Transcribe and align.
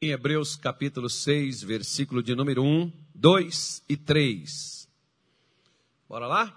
Em 0.00 0.10
Hebreus 0.10 0.54
capítulo 0.54 1.10
6, 1.10 1.64
versículo 1.64 2.22
de 2.22 2.32
número 2.32 2.62
1, 2.62 2.92
2 3.16 3.82
e 3.88 3.96
3. 3.96 4.88
Bora 6.08 6.28
lá? 6.28 6.56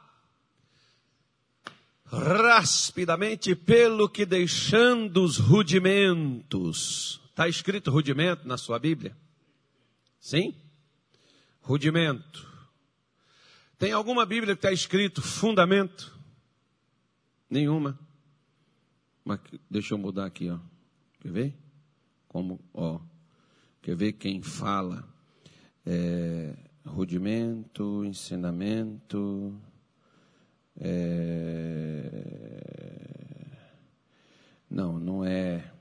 Rapidamente, 2.05 3.55
pelo 3.55 4.07
que 4.07 4.27
deixando 4.27 5.23
os 5.23 5.37
rudimentos. 5.37 7.19
Está 7.31 7.47
escrito 7.47 7.89
rudimento 7.89 8.47
na 8.47 8.57
sua 8.57 8.77
Bíblia? 8.77 9.17
Sim? 10.19 10.53
Rudimento. 11.61 12.47
Tem 13.79 13.91
alguma 13.91 14.23
Bíblia 14.23 14.53
que 14.55 14.59
está 14.59 14.71
escrito 14.71 15.19
fundamento? 15.19 16.15
Nenhuma. 17.49 17.97
Mas 19.25 19.39
deixa 19.67 19.95
eu 19.95 19.97
mudar 19.97 20.27
aqui, 20.27 20.47
ó. 20.47 20.59
Quer 21.19 21.31
ver? 21.31 21.57
Como, 22.27 22.63
ó. 22.71 22.99
Quer 23.81 23.95
ver 23.95 24.13
quem 24.13 24.43
fala? 24.43 25.03
É, 25.83 26.53
rudimento, 26.85 28.05
ensinamento. 28.05 29.59
É, 30.79 32.11
não, 34.69 34.99
não 34.99 35.25
é. 35.25 35.71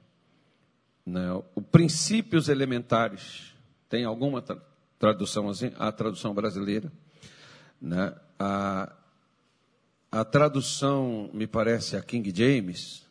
Não, 1.05 1.45
o 1.55 1.61
princípios 1.61 2.49
elementares. 2.49 3.55
Tem 3.89 4.05
alguma 4.05 4.41
tra 4.41 4.57
tradução 4.99 5.51
assim? 5.51 5.71
A 5.79 5.93
tradução 5.93 6.33
brasileira. 6.33 6.91
Né? 7.81 8.15
A, 8.39 8.97
a 10.11 10.25
tradução, 10.25 11.29
me 11.35 11.47
parece, 11.47 11.97
a 11.97 12.03
King 12.03 12.33
James, 12.35 13.07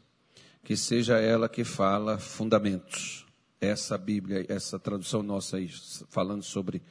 que 0.63 0.75
seja 0.75 1.19
ela 1.19 1.47
que 1.47 1.63
fala 1.63 2.17
fundamentos 2.17 3.28
essa 3.62 3.98
Bíblia, 3.98 4.45
essa 4.48 4.80
tradução 4.80 5.22
nossa 5.22 5.58
aí, 5.58 5.70
falando 6.09 6.44
sobre 6.44 6.81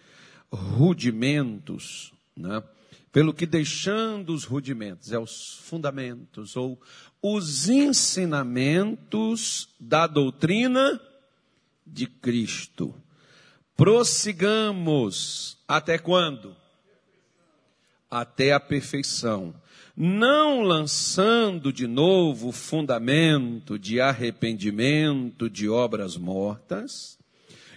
rudimentos, 0.50 2.12
né? 2.36 2.62
pelo 3.10 3.32
que 3.32 3.46
deixando 3.46 4.34
os 4.34 4.44
rudimentos, 4.44 5.12
é 5.12 5.18
os 5.18 5.54
fundamentos, 5.62 6.56
ou 6.56 6.80
os 7.22 7.68
ensinamentos 7.68 9.68
da 9.80 10.06
doutrina 10.06 11.00
de 11.86 12.06
Cristo. 12.06 12.94
Prossigamos 13.76 15.58
até 15.66 15.98
quando? 15.98 16.54
Até 18.10 18.52
a 18.52 18.60
perfeição 18.60 19.54
não 20.00 20.62
lançando 20.62 21.72
de 21.72 21.88
novo 21.88 22.52
fundamento 22.52 23.76
de 23.76 24.00
arrependimento 24.00 25.50
de 25.50 25.68
obras 25.68 26.16
mortas, 26.16 27.18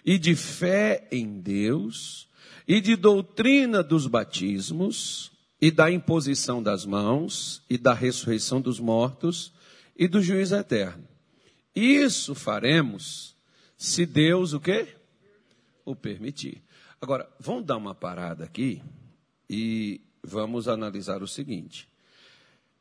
e 0.05 0.19
de 0.19 0.35
fé 0.35 1.07
em 1.11 1.39
Deus, 1.39 2.29
e 2.67 2.79
de 2.79 2.95
doutrina 2.95 3.81
dos 3.81 4.05
batismos, 4.05 5.31
e 5.59 5.71
da 5.71 5.91
imposição 5.91 6.61
das 6.61 6.85
mãos, 6.85 7.63
e 7.67 7.75
da 7.75 7.91
ressurreição 7.91 8.61
dos 8.61 8.79
mortos, 8.79 9.51
e 9.97 10.07
do 10.07 10.21
juízo 10.21 10.55
eterno. 10.55 11.07
Isso 11.75 12.35
faremos 12.35 13.35
se 13.75 14.05
Deus 14.05 14.53
o 14.53 14.59
quê? 14.59 14.89
O 15.83 15.95
permitir. 15.95 16.61
Agora, 17.01 17.27
vamos 17.39 17.65
dar 17.65 17.77
uma 17.77 17.95
parada 17.95 18.43
aqui 18.43 18.79
e 19.49 20.01
vamos 20.23 20.67
analisar 20.67 21.23
o 21.23 21.27
seguinte. 21.27 21.90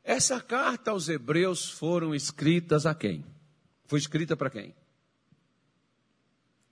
Essa 0.03 0.41
carta 0.41 0.91
aos 0.91 1.07
Hebreus 1.09 1.69
foram 1.69 2.15
escritas 2.15 2.85
a 2.85 2.95
quem? 2.95 3.25
Foi 3.85 3.99
escrita 3.99 4.35
para 4.35 4.49
quem? 4.49 4.75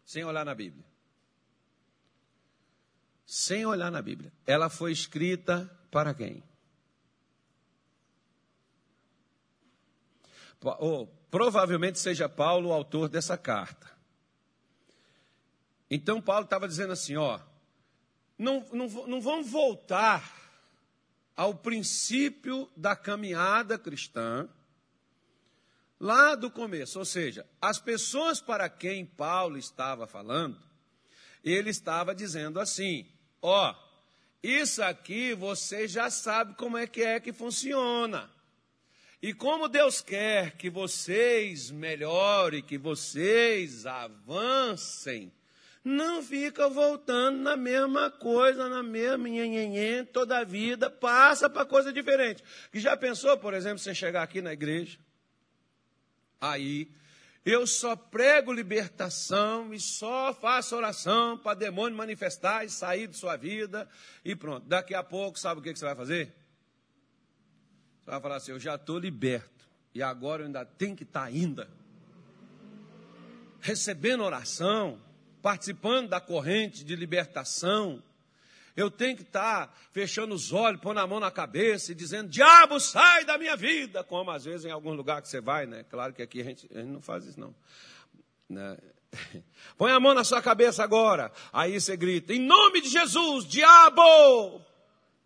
Sem 0.03 0.23
olhar 0.23 0.43
na 0.43 0.55
Bíblia. 0.55 0.85
Sem 3.25 3.65
olhar 3.65 3.91
na 3.91 4.01
Bíblia. 4.01 4.33
Ela 4.47 4.69
foi 4.69 4.91
escrita 4.91 5.69
para 5.91 6.13
quem? 6.13 6.43
Ou, 10.61 11.07
provavelmente 11.29 11.99
seja 11.99 12.27
Paulo 12.27 12.69
o 12.69 12.73
autor 12.73 13.07
dessa 13.07 13.37
carta. 13.37 13.87
Então 15.89 16.21
Paulo 16.21 16.45
estava 16.45 16.67
dizendo 16.67 16.93
assim: 16.93 17.15
ó, 17.15 17.39
não, 18.37 18.65
não, 18.71 18.87
não 19.07 19.21
vão 19.21 19.43
voltar 19.43 20.38
ao 21.39 21.55
princípio 21.55 22.69
da 22.75 22.97
caminhada 22.97 23.79
cristã, 23.79 24.45
lá 25.97 26.35
do 26.35 26.51
começo. 26.51 26.99
Ou 26.99 27.05
seja, 27.05 27.47
as 27.61 27.79
pessoas 27.79 28.41
para 28.41 28.67
quem 28.67 29.05
Paulo 29.05 29.57
estava 29.57 30.05
falando, 30.05 30.59
ele 31.41 31.69
estava 31.69 32.13
dizendo 32.13 32.59
assim: 32.59 33.07
ó, 33.41 33.73
isso 34.43 34.83
aqui 34.83 35.33
você 35.33 35.87
já 35.87 36.09
sabe 36.09 36.55
como 36.55 36.77
é 36.77 36.85
que 36.85 37.01
é 37.01 37.21
que 37.21 37.31
funciona. 37.31 38.29
E 39.21 39.33
como 39.33 39.69
Deus 39.69 40.01
quer 40.01 40.57
que 40.57 40.69
vocês 40.69 41.71
melhorem, 41.71 42.61
que 42.61 42.77
vocês 42.77 43.85
avancem, 43.85 45.31
não 45.83 46.21
fica 46.21 46.67
voltando 46.67 47.39
na 47.39 47.55
mesma 47.55 48.11
coisa, 48.11 48.67
na 48.67 48.83
mesma 48.83 49.29
nhenhenhen, 49.29 50.05
toda 50.05 50.39
a 50.39 50.43
vida, 50.43 50.89
passa 50.89 51.49
para 51.49 51.65
coisa 51.65 51.91
diferente. 51.91 52.43
Que 52.71 52.79
já 52.79 52.97
pensou, 52.97 53.37
por 53.37 53.53
exemplo, 53.53 53.79
você 53.79 53.95
chegar 53.95 54.23
aqui 54.23 54.41
na 54.41 54.53
igreja, 54.53 54.99
aí 56.39 56.91
eu 57.45 57.65
só 57.65 57.95
prego 57.95 58.51
libertação 58.51 59.73
e 59.73 59.79
só 59.79 60.33
faço 60.33 60.75
oração 60.75 61.37
para 61.37 61.57
demônio 61.57 61.97
manifestar 61.97 62.65
e 62.65 62.69
sair 62.69 63.07
de 63.07 63.15
sua 63.15 63.37
vida 63.37 63.87
e 64.23 64.35
pronto. 64.35 64.67
Daqui 64.67 64.93
a 64.93 65.03
pouco, 65.03 65.39
sabe 65.39 65.59
o 65.59 65.63
que 65.63 65.73
você 65.73 65.85
vai 65.85 65.95
fazer? 65.95 66.35
Você 68.01 68.11
vai 68.11 68.21
falar 68.21 68.35
assim: 68.35 68.51
Eu 68.51 68.59
já 68.59 68.75
estou 68.75 68.99
liberto 68.99 69.65
e 69.95 70.03
agora 70.03 70.41
eu 70.41 70.47
ainda 70.47 70.65
tenho 70.65 70.95
que 70.95 71.03
estar 71.03 71.21
tá 71.21 71.25
ainda 71.25 71.69
recebendo 73.61 74.23
oração 74.23 74.99
participando 75.41 76.09
da 76.09 76.19
corrente 76.19 76.83
de 76.83 76.95
libertação, 76.95 78.01
eu 78.75 78.89
tenho 78.89 79.15
que 79.15 79.23
estar 79.23 79.75
fechando 79.91 80.33
os 80.33 80.53
olhos, 80.53 80.79
pondo 80.79 80.99
a 80.99 81.07
mão 81.07 81.19
na 81.19 81.31
cabeça 81.31 81.91
e 81.91 81.95
dizendo: 81.95 82.29
Diabo, 82.29 82.79
sai 82.79 83.25
da 83.25 83.37
minha 83.37 83.55
vida! 83.55 84.03
Como 84.03 84.31
às 84.31 84.45
vezes 84.45 84.65
em 84.65 84.71
algum 84.71 84.93
lugar 84.93 85.21
que 85.21 85.27
você 85.27 85.41
vai, 85.41 85.65
né? 85.65 85.83
Claro 85.89 86.13
que 86.13 86.21
aqui 86.21 86.41
a 86.41 86.45
gente, 86.45 86.69
a 86.73 86.79
gente 86.79 86.91
não 86.91 87.01
faz 87.01 87.25
isso, 87.25 87.39
não. 87.39 87.53
Né? 88.47 88.77
Põe 89.77 89.91
a 89.91 89.99
mão 89.99 90.13
na 90.13 90.23
sua 90.23 90.41
cabeça 90.41 90.83
agora. 90.83 91.31
Aí 91.51 91.79
você 91.79 91.97
grita: 91.97 92.33
Em 92.33 92.39
nome 92.39 92.81
de 92.81 92.89
Jesus, 92.89 93.45
diabo! 93.45 94.61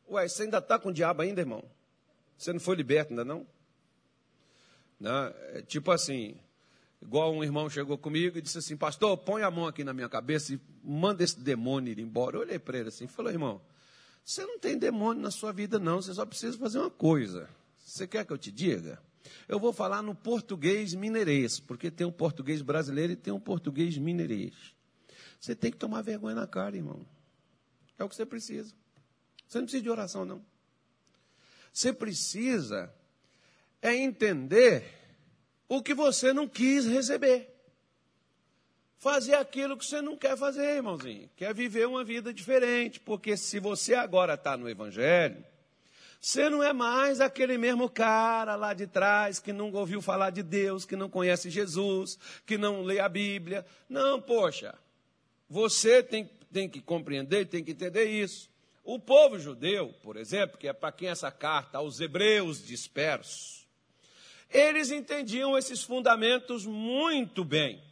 Ué, 0.09 0.28
você 0.28 0.44
ainda 0.44 0.57
está 0.57 0.79
com 0.79 0.90
o 0.90 0.94
diabo 0.94 1.22
ainda, 1.22 1.41
irmão? 1.41 1.63
Você 2.38 2.52
não 2.52 2.59
foi 2.59 2.75
liberto 2.75 3.12
ainda 3.12 3.23
não? 3.23 3.46
Né? 5.00 5.34
É 5.53 5.62
tipo 5.62 5.91
assim, 5.91 6.35
Igual 7.03 7.34
um 7.34 7.44
irmão 7.44 7.69
chegou 7.69 7.97
comigo 7.97 8.38
e 8.38 8.41
disse 8.41 8.58
assim: 8.58 8.78
Pastor, 8.78 9.18
põe 9.18 9.44
a 9.44 9.52
mão 9.52 9.68
aqui 9.68 9.84
na 9.84 9.94
minha 9.94 10.08
cabeça 10.08 10.53
e 10.53 10.59
manda 10.81 11.22
esse 11.22 11.38
demônio 11.38 11.91
ir 11.91 12.00
embora. 12.00 12.38
Eu 12.38 12.41
olhei 12.41 12.58
para 12.58 12.80
ele 12.80 12.88
assim 12.88 13.03
e 13.03 13.08
falei: 13.09 13.34
Irmão, 13.34 13.62
você 14.24 14.46
não 14.46 14.58
tem 14.58 14.78
demônio 14.78 15.22
na 15.22 15.30
sua 15.30 15.52
vida, 15.52 15.78
não. 15.78 16.02
Você 16.02 16.14
só 16.14 16.25
precisa 16.25 16.58
fazer 16.58 16.80
uma 16.80 16.90
coisa. 16.90 17.50
Você 17.78 18.08
quer 18.08 18.25
que 18.25 18.31
eu 18.31 18.38
te 18.38 18.50
diga? 18.52 19.02
Eu 19.50 19.59
vou 19.59 19.74
falar 19.74 20.02
no 20.02 20.16
português 20.16 20.94
mineirês, 20.94 21.59
porque 21.59 21.91
tem 21.91 22.08
um 22.08 22.12
português 22.12 22.62
brasileiro 22.62 23.12
e 23.12 23.18
tem 23.18 23.34
um 23.34 23.40
português 23.40 23.97
mineirês. 23.97 24.53
Você 25.40 25.53
tem 25.53 25.72
que 25.72 25.78
tomar 25.78 26.02
vergonha 26.02 26.35
na 26.35 26.47
cara, 26.47 26.78
irmão. 26.78 27.06
É 28.00 28.03
o 28.03 28.08
que 28.08 28.16
você 28.16 28.25
precisa. 28.25 28.74
Você 29.46 29.58
não 29.58 29.66
precisa 29.66 29.84
de 29.84 29.90
oração, 29.90 30.24
não. 30.24 30.41
Você 31.74 31.91
precisa 31.91 32.94
é 33.81 33.94
entender 33.94 35.03
o 35.78 35.81
que 35.81 35.94
você 35.94 36.31
não 36.34 36.47
quis 36.47 36.85
receber. 36.85 37.50
Fazer 39.00 39.35
aquilo 39.35 39.75
que 39.78 39.85
você 39.85 40.01
não 40.01 40.16
quer 40.16 40.38
fazer, 40.38 40.78
irmãozinho. 40.78 41.29
Quer 41.35 41.53
viver 41.53 41.87
uma 41.87 42.03
vida 42.03 42.34
diferente. 42.34 42.99
Porque 42.99 43.35
se 43.35 43.59
você 43.59 43.96
agora 43.96 44.35
está 44.35 44.55
no 44.55 44.70
Evangelho, 44.70 45.43
você 46.22 46.49
não 46.49 46.64
é 46.64 46.72
mais 46.72 47.20
aquele 47.20 47.58
mesmo 47.58 47.90
cara 47.90 48.55
lá 48.55 48.73
de 48.73 48.87
trás 48.87 49.40
que 49.40 49.52
nunca 49.52 49.78
ouviu 49.78 50.02
falar 50.02 50.29
de 50.29 50.41
Deus, 50.41 50.85
que 50.85 50.96
não 50.96 51.09
conhece 51.09 51.49
Jesus, 51.49 52.17
que 52.46 52.58
não 52.58 52.81
lê 52.81 52.99
a 52.99 53.09
Bíblia. 53.09 53.66
Não, 53.90 54.22
poxa. 54.22 54.73
Você 55.49 56.02
tem, 56.02 56.29
tem 56.52 56.69
que 56.69 56.81
compreender, 56.81 57.47
tem 57.47 57.64
que 57.64 57.72
entender 57.72 58.05
isso. 58.05 58.49
O 58.85 58.99
povo 58.99 59.37
judeu, 59.37 59.93
por 60.02 60.16
exemplo, 60.16 60.58
que 60.58 60.67
é 60.67 60.73
para 60.73 60.91
quem 60.91 61.09
essa 61.09 61.31
carta, 61.31 61.78
aos 61.78 61.99
hebreus 61.99 62.66
dispersos, 62.66 63.63
eles 64.53 64.91
entendiam 64.91 65.58
esses 65.58 65.84
fundamentos 65.84 66.66
muito 66.66 67.44
bem. 67.44 67.84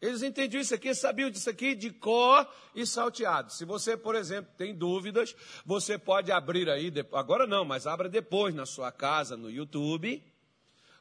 Eles 0.00 0.22
entendiam 0.22 0.60
isso 0.60 0.74
aqui, 0.74 0.94
sabiam 0.94 1.30
disso 1.30 1.48
aqui 1.50 1.74
de 1.74 1.90
cor 1.90 2.48
e 2.74 2.86
salteado. 2.86 3.52
Se 3.52 3.64
você, 3.64 3.96
por 3.96 4.14
exemplo, 4.14 4.52
tem 4.56 4.74
dúvidas, 4.74 5.34
você 5.64 5.98
pode 5.98 6.30
abrir 6.30 6.68
aí, 6.68 6.92
agora 7.12 7.46
não, 7.46 7.64
mas 7.64 7.86
abra 7.86 8.08
depois 8.08 8.54
na 8.54 8.66
sua 8.66 8.92
casa, 8.92 9.36
no 9.36 9.50
YouTube. 9.50 10.22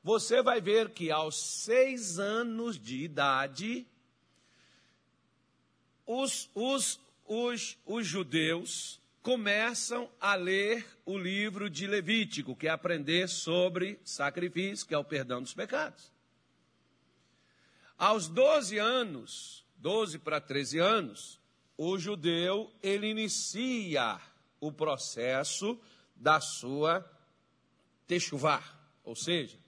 Você 0.03 0.41
vai 0.41 0.61
ver 0.61 0.91
que 0.91 1.11
aos 1.11 1.35
seis 1.35 2.17
anos 2.17 2.79
de 2.79 3.03
idade, 3.03 3.85
os, 6.05 6.49
os, 6.55 6.99
os, 7.25 7.77
os 7.85 8.07
judeus 8.07 8.99
começam 9.27 10.09
a 10.21 10.35
ler 10.35 10.88
o 11.06 11.18
livro 11.18 11.69
de 11.69 11.85
Levítico, 11.85 12.56
que 12.56 12.65
é 12.65 12.69
aprender 12.69 13.27
sobre 13.27 14.00
sacrifício, 14.01 14.88
que 14.88 14.94
é 14.94 14.97
o 14.97 15.03
perdão 15.03 15.41
dos 15.41 15.53
pecados. 15.53 16.13
Aos 17.97 18.29
12 18.29 18.77
anos, 18.77 19.65
12 19.75 20.19
para 20.19 20.39
13 20.39 20.79
anos, 20.79 21.41
o 21.77 21.97
judeu 21.97 22.74
ele 22.81 23.07
inicia 23.07 24.18
o 24.62 24.71
processo 24.71 25.77
da 26.15 26.39
sua 26.39 27.06
techuvá, 28.07 28.63
ou 29.03 29.13
seja, 29.13 29.59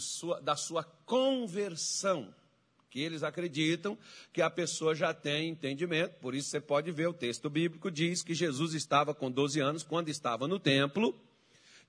sua, 0.00 0.40
da 0.40 0.56
sua 0.56 0.82
conversão 0.82 2.34
que 2.90 3.00
eles 3.00 3.22
acreditam 3.22 3.98
que 4.32 4.40
a 4.40 4.48
pessoa 4.48 4.94
já 4.94 5.12
tem 5.12 5.50
entendimento, 5.50 6.14
por 6.20 6.34
isso 6.34 6.48
você 6.48 6.60
pode 6.60 6.90
ver 6.90 7.08
o 7.08 7.12
texto 7.12 7.50
bíblico 7.50 7.90
diz 7.90 8.22
que 8.22 8.34
Jesus 8.34 8.74
estava 8.74 9.14
com 9.14 9.30
12 9.30 9.60
anos 9.60 9.82
quando 9.82 10.08
estava 10.08 10.48
no 10.48 10.58
templo, 10.58 11.14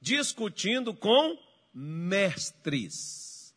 discutindo 0.01 0.93
com 0.93 1.37
mestres. 1.73 3.55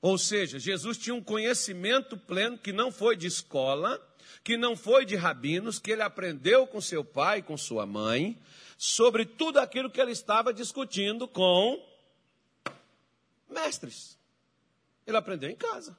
Ou 0.00 0.18
seja, 0.18 0.58
Jesus 0.58 0.98
tinha 0.98 1.14
um 1.14 1.22
conhecimento 1.22 2.16
pleno 2.16 2.58
que 2.58 2.72
não 2.72 2.92
foi 2.92 3.16
de 3.16 3.26
escola, 3.26 3.98
que 4.42 4.56
não 4.56 4.76
foi 4.76 5.06
de 5.06 5.16
rabinos, 5.16 5.78
que 5.78 5.92
ele 5.92 6.02
aprendeu 6.02 6.66
com 6.66 6.80
seu 6.80 7.02
pai, 7.02 7.40
com 7.40 7.56
sua 7.56 7.86
mãe, 7.86 8.38
sobre 8.76 9.24
tudo 9.24 9.58
aquilo 9.58 9.90
que 9.90 10.00
ele 10.00 10.12
estava 10.12 10.52
discutindo 10.52 11.26
com 11.26 11.82
mestres. 13.48 14.18
Ele 15.06 15.16
aprendeu 15.16 15.48
em 15.48 15.56
casa. 15.56 15.96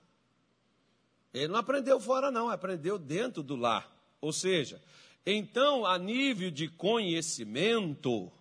Ele 1.36 1.50
não 1.50 1.58
aprendeu 1.60 2.00
fora, 2.00 2.32
não, 2.32 2.50
aprendeu 2.50 2.98
dentro 2.98 3.44
do 3.44 3.58
lar. 3.58 3.94
Ou 4.22 4.32
seja, 4.32 4.82
então, 5.26 5.86
a 5.86 5.98
nível 5.98 6.50
de 6.50 6.70
conhecimento, 6.70 8.32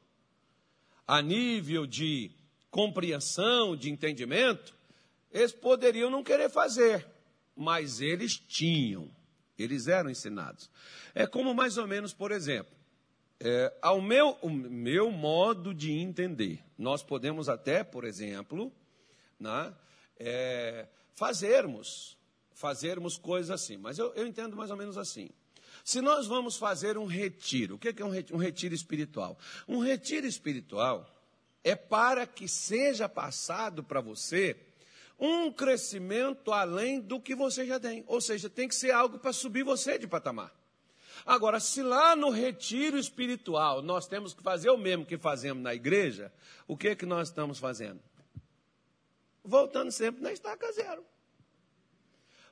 a 1.05 1.21
nível 1.21 1.87
de 1.87 2.31
compreensão, 2.71 3.77
de 3.77 3.91
entendimento, 3.91 4.73
eles 5.33 5.51
poderiam 5.51 6.09
não 6.09 6.23
querer 6.23 6.49
fazer, 6.49 7.05
mas 7.57 8.01
eles 8.01 8.37
tinham, 8.37 9.11
eles 9.59 9.89
eram 9.89 10.09
ensinados. 10.09 10.71
É 11.13 11.27
como 11.27 11.53
mais 11.53 11.77
ou 11.77 11.89
menos, 11.89 12.15
por 12.15 12.31
exemplo, 12.31 12.73
é, 13.41 13.77
ao 13.83 14.01
meu, 14.01 14.39
meu 14.45 15.11
modo 15.11 15.75
de 15.75 15.91
entender, 15.91 16.63
nós 16.79 17.03
podemos 17.03 17.49
até, 17.49 17.83
por 17.83 18.05
exemplo, 18.05 18.73
né, 19.39 19.75
é, 20.17 20.87
fazermos 21.17 22.17
fazermos 22.55 23.19
coisas 23.19 23.51
assim. 23.51 23.77
Mas 23.77 23.99
eu, 23.99 24.13
eu 24.15 24.27
entendo 24.27 24.57
mais 24.57 24.71
ou 24.71 24.77
menos 24.77 24.97
assim. 24.97 25.29
Se 25.85 26.01
nós 26.01 26.27
vamos 26.27 26.57
fazer 26.57 26.97
um 26.97 27.05
retiro, 27.05 27.75
o 27.75 27.79
que 27.79 28.01
é 28.01 28.05
um 28.05 28.11
retiro, 28.11 28.37
um 28.37 28.41
retiro 28.41 28.75
espiritual? 28.75 29.39
Um 29.69 29.81
retiro 29.81 30.27
espiritual 30.27 31.07
é 31.63 31.75
para 31.75 32.27
que 32.27 32.49
seja 32.49 33.09
passado 33.09 33.83
para 33.83 34.01
você 34.01 34.57
um 35.19 35.53
crescimento 35.53 36.53
além 36.53 37.01
do 37.01 37.21
que 37.21 37.35
você 37.35 37.67
já 37.67 37.79
tem. 37.79 38.05
Ou 38.07 38.21
seja, 38.21 38.49
tem 38.49 38.69
que 38.69 38.75
ser 38.75 38.93
algo 38.93 39.19
para 39.19 39.33
subir 39.33 39.63
você 39.63 39.99
de 39.99 40.07
patamar. 40.07 40.53
Agora, 41.25 41.61
se 41.61 41.83
lá 41.83 42.15
no 42.17 42.31
retiro 42.31 42.99
espiritual 42.99 43.81
nós 43.81 44.07
temos 44.07 44.35
que 44.35 44.43
fazer 44.43 44.71
o 44.71 44.77
mesmo 44.77 45.07
que 45.07 45.17
fazemos 45.17 45.63
na 45.63 45.75
igreja, 45.75 46.33
o 46.67 46.77
que 46.77 46.89
é 46.89 46.95
que 46.95 47.07
nós 47.07 47.29
estamos 47.29 47.59
fazendo? 47.59 48.01
Voltando 49.43 49.91
sempre 49.91 50.23
na 50.23 50.33
estaca 50.33 50.71
zero 50.73 51.05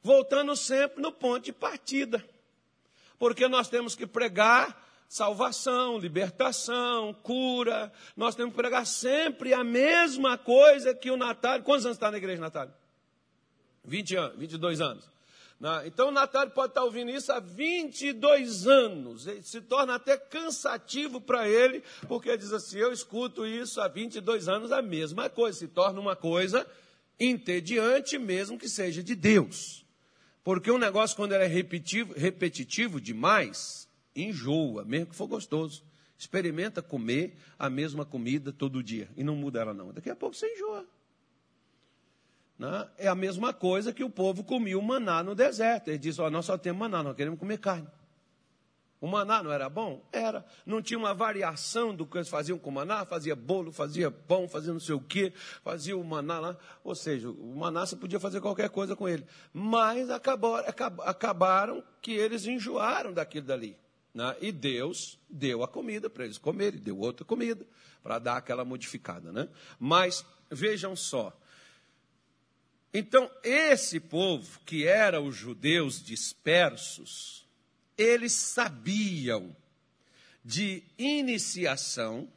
voltando 0.03 0.55
sempre 0.57 1.01
no 1.01 1.13
ponto 1.13 1.45
de 1.45 1.53
partida. 1.53 2.25
Porque 3.19 3.47
nós 3.49 3.69
temos 3.69 3.95
que 3.95 4.07
pregar 4.07 4.85
salvação, 5.09 5.99
libertação, 5.99 7.13
cura. 7.23 7.93
Nós 8.17 8.35
temos 8.35 8.53
que 8.53 8.57
pregar 8.57 8.87
sempre 8.87 9.53
a 9.55 9.63
mesma 9.63 10.37
coisa 10.39 10.95
que 10.95 11.11
o 11.11 11.17
Natal. 11.17 11.63
Quantos 11.63 11.87
anos 11.87 11.97
está 11.97 12.11
na 12.11 12.17
igreja, 12.17 12.41
Natália? 12.41 12.75
20 13.85 14.17
anos, 14.17 14.39
22 14.39 14.81
anos. 14.81 15.13
Então 15.85 16.09
o 16.09 16.11
Natália 16.11 16.51
pode 16.51 16.73
estar 16.73 16.83
ouvindo 16.83 17.13
isso 17.13 17.31
há 17.31 17.39
22 17.39 18.67
anos. 18.67 19.29
Ele 19.29 19.43
se 19.43 19.61
torna 19.61 19.95
até 19.95 20.17
cansativo 20.17 21.21
para 21.21 21.49
ele, 21.49 21.85
porque 22.09 22.37
diz 22.37 22.53
assim: 22.53 22.79
eu 22.79 22.93
escuto 22.93 23.47
isso 23.47 23.81
há 23.81 23.87
22 23.87 24.49
anos, 24.49 24.73
a 24.73 24.83
mesma 24.83 25.31
coisa. 25.31 25.59
Se 25.61 25.69
torna 25.69 26.01
uma 26.01 26.17
coisa 26.17 26.67
entediante, 27.21 28.19
mesmo 28.19 28.59
que 28.59 28.69
seja 28.69 29.05
de 29.05 29.15
Deus. 29.15 29.82
Porque 30.45 30.71
um 30.71 30.79
negócio, 30.79 31.17
quando 31.17 31.33
ele 31.33 31.45
é 31.45 31.49
repetitivo, 31.49 32.15
repetitivo 32.15 33.01
demais, 33.01 33.89
enjoa, 34.15 34.85
mesmo 34.85 35.07
que 35.07 35.17
for 35.17 35.27
gostoso. 35.27 35.85
Experimenta 36.19 36.81
comer 36.81 37.37
a 37.59 37.69
mesma 37.69 38.05
comida 38.05 38.53
todo 38.53 38.83
dia 38.83 39.09
e 39.17 39.25
não 39.25 39.35
muda 39.35 39.61
ela, 39.61 39.75
não. 39.75 39.93
Daqui 39.93 40.11
a 40.11 40.17
pouco 40.17 40.37
você 40.37 40.47
enjoa. 40.55 40.87
Né? 42.59 42.89
É 42.97 43.09
a 43.09 43.15
mesma 43.15 43.53
coisa 43.53 43.93
que 43.93 44.05
o 44.05 44.11
povo 44.11 44.45
comia 44.45 44.79
o 44.79 44.83
maná 44.83 45.23
no 45.23 45.35
deserto. 45.35 45.89
Ele 45.89 45.99
disse: 45.99 46.21
oh, 46.21 46.31
Nós 46.31 46.47
só 46.47 46.57
temos 46.57 46.79
maná, 46.79 47.03
nós 47.03 47.17
queremos 47.17 47.39
comer 47.39 47.59
carne. 47.59 47.89
O 49.03 49.09
maná 49.09 49.43
não 49.43 49.51
era 49.51 49.69
bom? 49.69 50.01
Era. 50.13 50.47
Não 50.65 50.81
tinha 50.81 50.97
uma 50.97 51.13
variação 51.13 51.93
do 51.93 52.07
que 52.07 52.19
eles 52.19 52.29
faziam 52.29 52.57
com 52.57 52.71
o 52.71 52.73
maná? 52.73 53.05
Fazia 53.05 53.35
bolo, 53.35 53.73
fazia 53.73 54.13
pão, 54.13 54.49
fazia 54.49 54.73
não 54.73 54.79
sei 54.79 54.95
o 54.95 55.01
quê, 55.01 55.33
fazia 55.65 55.97
o 55.97 56.05
maná 56.05 56.39
lá. 56.39 56.57
Ou 56.85 56.95
seja, 56.95 57.29
o 57.29 57.57
maná 57.57 57.85
você 57.85 57.97
podia 57.97 58.21
fazer 58.21 58.41
qualquer 58.41 58.71
coisa 58.71 58.95
com 58.95 59.09
ele. 59.09 59.27
Mas 59.53 60.09
acabaram, 60.09 60.65
acabaram 61.01 61.85
que 62.01 62.13
eles 62.13 62.47
enjoaram 62.47 63.13
daquilo 63.13 63.45
dali. 63.45 63.77
Né? 64.15 64.37
E 64.41 64.53
Deus 64.53 65.19
deu 65.29 65.65
a 65.65 65.69
comida 65.69 66.09
para 66.09 66.25
eles 66.25 66.39
comerem, 66.39 66.79
deu 66.79 66.97
outra 66.97 67.25
comida 67.25 67.67
para 68.05 68.21
dar 68.21 68.37
aquela 68.37 68.65
modificada. 68.65 69.33
Né? 69.33 69.49
Mas 69.81 70.25
vejam 70.49 70.95
só. 70.95 71.37
Então, 72.95 73.29
esse 73.43 73.99
povo, 73.99 74.61
que 74.65 74.87
era 74.87 75.21
os 75.21 75.35
judeus 75.35 76.01
dispersos, 76.01 77.43
eles 77.97 78.33
sabiam 78.33 79.55
de 80.45 80.83
iniciação, 80.99 82.29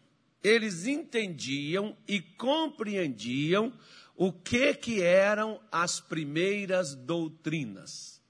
eles 0.43 0.85
entendiam 0.85 1.97
e 2.07 2.21
compreendiam 2.21 3.73
o 4.15 4.31
que 4.31 4.73
que 4.73 5.01
eram 5.01 5.59
as 5.71 5.99
primeiras 5.99 6.95
doutrinas. 6.95 8.21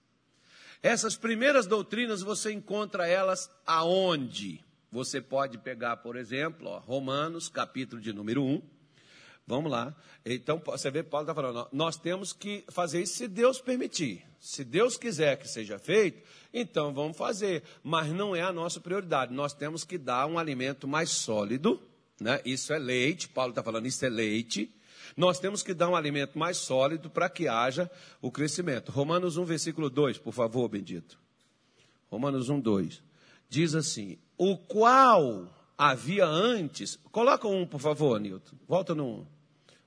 Essas 0.82 1.16
primeiras 1.18 1.68
doutrinas 1.68 2.22
você 2.22 2.52
encontra 2.52 3.08
elas 3.08 3.50
aonde? 3.66 4.64
Você 4.92 5.20
pode 5.20 5.58
pegar, 5.58 5.98
por 5.98 6.16
exemplo, 6.16 6.70
ó, 6.70 6.80
Romanos, 6.80 7.50
capítulo 7.50 8.02
de 8.02 8.14
número 8.14 8.44
1. 8.44 8.62
Vamos 9.48 9.72
lá. 9.72 9.96
Então, 10.26 10.62
você 10.66 10.90
vê, 10.90 11.04
Paulo 11.04 11.24
está 11.24 11.36
falando, 11.36 11.68
nós 11.72 11.98
temos 11.98 12.34
que 12.34 12.64
fazer 12.70 13.02
isso 13.02 13.16
se 13.16 13.28
Deus 13.28 13.60
permitir. 13.60 14.26
Se 14.40 14.64
Deus 14.64 14.98
quiser 14.98 15.38
que 15.38 15.48
seja 15.48 15.78
feito, 15.78 16.24
então 16.58 16.94
vamos 16.94 17.18
fazer. 17.18 17.64
Mas 17.84 18.08
não 18.08 18.36
é 18.36 18.42
a 18.42 18.54
nossa 18.54 18.80
prioridade. 18.80 19.34
Nós 19.34 19.54
temos 19.54 19.84
que 19.84 19.98
dar 19.98 20.26
um 20.26 20.40
alimento 20.40 20.88
mais 20.88 21.10
sólido. 21.10 21.82
Né? 22.20 22.42
Isso 22.46 22.72
é 22.72 22.80
leite. 22.80 23.28
Paulo 23.28 23.52
está 23.52 23.62
falando, 23.62 23.86
isso 23.86 24.06
é 24.06 24.10
leite. 24.10 24.74
Nós 25.18 25.38
temos 25.38 25.62
que 25.62 25.74
dar 25.74 25.90
um 25.90 25.96
alimento 25.96 26.40
mais 26.40 26.58
sólido 26.58 27.10
para 27.10 27.30
que 27.30 27.48
haja 27.48 27.92
o 28.22 28.32
crescimento. 28.32 28.92
Romanos 28.92 29.36
1, 29.36 29.44
versículo 29.44 29.90
2, 29.90 30.18
por 30.18 30.34
favor, 30.34 30.68
bendito. 30.70 31.20
Romanos 32.10 32.48
1, 32.50 32.60
2. 32.60 33.04
Diz 33.50 33.76
assim: 33.76 34.18
O 34.38 34.58
qual 34.58 35.50
havia 35.78 36.26
antes. 36.26 36.98
Coloca 37.12 37.48
um, 37.48 37.68
por 37.68 37.80
favor, 37.80 38.20
Nilton. 38.20 38.56
Volta 38.68 38.96
no 38.96 39.06
1. 39.06 39.28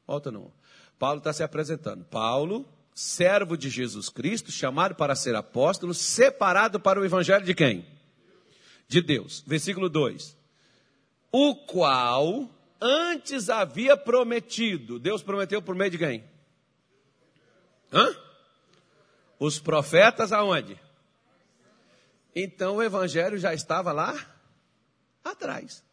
Volta 0.06 0.30
no 0.30 0.40
1. 0.40 0.50
Paulo 0.98 1.18
está 1.18 1.32
se 1.32 1.42
apresentando. 1.42 2.04
Paulo 2.04 2.66
servo 2.98 3.56
de 3.56 3.70
Jesus 3.70 4.08
Cristo, 4.08 4.50
chamado 4.50 4.96
para 4.96 5.14
ser 5.14 5.36
apóstolo, 5.36 5.94
separado 5.94 6.80
para 6.80 7.00
o 7.00 7.04
evangelho 7.04 7.44
de 7.44 7.54
quem? 7.54 7.86
De 8.88 9.00
Deus. 9.00 9.44
Versículo 9.46 9.88
2. 9.88 10.36
O 11.30 11.54
qual 11.54 12.50
antes 12.80 13.48
havia 13.48 13.96
prometido. 13.96 14.98
Deus 14.98 15.22
prometeu 15.22 15.62
por 15.62 15.76
meio 15.76 15.92
de 15.92 15.98
quem? 15.98 16.24
Hã? 17.92 18.16
Os 19.38 19.60
profetas 19.60 20.32
aonde? 20.32 20.76
Então 22.34 22.76
o 22.76 22.82
evangelho 22.82 23.38
já 23.38 23.54
estava 23.54 23.92
lá 23.92 24.12
atrás. 25.22 25.84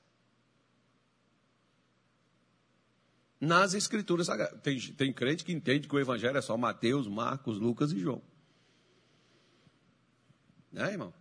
Nas 3.45 3.73
Escrituras 3.73 4.27
Sagradas. 4.27 4.59
Tem, 4.61 4.79
tem 4.79 5.13
crente 5.13 5.45
que 5.45 5.53
entende 5.53 5.87
que 5.87 5.95
o 5.95 5.99
Evangelho 5.99 6.37
é 6.37 6.41
só 6.41 6.57
Mateus, 6.57 7.07
Marcos, 7.07 7.59
Lucas 7.59 7.91
e 7.91 7.99
João. 7.99 8.21
Né, 10.71 10.91
irmão? 10.91 11.13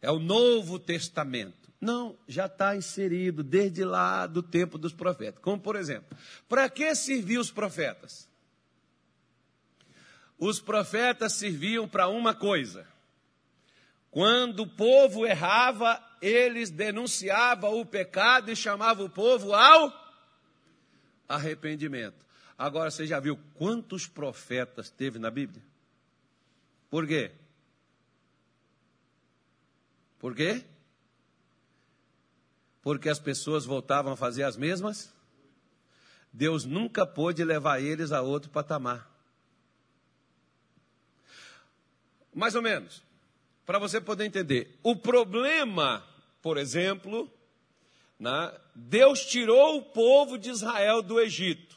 É 0.00 0.10
o 0.10 0.18
Novo 0.18 0.78
Testamento. 0.78 1.70
Não, 1.80 2.16
já 2.28 2.46
está 2.46 2.76
inserido 2.76 3.42
desde 3.42 3.84
lá 3.84 4.26
do 4.26 4.42
tempo 4.42 4.78
dos 4.78 4.92
profetas. 4.92 5.42
Como, 5.42 5.60
por 5.60 5.76
exemplo, 5.76 6.16
para 6.48 6.68
que 6.70 6.94
serviam 6.94 7.42
os 7.42 7.50
profetas? 7.50 8.28
Os 10.38 10.60
profetas 10.60 11.34
serviam 11.34 11.88
para 11.88 12.08
uma 12.08 12.34
coisa: 12.34 12.86
Quando 14.10 14.60
o 14.60 14.68
povo 14.68 15.26
errava, 15.26 16.00
eles 16.20 16.70
denunciavam 16.70 17.80
o 17.80 17.86
pecado 17.86 18.50
e 18.50 18.56
chamavam 18.56 19.06
o 19.06 19.10
povo 19.10 19.52
ao 19.52 20.01
arrependimento. 21.28 22.24
Agora 22.56 22.90
você 22.90 23.06
já 23.06 23.18
viu 23.18 23.38
quantos 23.54 24.06
profetas 24.06 24.90
teve 24.90 25.18
na 25.18 25.30
Bíblia? 25.30 25.62
Por 26.90 27.06
quê? 27.06 27.32
Por 30.18 30.34
quê? 30.34 30.64
Porque 32.82 33.08
as 33.08 33.18
pessoas 33.18 33.64
voltavam 33.64 34.12
a 34.12 34.16
fazer 34.16 34.42
as 34.42 34.56
mesmas? 34.56 35.12
Deus 36.32 36.64
nunca 36.64 37.06
pôde 37.06 37.44
levar 37.44 37.80
eles 37.80 38.12
a 38.12 38.22
outro 38.22 38.50
patamar. 38.50 39.10
Mais 42.34 42.54
ou 42.54 42.62
menos, 42.62 43.02
para 43.66 43.78
você 43.78 44.00
poder 44.00 44.24
entender. 44.24 44.78
O 44.82 44.96
problema, 44.96 46.06
por 46.40 46.56
exemplo, 46.56 47.30
né, 48.22 48.56
Deus 48.72 49.26
tirou 49.26 49.78
o 49.78 49.82
povo 49.82 50.38
de 50.38 50.48
Israel 50.48 51.02
do 51.02 51.20
Egito. 51.20 51.76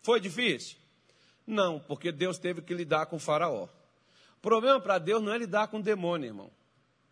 Foi 0.00 0.18
difícil? 0.18 0.78
Não, 1.46 1.78
porque 1.78 2.10
Deus 2.10 2.38
teve 2.38 2.62
que 2.62 2.72
lidar 2.72 3.04
com 3.04 3.16
o 3.16 3.20
faraó. 3.20 3.64
O 4.38 4.40
problema 4.40 4.80
para 4.80 4.96
Deus 4.98 5.22
não 5.22 5.34
é 5.34 5.36
lidar 5.36 5.68
com 5.68 5.78
o 5.78 5.82
demônio, 5.82 6.28
irmão. 6.28 6.50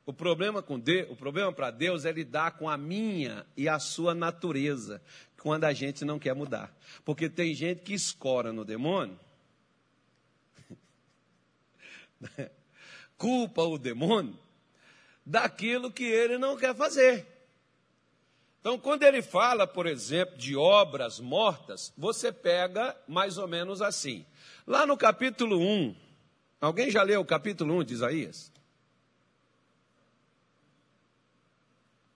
O 0.07 0.15
problema 0.15 0.63
com 0.63 0.77
o 0.77 1.17
problema 1.17 1.53
para 1.53 1.71
Deus 1.71 2.07
é 2.07 2.13
lidar 2.13 2.53
com 2.53 2.67
a 2.67 2.79
minha 2.79 3.45
e 3.55 3.69
a 3.69 3.79
sua 3.79 4.15
natureza, 4.15 5.03
quando 5.43 5.65
a 5.65 5.75
gente 5.75 6.03
não 6.03 6.19
quer 6.19 6.35
mudar. 6.35 6.75
Porque 7.05 7.29
tem 7.29 7.55
gente 7.55 7.83
que 7.83 7.93
escora 7.93 8.51
no 8.51 8.65
demônio, 8.65 9.21
culpa 13.19 13.63
o 13.63 13.77
demônio 13.77 14.39
daquilo 15.25 15.91
que 15.91 16.05
ele 16.05 16.39
não 16.39 16.57
quer 16.57 16.75
fazer. 16.75 17.34
Então, 18.65 18.79
quando 18.79 19.03
ele 19.03 19.21
fala, 19.21 19.67
por 19.67 19.87
exemplo, 19.87 20.39
de 20.39 20.57
obras 20.57 21.21
mortas, 21.21 21.93
você 21.99 22.33
pega 22.33 22.97
mais 23.07 23.37
ou 23.37 23.47
menos 23.47 23.83
assim. 23.83 24.25
Lá 24.67 24.87
no 24.87 24.97
capítulo 24.97 25.61
1, 25.61 25.95
alguém 26.63 26.91
já 26.91 27.03
leu 27.03 27.21
o 27.21 27.27
capítulo 27.27 27.75
1 27.81 27.85
de 27.85 27.93
Isaías? 27.93 28.51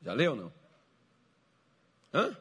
Já 0.01 0.15
leu 0.15 0.31
ou 0.31 0.37
não? 0.39 0.53
Hã? 2.15 2.35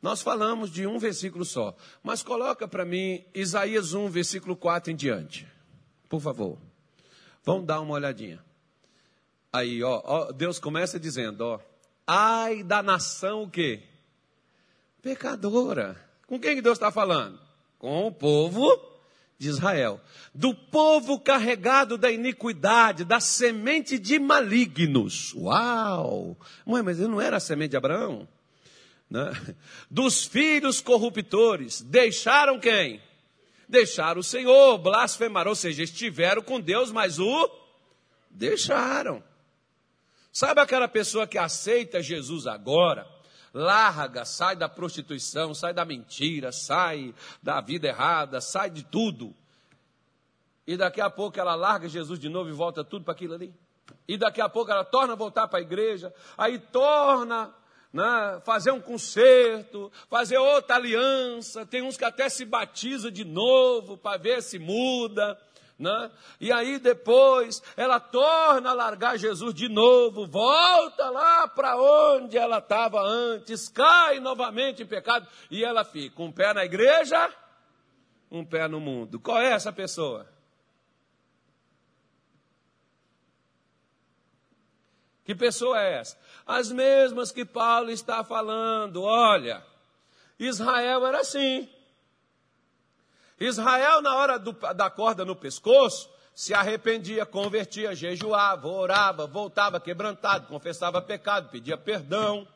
Nós 0.00 0.22
falamos 0.22 0.70
de 0.70 0.86
um 0.86 0.98
versículo 0.98 1.44
só, 1.44 1.76
mas 2.02 2.22
coloca 2.22 2.66
para 2.66 2.86
mim 2.86 3.22
Isaías 3.34 3.92
1, 3.92 4.08
versículo 4.08 4.56
4 4.56 4.90
em 4.90 4.96
diante. 4.96 5.46
Por 6.08 6.22
favor. 6.22 6.56
Vamos 7.44 7.66
dar 7.66 7.82
uma 7.82 7.92
olhadinha. 7.92 8.45
Aí, 9.56 9.82
ó, 9.82 10.02
ó, 10.04 10.32
Deus 10.32 10.58
começa 10.58 11.00
dizendo, 11.00 11.40
ó, 11.40 11.60
ai 12.06 12.62
da 12.62 12.82
nação 12.82 13.44
o 13.44 13.50
quê? 13.50 13.82
Pecadora. 15.00 15.96
Com 16.26 16.38
quem 16.38 16.56
que 16.56 16.60
Deus 16.60 16.76
está 16.76 16.92
falando? 16.92 17.40
Com 17.78 18.06
o 18.06 18.12
povo 18.12 18.68
de 19.38 19.48
Israel. 19.48 19.98
Do 20.34 20.54
povo 20.54 21.18
carregado 21.18 21.96
da 21.96 22.10
iniquidade, 22.10 23.02
da 23.02 23.18
semente 23.18 23.98
de 23.98 24.18
malignos. 24.18 25.32
Uau! 25.34 26.36
Mãe, 26.66 26.82
mas 26.82 26.98
ele 26.98 27.08
não 27.08 27.20
era 27.20 27.38
a 27.38 27.40
semente 27.40 27.70
de 27.70 27.76
Abraão? 27.78 28.28
Né? 29.08 29.32
Dos 29.90 30.26
filhos 30.26 30.82
corruptores. 30.82 31.80
Deixaram 31.80 32.60
quem? 32.60 33.00
Deixaram 33.66 34.20
o 34.20 34.24
Senhor, 34.24 34.76
blasfemaram, 34.76 35.48
ou 35.48 35.56
seja, 35.56 35.82
estiveram 35.82 36.42
com 36.42 36.60
Deus, 36.60 36.92
mas 36.92 37.18
o 37.18 37.50
deixaram. 38.30 39.24
Sabe 40.36 40.60
aquela 40.60 40.86
pessoa 40.86 41.26
que 41.26 41.38
aceita 41.38 42.02
Jesus 42.02 42.46
agora, 42.46 43.08
larga, 43.54 44.26
sai 44.26 44.54
da 44.54 44.68
prostituição, 44.68 45.54
sai 45.54 45.72
da 45.72 45.82
mentira, 45.82 46.52
sai 46.52 47.14
da 47.42 47.58
vida 47.62 47.88
errada, 47.88 48.38
sai 48.38 48.68
de 48.68 48.84
tudo. 48.84 49.34
E 50.66 50.76
daqui 50.76 51.00
a 51.00 51.08
pouco 51.08 51.40
ela 51.40 51.54
larga 51.54 51.88
Jesus 51.88 52.18
de 52.18 52.28
novo 52.28 52.50
e 52.50 52.52
volta 52.52 52.84
tudo 52.84 53.02
para 53.02 53.14
aquilo 53.14 53.32
ali. 53.32 53.54
E 54.06 54.18
daqui 54.18 54.42
a 54.42 54.46
pouco 54.46 54.70
ela 54.70 54.84
torna 54.84 55.14
a 55.14 55.16
voltar 55.16 55.48
para 55.48 55.58
a 55.58 55.62
igreja, 55.62 56.12
aí 56.36 56.58
torna 56.58 57.50
né, 57.90 58.38
fazer 58.44 58.72
um 58.72 58.80
concerto, 58.80 59.90
fazer 60.10 60.36
outra 60.36 60.76
aliança. 60.76 61.64
Tem 61.64 61.80
uns 61.80 61.96
que 61.96 62.04
até 62.04 62.28
se 62.28 62.44
batiza 62.44 63.10
de 63.10 63.24
novo 63.24 63.96
para 63.96 64.18
ver 64.18 64.42
se 64.42 64.58
muda. 64.58 65.40
Né? 65.78 66.10
E 66.40 66.50
aí 66.50 66.78
depois 66.78 67.62
ela 67.76 68.00
torna 68.00 68.70
a 68.70 68.74
largar 68.74 69.18
Jesus 69.18 69.52
de 69.52 69.68
novo, 69.68 70.26
volta 70.26 71.10
lá 71.10 71.46
para 71.48 71.76
onde 71.76 72.38
ela 72.38 72.58
estava 72.58 73.02
antes, 73.02 73.68
cai 73.68 74.18
novamente 74.18 74.82
em 74.82 74.86
pecado 74.86 75.28
e 75.50 75.62
ela 75.62 75.84
fica 75.84 76.22
um 76.22 76.32
pé 76.32 76.54
na 76.54 76.64
igreja, 76.64 77.30
um 78.30 78.42
pé 78.42 78.66
no 78.66 78.80
mundo. 78.80 79.20
Qual 79.20 79.38
é 79.38 79.52
essa 79.52 79.70
pessoa? 79.70 80.26
Que 85.26 85.34
pessoa 85.34 85.78
é 85.82 85.98
essa? 85.98 86.16
As 86.46 86.70
mesmas 86.70 87.32
que 87.32 87.44
Paulo 87.44 87.90
está 87.90 88.22
falando. 88.22 89.02
Olha, 89.02 89.62
Israel 90.38 91.04
era 91.04 91.20
assim. 91.20 91.68
Israel, 93.38 94.00
na 94.00 94.14
hora 94.14 94.38
do, 94.38 94.52
da 94.52 94.88
corda 94.88 95.24
no 95.24 95.36
pescoço, 95.36 96.10
se 96.34 96.52
arrependia, 96.52 97.24
convertia, 97.24 97.94
jejuava, 97.94 98.68
orava, 98.68 99.26
voltava 99.26 99.80
quebrantado, 99.80 100.46
confessava 100.48 101.00
pecado, 101.00 101.50
pedia 101.50 101.76
perdão. 101.76 102.46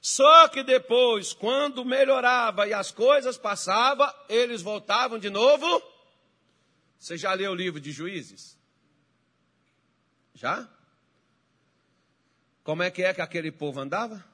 Só 0.00 0.46
que 0.48 0.62
depois, 0.62 1.32
quando 1.32 1.84
melhorava 1.84 2.66
e 2.66 2.72
as 2.72 2.92
coisas 2.92 3.36
passavam, 3.36 4.08
eles 4.28 4.62
voltavam 4.62 5.18
de 5.18 5.30
novo. 5.30 5.82
Você 6.98 7.16
já 7.16 7.32
leu 7.34 7.52
o 7.52 7.56
livro 7.56 7.80
de 7.80 7.90
Juízes? 7.90 8.56
Já? 10.34 10.68
Como 12.62 12.82
é 12.82 12.90
que 12.90 13.02
é 13.02 13.12
que 13.14 13.20
aquele 13.20 13.50
povo 13.50 13.80
andava? 13.80 14.24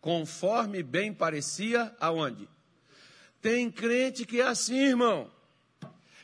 Conforme 0.00 0.82
bem 0.82 1.12
parecia, 1.12 1.94
aonde? 2.00 2.48
Tem 3.42 3.68
crente 3.68 4.24
que 4.24 4.40
é 4.40 4.46
assim, 4.46 4.78
irmão. 4.78 5.28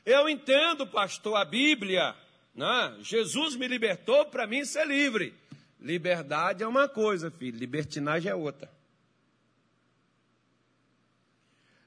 Eu 0.07 0.29
entendo, 0.29 0.87
pastor, 0.87 1.37
a 1.37 1.45
Bíblia. 1.45 2.15
Né? 2.55 2.97
Jesus 3.01 3.57
me 3.57 3.67
libertou 3.67 4.25
para 4.27 4.47
mim 4.47 4.65
ser 4.65 4.87
livre. 4.87 5.35
Liberdade 5.81 6.63
é 6.63 6.67
uma 6.67 6.89
coisa, 6.89 7.31
filho, 7.31 7.59
libertinagem 7.59 8.31
é 8.31 8.35
outra. 8.35 8.71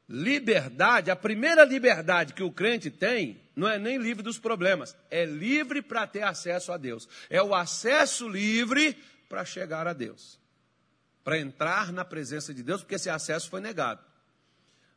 Liberdade, 0.08 1.10
a 1.10 1.16
primeira 1.16 1.64
liberdade 1.64 2.34
que 2.34 2.44
o 2.44 2.52
crente 2.52 2.92
tem, 2.92 3.42
não 3.56 3.68
é 3.68 3.80
nem 3.80 3.98
livre 3.98 4.22
dos 4.22 4.38
problemas, 4.38 4.96
é 5.10 5.24
livre 5.24 5.82
para 5.82 6.06
ter 6.06 6.24
acesso 6.24 6.74
a 6.74 6.78
Deus. 6.78 7.08
É 7.30 7.42
o 7.42 7.56
acesso 7.56 8.28
livre 8.28 8.98
para 9.30 9.46
chegar 9.46 9.88
a 9.88 9.94
Deus, 9.94 10.38
para 11.24 11.40
entrar 11.40 11.94
na 11.94 12.04
presença 12.04 12.54
de 12.54 12.62
Deus, 12.62 12.82
porque 12.82 12.96
esse 12.96 13.10
acesso 13.10 13.50
foi 13.50 13.62
negado 13.62 14.11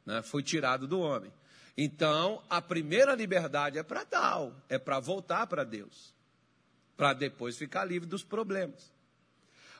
né, 0.04 0.22
foi 0.22 0.42
tirado 0.42 0.86
do 0.86 1.00
homem. 1.00 1.32
Então, 1.76 2.42
a 2.48 2.62
primeira 2.62 3.14
liberdade 3.14 3.78
é 3.78 3.82
para 3.82 4.04
tal, 4.04 4.54
é 4.68 4.78
para 4.78 5.00
voltar 5.00 5.46
para 5.46 5.64
Deus, 5.64 6.14
para 6.96 7.12
depois 7.12 7.56
ficar 7.56 7.84
livre 7.84 8.08
dos 8.08 8.22
problemas. 8.22 8.92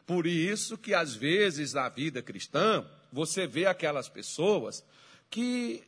Por 0.07 0.27
isso 0.27 0.77
que 0.77 0.93
às 0.93 1.15
vezes 1.15 1.73
na 1.73 1.89
vida 1.89 2.21
cristã, 2.23 2.85
você 3.13 3.47
vê 3.47 3.67
aquelas 3.67 4.09
pessoas 4.09 4.85
que 5.31 5.85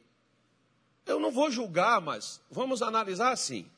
eu 1.05 1.21
não 1.21 1.31
vou 1.31 1.51
julgar, 1.51 2.01
mas 2.01 2.41
vamos 2.51 2.83
analisar 2.83 3.33
assim. 3.33 3.71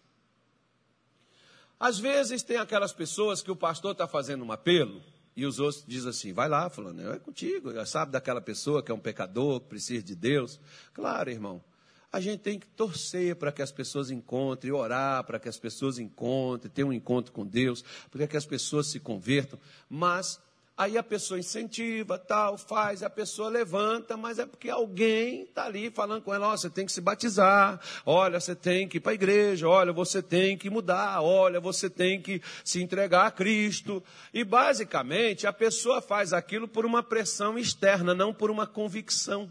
Às 1.80 1.98
vezes 1.98 2.42
tem 2.42 2.56
aquelas 2.56 2.92
pessoas 2.92 3.40
que 3.42 3.50
o 3.50 3.56
pastor 3.56 3.92
está 3.92 4.06
fazendo 4.06 4.44
um 4.44 4.52
apelo, 4.52 5.02
e 5.38 5.46
os 5.46 5.60
outros 5.60 5.84
dizem 5.86 6.10
assim: 6.10 6.32
vai 6.32 6.48
lá, 6.48 6.68
falando, 6.68 7.12
é 7.12 7.18
contigo, 7.20 7.70
sabe 7.86 8.10
daquela 8.10 8.40
pessoa 8.40 8.82
que 8.82 8.90
é 8.90 8.94
um 8.94 8.98
pecador, 8.98 9.60
que 9.60 9.68
precisa 9.68 10.02
de 10.02 10.16
Deus. 10.16 10.58
Claro, 10.92 11.30
irmão, 11.30 11.62
a 12.12 12.18
gente 12.18 12.40
tem 12.40 12.58
que 12.58 12.66
torcer 12.66 13.36
para 13.36 13.52
que 13.52 13.62
as 13.62 13.70
pessoas 13.70 14.10
encontrem, 14.10 14.72
orar 14.72 15.22
para 15.22 15.38
que 15.38 15.48
as 15.48 15.56
pessoas 15.56 16.00
encontrem, 16.00 16.72
tenham 16.72 16.88
um 16.88 16.92
encontro 16.92 17.32
com 17.32 17.46
Deus, 17.46 17.84
para 18.10 18.26
que 18.26 18.36
as 18.36 18.46
pessoas 18.46 18.88
se 18.88 18.98
convertam, 18.98 19.60
mas 19.88 20.40
Aí 20.78 20.96
a 20.96 21.02
pessoa 21.02 21.40
incentiva, 21.40 22.16
tal, 22.16 22.56
faz, 22.56 23.02
a 23.02 23.10
pessoa 23.10 23.48
levanta, 23.48 24.16
mas 24.16 24.38
é 24.38 24.46
porque 24.46 24.70
alguém 24.70 25.42
está 25.42 25.64
ali 25.64 25.90
falando 25.90 26.22
com 26.22 26.32
ela: 26.32 26.52
oh, 26.52 26.56
você 26.56 26.70
tem 26.70 26.86
que 26.86 26.92
se 26.92 27.00
batizar, 27.00 27.80
olha, 28.06 28.38
você 28.38 28.54
tem 28.54 28.86
que 28.86 28.98
ir 28.98 29.00
para 29.00 29.10
a 29.10 29.14
igreja, 29.16 29.68
olha, 29.68 29.92
você 29.92 30.22
tem 30.22 30.56
que 30.56 30.70
mudar, 30.70 31.20
olha, 31.20 31.58
você 31.58 31.90
tem 31.90 32.22
que 32.22 32.40
se 32.62 32.80
entregar 32.80 33.26
a 33.26 33.30
Cristo. 33.32 34.00
E 34.32 34.44
basicamente 34.44 35.48
a 35.48 35.52
pessoa 35.52 36.00
faz 36.00 36.32
aquilo 36.32 36.68
por 36.68 36.86
uma 36.86 37.02
pressão 37.02 37.58
externa, 37.58 38.14
não 38.14 38.32
por 38.32 38.48
uma 38.48 38.64
convicção. 38.64 39.50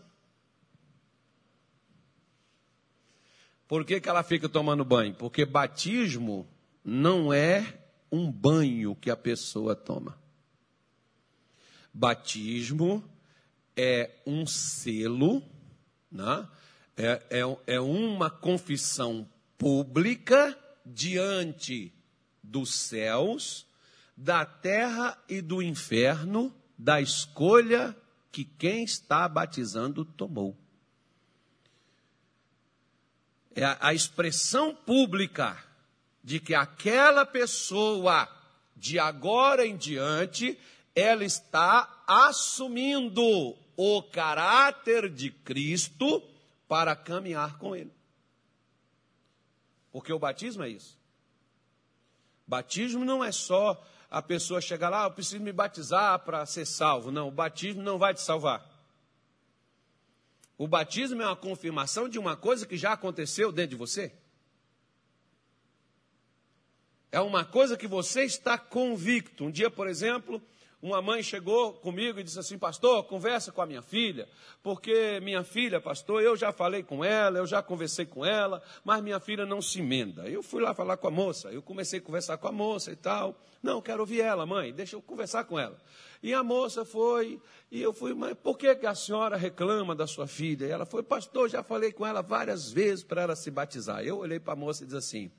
Por 3.67 3.83
que, 3.83 3.99
que 3.99 4.07
ela 4.07 4.23
fica 4.23 4.47
tomando 4.47 4.85
banho? 4.85 5.13
Porque 5.13 5.43
batismo 5.43 6.47
não 6.85 7.33
é 7.33 7.81
um 8.09 8.31
banho 8.31 8.95
que 8.95 9.11
a 9.11 9.17
pessoa 9.17 9.75
toma. 9.75 10.25
Batismo 11.97 13.03
é 13.75 14.21
um 14.23 14.45
selo, 14.45 15.41
né? 16.11 16.47
é, 16.95 17.23
é, 17.31 17.75
é 17.75 17.79
uma 17.79 18.29
confissão 18.29 19.27
pública 19.57 20.55
diante 20.85 21.91
dos 22.43 22.71
céus, 22.75 23.65
da 24.15 24.45
terra 24.45 25.17
e 25.27 25.41
do 25.41 25.59
inferno, 25.59 26.53
da 26.77 27.01
escolha 27.01 27.97
que 28.31 28.45
quem 28.45 28.83
está 28.83 29.27
batizando 29.27 30.05
tomou. 30.05 30.55
É 33.55 33.65
a, 33.65 33.77
a 33.81 33.93
expressão 33.95 34.75
pública 34.75 35.57
de 36.23 36.39
que 36.39 36.53
aquela 36.53 37.25
pessoa, 37.25 38.29
de 38.75 38.99
agora 38.99 39.65
em 39.65 39.75
diante, 39.75 40.59
ela 40.97 41.23
está 41.23 42.03
assumindo 42.07 43.55
o 43.77 44.01
caráter 44.01 45.07
de 45.11 45.29
Cristo 45.29 46.27
para 46.67 46.95
caminhar 46.95 47.59
com 47.59 47.75
Ele. 47.75 47.93
Porque 49.91 50.11
o 50.11 50.17
batismo 50.17 50.63
é 50.63 50.69
isso. 50.69 50.97
Batismo 52.47 53.05
não 53.05 53.23
é 53.23 53.31
só 53.31 53.79
a 54.09 54.23
pessoa 54.23 54.59
chegar 54.59 54.89
lá, 54.89 55.03
ah, 55.03 55.05
eu 55.05 55.11
preciso 55.11 55.43
me 55.43 55.51
batizar 55.51 56.17
para 56.21 56.43
ser 56.47 56.65
salvo. 56.65 57.11
Não, 57.11 57.27
o 57.27 57.31
batismo 57.31 57.83
não 57.83 57.99
vai 57.99 58.15
te 58.15 58.21
salvar. 58.21 58.67
O 60.57 60.67
batismo 60.67 61.21
é 61.21 61.27
uma 61.27 61.35
confirmação 61.35 62.09
de 62.09 62.17
uma 62.17 62.35
coisa 62.35 62.65
que 62.65 62.75
já 62.75 62.93
aconteceu 62.93 63.51
dentro 63.51 63.71
de 63.71 63.75
você. 63.75 64.11
É 67.11 67.21
uma 67.21 67.45
coisa 67.45 67.77
que 67.77 67.87
você 67.87 68.23
está 68.23 68.57
convicto. 68.57 69.45
Um 69.45 69.51
dia, 69.51 69.69
por 69.69 69.87
exemplo, 69.87 70.41
uma 70.87 71.01
mãe 71.01 71.21
chegou 71.21 71.73
comigo 71.73 72.19
e 72.19 72.23
disse 72.23 72.39
assim: 72.39 72.57
Pastor, 72.57 73.03
conversa 73.03 73.51
com 73.51 73.61
a 73.61 73.65
minha 73.65 73.81
filha, 73.81 74.27
porque 74.63 75.19
minha 75.21 75.43
filha, 75.43 75.81
pastor, 75.81 76.21
eu 76.21 76.35
já 76.35 76.51
falei 76.51 76.81
com 76.81 77.03
ela, 77.03 77.37
eu 77.37 77.45
já 77.45 77.61
conversei 77.61 78.05
com 78.05 78.25
ela, 78.25 78.61
mas 78.83 79.03
minha 79.03 79.19
filha 79.19 79.45
não 79.45 79.61
se 79.61 79.79
emenda. 79.79 80.27
Eu 80.29 80.41
fui 80.41 80.61
lá 80.61 80.73
falar 80.73 80.97
com 80.97 81.07
a 81.07 81.11
moça, 81.11 81.49
eu 81.49 81.61
comecei 81.61 81.99
a 81.99 82.01
conversar 82.01 82.37
com 82.37 82.47
a 82.47 82.51
moça 82.51 82.91
e 82.91 82.95
tal. 82.95 83.35
Não, 83.61 83.81
quero 83.81 84.01
ouvir 84.01 84.21
ela, 84.21 84.45
mãe, 84.45 84.73
deixa 84.73 84.95
eu 84.95 85.01
conversar 85.01 85.43
com 85.43 85.59
ela. 85.59 85.77
E 86.23 86.33
a 86.33 86.43
moça 86.43 86.85
foi, 86.85 87.39
e 87.71 87.81
eu 87.81 87.93
fui, 87.93 88.13
mas 88.13 88.33
por 88.35 88.57
que, 88.57 88.73
que 88.75 88.85
a 88.85 88.95
senhora 88.95 89.35
reclama 89.35 89.95
da 89.95 90.07
sua 90.07 90.25
filha? 90.25 90.65
E 90.65 90.71
ela 90.71 90.85
foi, 90.85 91.03
pastor, 91.03 91.49
já 91.49 91.61
falei 91.61 91.91
com 91.91 92.05
ela 92.05 92.21
várias 92.21 92.71
vezes 92.71 93.03
para 93.03 93.23
ela 93.23 93.35
se 93.35 93.51
batizar. 93.51 94.03
Eu 94.03 94.19
olhei 94.19 94.39
para 94.39 94.53
a 94.53 94.55
moça 94.55 94.83
e 94.83 94.85
disse 94.85 94.97
assim: 94.97 95.31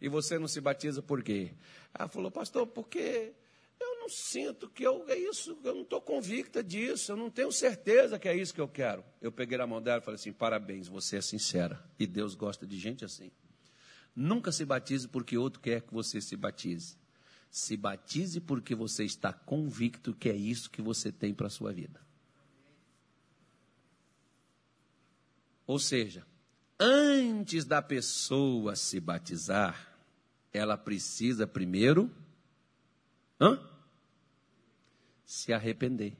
E 0.00 0.08
você 0.08 0.38
não 0.38 0.46
se 0.46 0.60
batiza 0.60 1.02
por 1.02 1.22
quê? 1.22 1.52
Ela 1.94 2.08
falou, 2.08 2.30
pastor, 2.30 2.66
porque 2.66 3.32
não 4.02 4.08
sinto 4.08 4.68
que 4.68 4.82
eu, 4.82 5.08
é 5.08 5.16
isso, 5.16 5.56
eu 5.62 5.74
não 5.74 5.82
estou 5.82 6.00
convicta 6.00 6.62
disso, 6.62 7.12
eu 7.12 7.16
não 7.16 7.30
tenho 7.30 7.52
certeza 7.52 8.18
que 8.18 8.28
é 8.28 8.36
isso 8.36 8.52
que 8.52 8.60
eu 8.60 8.66
quero. 8.66 9.04
Eu 9.20 9.30
peguei 9.30 9.56
na 9.56 9.66
mão 9.66 9.80
dela 9.80 10.00
e 10.00 10.04
falei 10.04 10.16
assim: 10.16 10.32
parabéns, 10.32 10.88
você 10.88 11.18
é 11.18 11.20
sincera. 11.20 11.82
E 11.98 12.06
Deus 12.06 12.34
gosta 12.34 12.66
de 12.66 12.78
gente 12.78 13.04
assim. 13.04 13.30
Nunca 14.14 14.50
se 14.50 14.64
batize 14.64 15.06
porque 15.06 15.38
outro 15.38 15.60
quer 15.60 15.82
que 15.82 15.94
você 15.94 16.20
se 16.20 16.36
batize. 16.36 16.96
Se 17.48 17.76
batize 17.76 18.40
porque 18.40 18.74
você 18.74 19.04
está 19.04 19.32
convicto 19.32 20.14
que 20.14 20.28
é 20.28 20.34
isso 20.34 20.68
que 20.68 20.82
você 20.82 21.12
tem 21.12 21.32
para 21.32 21.46
a 21.46 21.50
sua 21.50 21.72
vida. 21.72 22.00
Ou 25.64 25.78
seja, 25.78 26.26
antes 26.78 27.64
da 27.64 27.80
pessoa 27.80 28.74
se 28.74 28.98
batizar, 28.98 29.96
ela 30.52 30.76
precisa 30.76 31.46
primeiro. 31.46 32.10
Hã? 33.40 33.71
Se 35.32 35.50
arrepender. 35.50 36.14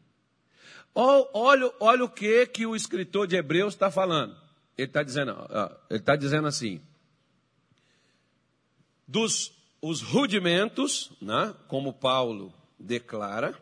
Olha, 0.94 1.70
olha 1.78 2.04
o 2.04 2.08
que, 2.08 2.46
que 2.46 2.66
o 2.66 2.74
escritor 2.74 3.26
de 3.26 3.36
Hebreus 3.36 3.74
está 3.74 3.90
falando. 3.90 4.34
Ele 4.76 4.88
está 4.88 5.02
dizendo, 5.02 5.36
ele 5.90 5.98
está 6.00 6.16
dizendo 6.16 6.48
assim: 6.48 6.80
dos 9.06 9.52
os 9.82 10.00
rudimentos, 10.00 11.10
né, 11.20 11.54
como 11.66 11.92
Paulo 11.92 12.54
declara, 12.78 13.54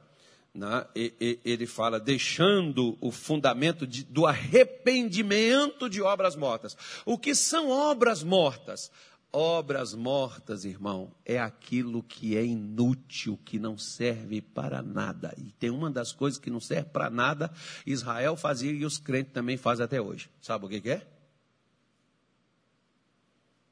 né, 0.55 0.87
ele 0.95 1.67
fala 1.67 1.99
deixando 1.99 2.97
o 3.01 3.11
fundamento 3.11 3.87
de, 3.87 4.05
do 4.05 4.27
arrependimento 4.27 5.89
de 5.89 6.03
obras 6.03 6.37
mortas. 6.37 6.77
O 7.07 7.19
que 7.19 7.35
são 7.35 7.71
obras 7.71 8.23
mortas? 8.23 8.93
Obras 9.33 9.95
mortas, 9.95 10.64
irmão, 10.64 11.14
é 11.25 11.38
aquilo 11.38 12.03
que 12.03 12.37
é 12.37 12.45
inútil, 12.45 13.38
que 13.45 13.61
não 13.61 13.79
serve 13.79 14.40
para 14.40 14.83
nada. 14.83 15.33
E 15.38 15.53
tem 15.53 15.71
uma 15.71 15.88
das 15.88 16.12
coisas 16.12 16.40
que 16.40 16.51
não 16.51 16.59
serve 16.59 16.90
para 16.90 17.09
nada, 17.09 17.53
Israel 17.87 18.37
fazia 18.37 18.73
e 18.73 18.85
os 18.85 18.99
crentes 18.99 19.33
também 19.33 19.57
fazem 19.57 19.85
até 19.85 20.01
hoje. 20.01 20.29
Sabe 20.43 20.66
o 20.66 20.69
que, 20.69 20.81
que 20.81 20.90
é? 20.90 21.07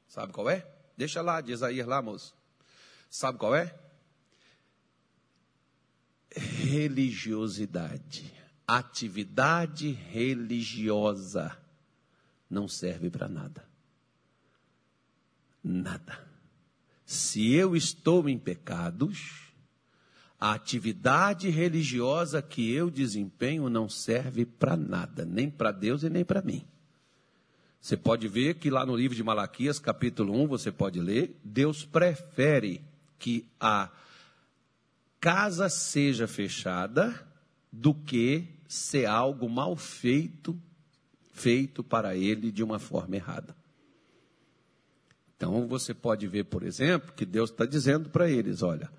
Sabe 0.07 0.31
qual 0.31 0.49
é? 0.49 0.65
Deixa 0.95 1.21
lá, 1.21 1.41
de 1.41 1.51
Isaías 1.51 1.85
lá, 1.85 2.01
moço. 2.01 2.33
Sabe 3.09 3.37
qual 3.37 3.53
é? 3.53 3.77
Religiosidade. 6.31 8.33
Atividade 8.65 9.91
religiosa 9.91 11.57
não 12.49 12.67
serve 12.67 13.09
para 13.09 13.27
nada 13.27 13.68
nada. 15.63 16.27
Se 17.05 17.53
eu 17.53 17.75
estou 17.75 18.29
em 18.29 18.37
pecados, 18.37 19.51
a 20.39 20.53
atividade 20.53 21.49
religiosa 21.49 22.41
que 22.41 22.71
eu 22.71 22.89
desempenho 22.89 23.69
não 23.69 23.89
serve 23.89 24.45
para 24.45 24.77
nada, 24.77 25.25
nem 25.25 25.49
para 25.49 25.71
Deus 25.71 26.03
e 26.03 26.09
nem 26.09 26.23
para 26.23 26.41
mim. 26.41 26.65
Você 27.81 27.97
pode 27.97 28.27
ver 28.27 28.55
que 28.55 28.69
lá 28.69 28.85
no 28.85 28.95
livro 28.95 29.15
de 29.15 29.23
Malaquias, 29.23 29.79
capítulo 29.79 30.33
1, 30.43 30.47
você 30.47 30.71
pode 30.71 30.99
ler, 30.99 31.39
Deus 31.43 31.85
prefere 31.85 32.81
que 33.17 33.45
a 33.59 33.89
casa 35.19 35.67
seja 35.67 36.27
fechada 36.27 37.27
do 37.71 37.93
que 37.93 38.47
ser 38.67 39.05
algo 39.05 39.49
mal 39.49 39.75
feito, 39.75 40.59
feito 41.33 41.83
para 41.83 42.15
ele 42.15 42.51
de 42.51 42.63
uma 42.63 42.79
forma 42.79 43.15
errada. 43.15 43.58
Então 45.39 45.65
você 45.69 45.93
pode 45.93 46.27
ver, 46.27 46.43
por 46.43 46.63
exemplo, 46.63 47.13
que 47.15 47.25
Deus 47.25 47.49
está 47.49 47.65
dizendo 47.65 48.09
para 48.09 48.29
eles: 48.29 48.61
olha, 48.61 48.91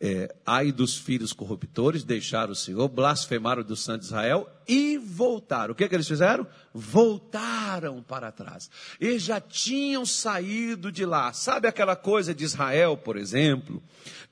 é, 0.00 0.34
ai 0.44 0.72
dos 0.72 0.98
filhos 0.98 1.32
corruptores, 1.32 2.02
deixaram 2.02 2.50
o 2.50 2.56
Senhor, 2.56 2.88
blasfemaram 2.88 3.62
do 3.62 3.76
Santo 3.76 4.02
Israel 4.02 4.50
e 4.66 4.98
voltaram. 4.98 5.70
O 5.72 5.76
que, 5.76 5.88
que 5.88 5.94
eles 5.94 6.08
fizeram? 6.08 6.44
Voltaram 6.74 8.02
para 8.02 8.32
trás. 8.32 8.68
Eles 8.98 9.22
já 9.22 9.40
tinham 9.40 10.04
saído 10.04 10.90
de 10.90 11.06
lá. 11.06 11.32
Sabe 11.32 11.68
aquela 11.68 11.94
coisa 11.94 12.34
de 12.34 12.42
Israel, 12.42 12.96
por 12.96 13.16
exemplo, 13.16 13.80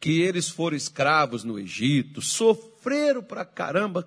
que 0.01 0.21
eles 0.21 0.49
foram 0.49 0.77
escravos 0.77 1.45
no 1.45 1.61
Egito, 1.61 2.21
sofreram 2.21 3.23
para 3.23 3.45
caramba 3.45 4.03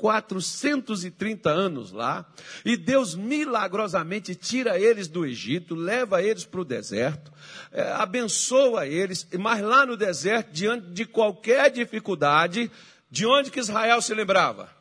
430 0.00 1.50
anos 1.50 1.92
lá, 1.92 2.26
e 2.64 2.76
Deus 2.76 3.14
milagrosamente 3.14 4.34
tira 4.34 4.80
eles 4.80 5.06
do 5.06 5.26
Egito, 5.26 5.74
leva 5.74 6.22
eles 6.22 6.44
para 6.46 6.60
o 6.62 6.64
deserto, 6.64 7.30
é, 7.70 7.82
abençoa 7.92 8.86
eles, 8.86 9.28
mas 9.38 9.60
lá 9.60 9.84
no 9.84 9.96
deserto, 9.96 10.50
diante 10.52 10.88
de 10.88 11.04
qualquer 11.04 11.70
dificuldade, 11.70 12.70
de 13.10 13.26
onde 13.26 13.50
que 13.50 13.60
Israel 13.60 14.00
se 14.00 14.14
lembrava? 14.14 14.74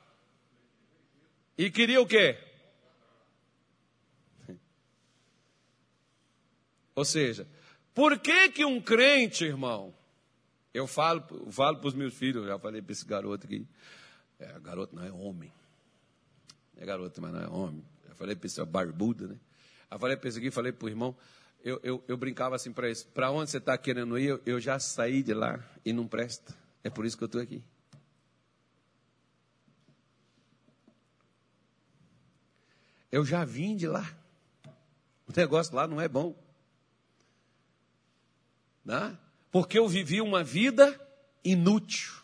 E 1.57 1.69
queria 1.69 1.99
o 1.99 2.07
quê? 2.07 2.37
Ou 6.95 7.03
seja, 7.03 7.45
por 7.93 8.17
que 8.19 8.49
que 8.49 8.63
um 8.63 8.79
crente, 8.79 9.43
irmão, 9.43 9.93
eu 10.73 10.87
falo, 10.87 11.21
falo 11.51 11.77
para 11.77 11.87
os 11.87 11.93
meus 11.93 12.13
filhos, 12.13 12.45
já 12.45 12.57
falei 12.57 12.81
para 12.81 12.93
esse 12.93 13.05
garoto 13.05 13.45
aqui, 13.45 13.67
é, 14.39 14.59
garoto 14.59 14.95
não 14.95 15.03
é 15.03 15.11
homem. 15.11 15.51
É 16.77 16.85
garoto, 16.85 17.21
mas 17.21 17.33
não 17.33 17.41
é 17.41 17.47
homem. 17.47 17.85
Eu 18.07 18.15
falei 18.15 18.35
para 18.35 18.47
esse 18.47 18.63
barbudo, 18.65 19.27
né? 19.27 19.37
Eu 19.91 19.99
falei 19.99 20.15
para 20.15 20.29
esse 20.29 20.39
aqui, 20.39 20.49
falei 20.49 20.71
para 20.71 20.85
o 20.85 20.89
irmão, 20.89 21.15
eu, 21.61 21.79
eu, 21.83 22.03
eu, 22.07 22.15
brincava 22.15 22.55
assim 22.55 22.71
para 22.71 22.89
isso, 22.89 23.07
para 23.07 23.31
onde 23.31 23.51
você 23.51 23.57
está 23.57 23.77
querendo 23.77 24.17
ir, 24.17 24.27
eu, 24.27 24.41
eu 24.45 24.59
já 24.59 24.79
saí 24.79 25.21
de 25.21 25.33
lá 25.33 25.59
e 25.83 25.91
não 25.91 26.07
presta. 26.07 26.55
É 26.83 26.89
por 26.89 27.05
isso 27.05 27.17
que 27.17 27.23
eu 27.23 27.25
estou 27.25 27.41
aqui. 27.41 27.61
Eu 33.11 33.25
já 33.25 33.43
vim 33.43 33.75
de 33.75 33.87
lá. 33.87 34.15
O 35.27 35.33
negócio 35.35 35.75
lá 35.75 35.87
não 35.87 35.99
é 35.99 36.07
bom. 36.07 36.35
Né? 38.85 39.17
Porque 39.51 39.77
eu 39.77 39.87
vivi 39.87 40.21
uma 40.21 40.43
vida 40.43 40.97
inútil 41.43 42.19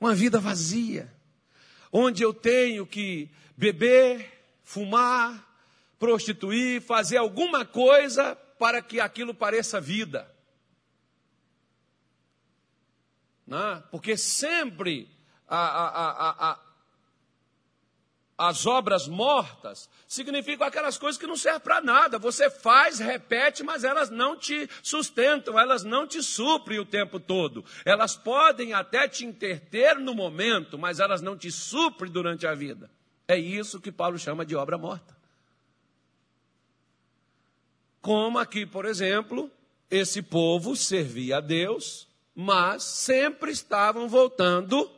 uma 0.00 0.14
vida 0.14 0.40
vazia, 0.40 1.12
onde 1.92 2.22
eu 2.22 2.32
tenho 2.32 2.86
que 2.86 3.28
beber, 3.56 4.42
fumar, 4.64 5.46
prostituir, 5.98 6.80
fazer 6.80 7.18
alguma 7.18 7.64
coisa 7.64 8.34
para 8.58 8.80
que 8.80 8.98
aquilo 8.98 9.34
pareça 9.34 9.80
vida. 9.80 10.34
Né? 13.46 13.82
Porque 13.90 14.16
sempre 14.16 15.08
a, 15.46 15.58
a, 15.58 16.50
a, 16.50 16.58
as 18.40 18.64
obras 18.64 19.06
mortas 19.06 19.86
significam 20.08 20.66
aquelas 20.66 20.96
coisas 20.96 21.20
que 21.20 21.26
não 21.26 21.36
servem 21.36 21.60
para 21.60 21.82
nada. 21.82 22.18
Você 22.18 22.48
faz, 22.48 22.98
repete, 22.98 23.62
mas 23.62 23.84
elas 23.84 24.08
não 24.08 24.34
te 24.34 24.66
sustentam, 24.82 25.58
elas 25.58 25.84
não 25.84 26.06
te 26.06 26.22
suprem 26.22 26.78
o 26.78 26.86
tempo 26.86 27.20
todo. 27.20 27.62
Elas 27.84 28.16
podem 28.16 28.72
até 28.72 29.06
te 29.06 29.26
interter 29.26 29.96
no 29.96 30.14
momento, 30.14 30.78
mas 30.78 31.00
elas 31.00 31.20
não 31.20 31.36
te 31.36 31.52
suprem 31.52 32.10
durante 32.10 32.46
a 32.46 32.54
vida. 32.54 32.90
É 33.28 33.36
isso 33.36 33.78
que 33.78 33.92
Paulo 33.92 34.18
chama 34.18 34.46
de 34.46 34.56
obra 34.56 34.78
morta. 34.78 35.14
Como 38.00 38.38
aqui, 38.38 38.64
por 38.64 38.86
exemplo, 38.86 39.50
esse 39.90 40.22
povo 40.22 40.74
servia 40.74 41.36
a 41.36 41.40
Deus, 41.42 42.08
mas 42.34 42.84
sempre 42.84 43.50
estavam 43.50 44.08
voltando 44.08 44.90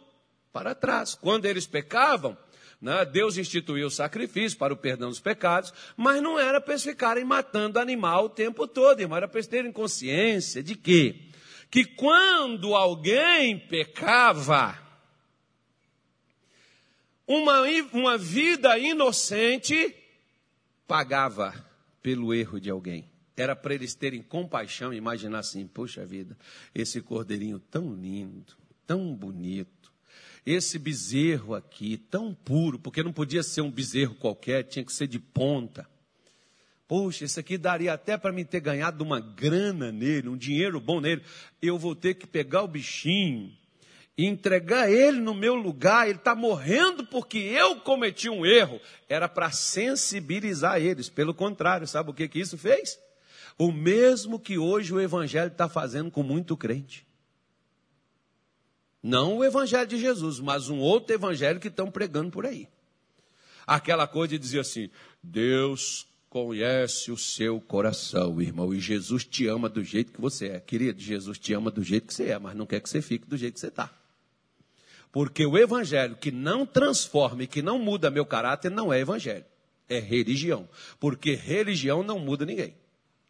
para 0.52 0.76
trás. 0.76 1.16
Quando 1.16 1.46
eles 1.46 1.66
pecavam, 1.66 2.38
né? 2.82 3.04
Deus 3.04 3.38
instituiu 3.38 3.86
o 3.86 3.90
sacrifício 3.90 4.58
para 4.58 4.74
o 4.74 4.76
perdão 4.76 5.08
dos 5.08 5.20
pecados, 5.20 5.72
mas 5.96 6.20
não 6.20 6.36
era 6.36 6.60
para 6.60 6.72
eles 6.72 6.82
ficarem 6.82 7.24
matando 7.24 7.78
animal 7.78 8.24
o 8.24 8.28
tempo 8.28 8.66
todo, 8.66 9.00
irmão, 9.00 9.16
era 9.16 9.28
para 9.28 9.38
eles 9.38 9.46
terem 9.46 9.70
consciência 9.70 10.60
de 10.64 10.74
quê? 10.74 11.28
Que 11.70 11.84
quando 11.84 12.74
alguém 12.74 13.56
pecava, 13.56 14.76
uma, 17.24 17.62
uma 17.92 18.18
vida 18.18 18.76
inocente 18.76 19.94
pagava 20.86 21.54
pelo 22.02 22.34
erro 22.34 22.60
de 22.60 22.68
alguém. 22.68 23.08
Era 23.36 23.54
para 23.54 23.74
eles 23.74 23.94
terem 23.94 24.22
compaixão 24.22 24.92
e 24.92 24.96
imaginar 24.96 25.38
assim: 25.38 25.66
poxa 25.66 26.04
vida, 26.04 26.36
esse 26.74 27.00
cordeirinho 27.00 27.58
tão 27.58 27.94
lindo, 27.94 28.54
tão 28.86 29.14
bonito 29.14 29.81
esse 30.44 30.78
bezerro 30.78 31.54
aqui, 31.54 31.96
tão 31.96 32.34
puro, 32.34 32.78
porque 32.78 33.02
não 33.02 33.12
podia 33.12 33.42
ser 33.42 33.60
um 33.60 33.70
bezerro 33.70 34.14
qualquer, 34.14 34.64
tinha 34.64 34.84
que 34.84 34.92
ser 34.92 35.06
de 35.06 35.18
ponta. 35.18 35.86
Poxa, 36.88 37.24
esse 37.24 37.40
aqui 37.40 37.56
daria 37.56 37.92
até 37.94 38.18
para 38.18 38.32
mim 38.32 38.44
ter 38.44 38.60
ganhado 38.60 39.02
uma 39.02 39.18
grana 39.18 39.90
nele, 39.90 40.28
um 40.28 40.36
dinheiro 40.36 40.78
bom 40.78 41.00
nele. 41.00 41.22
Eu 41.60 41.78
vou 41.78 41.94
ter 41.94 42.14
que 42.14 42.26
pegar 42.26 42.62
o 42.62 42.68
bichinho 42.68 43.50
e 44.18 44.26
entregar 44.26 44.90
ele 44.92 45.18
no 45.18 45.32
meu 45.32 45.54
lugar. 45.54 46.06
Ele 46.06 46.18
está 46.18 46.34
morrendo 46.34 47.06
porque 47.06 47.38
eu 47.38 47.76
cometi 47.76 48.28
um 48.28 48.44
erro. 48.44 48.78
Era 49.08 49.28
para 49.28 49.50
sensibilizar 49.50 50.82
eles. 50.82 51.08
Pelo 51.08 51.32
contrário, 51.32 51.86
sabe 51.86 52.10
o 52.10 52.14
que, 52.14 52.28
que 52.28 52.40
isso 52.40 52.58
fez? 52.58 52.98
O 53.56 53.72
mesmo 53.72 54.38
que 54.38 54.58
hoje 54.58 54.92
o 54.92 55.00
Evangelho 55.00 55.48
está 55.48 55.68
fazendo 55.68 56.10
com 56.10 56.22
muito 56.22 56.56
crente. 56.56 57.06
Não 59.02 59.38
o 59.38 59.44
evangelho 59.44 59.88
de 59.88 59.98
Jesus, 59.98 60.38
mas 60.38 60.68
um 60.68 60.78
outro 60.78 61.14
evangelho 61.14 61.58
que 61.58 61.68
estão 61.68 61.90
pregando 61.90 62.30
por 62.30 62.46
aí. 62.46 62.68
Aquela 63.66 64.06
coisa 64.06 64.32
de 64.32 64.38
dizer 64.38 64.60
assim: 64.60 64.90
Deus 65.22 66.06
conhece 66.30 67.10
o 67.10 67.16
seu 67.16 67.60
coração, 67.60 68.40
irmão, 68.40 68.72
e 68.72 68.80
Jesus 68.80 69.24
te 69.24 69.46
ama 69.46 69.68
do 69.68 69.82
jeito 69.82 70.12
que 70.12 70.20
você 70.20 70.48
é. 70.48 70.60
Querido, 70.60 71.00
Jesus 71.00 71.38
te 71.38 71.52
ama 71.52 71.70
do 71.70 71.82
jeito 71.82 72.06
que 72.06 72.14
você 72.14 72.30
é, 72.30 72.38
mas 72.38 72.54
não 72.54 72.64
quer 72.64 72.80
que 72.80 72.88
você 72.88 73.02
fique 73.02 73.26
do 73.26 73.36
jeito 73.36 73.54
que 73.54 73.60
você 73.60 73.68
está. 73.68 73.90
Porque 75.10 75.44
o 75.44 75.58
evangelho 75.58 76.16
que 76.16 76.30
não 76.30 76.64
transforma 76.64 77.42
e 77.42 77.46
que 77.46 77.60
não 77.60 77.78
muda 77.78 78.10
meu 78.10 78.24
caráter 78.24 78.70
não 78.70 78.92
é 78.92 79.00
evangelho, 79.00 79.44
é 79.88 79.98
religião. 79.98 80.66
Porque 80.98 81.34
religião 81.34 82.02
não 82.02 82.18
muda 82.18 82.46
ninguém. 82.46 82.74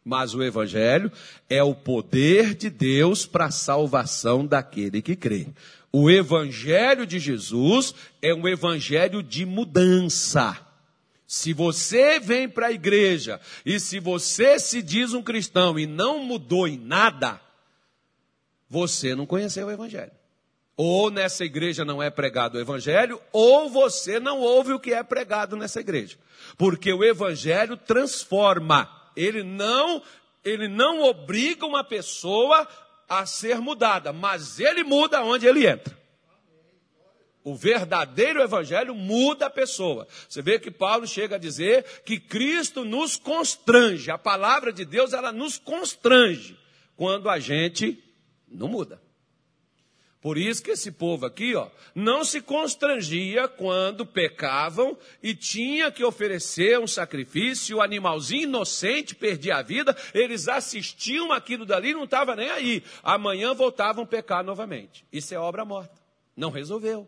Mas 0.03 0.33
o 0.33 0.43
Evangelho 0.43 1.11
é 1.49 1.63
o 1.63 1.73
poder 1.73 2.53
de 2.53 2.69
Deus 2.69 3.25
para 3.25 3.45
a 3.45 3.51
salvação 3.51 4.45
daquele 4.45 5.01
que 5.01 5.15
crê. 5.15 5.47
O 5.91 6.09
Evangelho 6.09 7.05
de 7.05 7.19
Jesus 7.19 7.93
é 8.21 8.33
um 8.33 8.47
Evangelho 8.47 9.21
de 9.23 9.45
mudança. 9.45 10.57
Se 11.25 11.53
você 11.53 12.19
vem 12.19 12.49
para 12.49 12.67
a 12.67 12.71
igreja 12.71 13.39
e 13.65 13.79
se 13.79 13.99
você 13.99 14.59
se 14.59 14.81
diz 14.81 15.13
um 15.13 15.23
cristão 15.23 15.79
e 15.79 15.87
não 15.87 16.19
mudou 16.19 16.67
em 16.67 16.77
nada, 16.77 17.39
você 18.69 19.15
não 19.15 19.25
conheceu 19.25 19.67
o 19.67 19.71
Evangelho. 19.71 20.11
Ou 20.75 21.11
nessa 21.11 21.45
igreja 21.45 21.85
não 21.85 22.01
é 22.01 22.09
pregado 22.09 22.57
o 22.57 22.61
Evangelho, 22.61 23.21
ou 23.31 23.69
você 23.69 24.19
não 24.19 24.39
ouve 24.39 24.73
o 24.73 24.79
que 24.79 24.93
é 24.93 25.03
pregado 25.03 25.55
nessa 25.55 25.79
igreja. 25.79 26.17
Porque 26.57 26.91
o 26.91 27.03
Evangelho 27.03 27.77
transforma 27.77 28.89
ele 29.15 29.43
não, 29.43 30.01
ele 30.43 30.67
não 30.67 31.01
obriga 31.03 31.65
uma 31.65 31.83
pessoa 31.83 32.67
a 33.07 33.25
ser 33.25 33.59
mudada, 33.59 34.11
mas 34.11 34.59
ele 34.59 34.83
muda 34.83 35.21
onde 35.23 35.45
ele 35.45 35.67
entra. 35.67 35.97
O 37.43 37.55
verdadeiro 37.55 38.41
evangelho 38.41 38.95
muda 38.95 39.47
a 39.47 39.49
pessoa. 39.49 40.07
Você 40.29 40.41
vê 40.41 40.57
que 40.57 40.71
Paulo 40.71 41.05
chega 41.05 41.35
a 41.35 41.39
dizer 41.39 41.83
que 42.05 42.17
Cristo 42.17 42.85
nos 42.85 43.17
constrange. 43.17 44.09
A 44.09 44.17
palavra 44.17 44.71
de 44.71 44.85
Deus, 44.85 45.11
ela 45.11 45.31
nos 45.31 45.57
constrange 45.57 46.57
quando 46.95 47.29
a 47.29 47.39
gente 47.39 48.01
não 48.47 48.69
muda. 48.69 49.02
Por 50.23 50.37
isso 50.37 50.63
que 50.63 50.71
esse 50.71 50.89
povo 50.89 51.25
aqui, 51.25 51.53
ó, 51.53 51.67
não 51.93 52.23
se 52.23 52.39
constrangia 52.39 53.45
quando 53.45 54.05
pecavam 54.05 54.97
e 55.21 55.35
tinha 55.35 55.91
que 55.91 56.01
oferecer 56.01 56.79
um 56.79 56.87
sacrifício, 56.87 57.75
o 57.75 57.81
animalzinho 57.81 58.43
inocente 58.43 59.13
perdia 59.13 59.57
a 59.57 59.61
vida, 59.61 59.93
eles 60.13 60.47
assistiam 60.47 61.33
aquilo 61.33 61.65
dali 61.65 61.93
não 61.93 62.05
estava 62.05 62.37
nem 62.37 62.49
aí. 62.49 62.81
Amanhã 63.03 63.53
voltavam 63.53 64.05
a 64.05 64.07
pecar 64.07 64.45
novamente. 64.45 65.05
Isso 65.11 65.35
é 65.35 65.37
obra 65.37 65.65
morta. 65.65 66.01
Não 66.37 66.49
resolveu. 66.49 67.05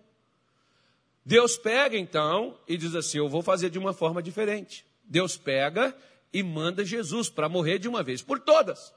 Deus 1.25 1.55
pega 1.55 1.97
então 1.97 2.57
e 2.67 2.75
diz 2.75 2.93
assim: 2.95 3.19
Eu 3.19 3.29
vou 3.29 3.41
fazer 3.41 3.69
de 3.69 3.79
uma 3.79 3.93
forma 3.93 4.21
diferente. 4.21 4.85
Deus 5.05 5.37
pega 5.37 5.95
e 6.33 6.43
manda 6.43 6.83
Jesus 6.83 7.29
para 7.29 7.47
morrer 7.47 7.79
de 7.79 7.87
uma 7.87 8.03
vez 8.03 8.21
por 8.21 8.41
todas. 8.41 8.93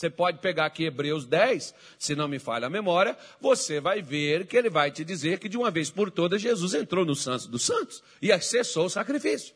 Você 0.00 0.08
pode 0.08 0.38
pegar 0.38 0.64
aqui 0.64 0.84
Hebreus 0.84 1.26
10, 1.26 1.74
se 1.98 2.14
não 2.14 2.26
me 2.26 2.38
falha 2.38 2.68
a 2.68 2.70
memória, 2.70 3.14
você 3.38 3.80
vai 3.80 4.00
ver 4.00 4.46
que 4.46 4.56
ele 4.56 4.70
vai 4.70 4.90
te 4.90 5.04
dizer 5.04 5.38
que 5.38 5.46
de 5.46 5.58
uma 5.58 5.70
vez 5.70 5.90
por 5.90 6.10
todas 6.10 6.40
Jesus 6.40 6.72
entrou 6.72 7.04
no 7.04 7.14
Santos 7.14 7.46
dos 7.46 7.62
Santos 7.62 8.02
e 8.22 8.32
acessou 8.32 8.86
o 8.86 8.88
sacrifício. 8.88 9.54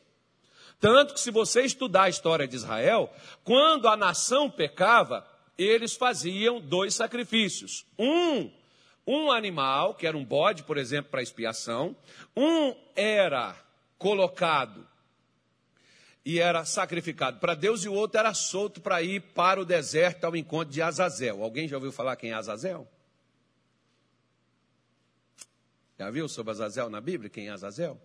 Tanto 0.79 1.15
que 1.15 1.21
se 1.21 1.31
você 1.31 1.63
estudar 1.63 2.03
a 2.03 2.09
história 2.11 2.47
de 2.47 2.57
Israel, 2.57 3.11
quando 3.43 3.89
a 3.89 3.97
nação 3.97 4.51
pecava, 4.51 5.27
eles 5.57 5.97
faziam 5.97 6.61
dois 6.61 6.95
sacrifícios. 6.95 7.87
Um, 7.99 8.51
um 9.07 9.33
animal, 9.33 9.95
que 9.95 10.07
era 10.07 10.15
um 10.15 10.27
bode, 10.27 10.65
por 10.65 10.77
exemplo, 10.77 11.11
para 11.11 11.23
expiação. 11.23 11.97
Um 12.37 12.75
era 12.95 13.57
colocado 13.97 14.87
e 16.25 16.39
era 16.39 16.65
sacrificado 16.65 17.39
para 17.39 17.55
Deus, 17.55 17.85
e 17.85 17.89
o 17.89 17.93
outro 17.93 18.19
era 18.19 18.33
solto 18.33 18.81
para 18.81 19.03
ir 19.03 19.21
para 19.21 19.61
o 19.61 19.65
deserto 19.65 20.25
ao 20.25 20.35
encontro 20.35 20.73
de 20.73 20.81
Azazel. 20.81 21.43
Alguém 21.43 21.69
já 21.69 21.77
ouviu 21.77 21.93
falar 21.93 22.17
quem 22.17 22.31
é 22.31 22.35
Azazel? 22.35 22.89
Já 25.99 26.11
viu 26.11 26.29
sobre 26.29 26.53
Azazel 26.53 26.89
na 26.89 27.01
Bíblia? 27.01 27.29
Quem 27.29 27.49
é 27.49 27.51
Azazel? 27.51 28.01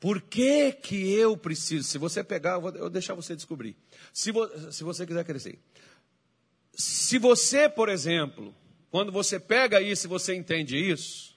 Por 0.00 0.20
que, 0.20 0.72
que 0.72 1.12
eu 1.12 1.36
preciso? 1.36 1.86
Se 1.86 1.96
você 1.96 2.24
pegar, 2.24 2.54
eu 2.54 2.60
vou, 2.60 2.70
eu 2.70 2.90
deixar 2.90 3.14
você 3.14 3.36
descobrir. 3.36 3.76
Se, 4.12 4.32
vo, 4.32 4.48
se 4.72 4.82
você 4.82 5.06
quiser 5.06 5.24
crescer. 5.24 5.60
Se 6.74 7.18
você, 7.18 7.68
por 7.68 7.88
exemplo, 7.88 8.52
quando 8.90 9.12
você 9.12 9.38
pega 9.38 9.80
isso 9.80 10.06
e 10.06 10.08
você 10.08 10.34
entende 10.34 10.76
isso, 10.76 11.31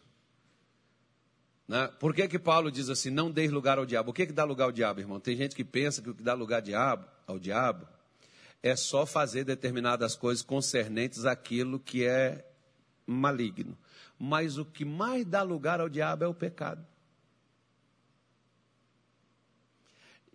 né? 1.67 1.87
Por 1.99 2.13
que, 2.13 2.27
que 2.27 2.37
Paulo 2.37 2.71
diz 2.71 2.89
assim, 2.89 3.09
não 3.09 3.31
dê 3.31 3.47
lugar 3.47 3.77
ao 3.77 3.85
diabo? 3.85 4.11
O 4.11 4.13
que, 4.13 4.27
que 4.27 4.33
dá 4.33 4.43
lugar 4.43 4.65
ao 4.65 4.71
diabo, 4.71 4.99
irmão? 4.99 5.19
Tem 5.19 5.35
gente 5.35 5.55
que 5.55 5.63
pensa 5.63 6.01
que 6.01 6.09
o 6.09 6.15
que 6.15 6.23
dá 6.23 6.33
lugar 6.33 6.57
ao 6.57 6.61
diabo, 6.61 7.05
ao 7.25 7.39
diabo 7.39 7.87
é 8.61 8.75
só 8.75 9.05
fazer 9.05 9.43
determinadas 9.43 10.15
coisas 10.15 10.43
concernentes 10.43 11.25
àquilo 11.25 11.79
que 11.79 12.05
é 12.05 12.45
maligno. 13.05 13.77
Mas 14.17 14.57
o 14.57 14.65
que 14.65 14.85
mais 14.85 15.25
dá 15.25 15.41
lugar 15.41 15.79
ao 15.79 15.89
diabo 15.89 16.23
é 16.23 16.27
o 16.27 16.33
pecado. 16.33 16.85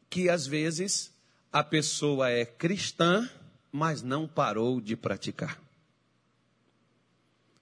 Que 0.09 0.29
às 0.29 0.47
vezes 0.47 1.13
a 1.53 1.63
pessoa 1.65 2.31
é 2.31 2.45
cristã, 2.45 3.29
mas 3.73 4.03
não 4.03 4.29
parou 4.29 4.81
de 4.81 4.97
praticar. 4.97 5.61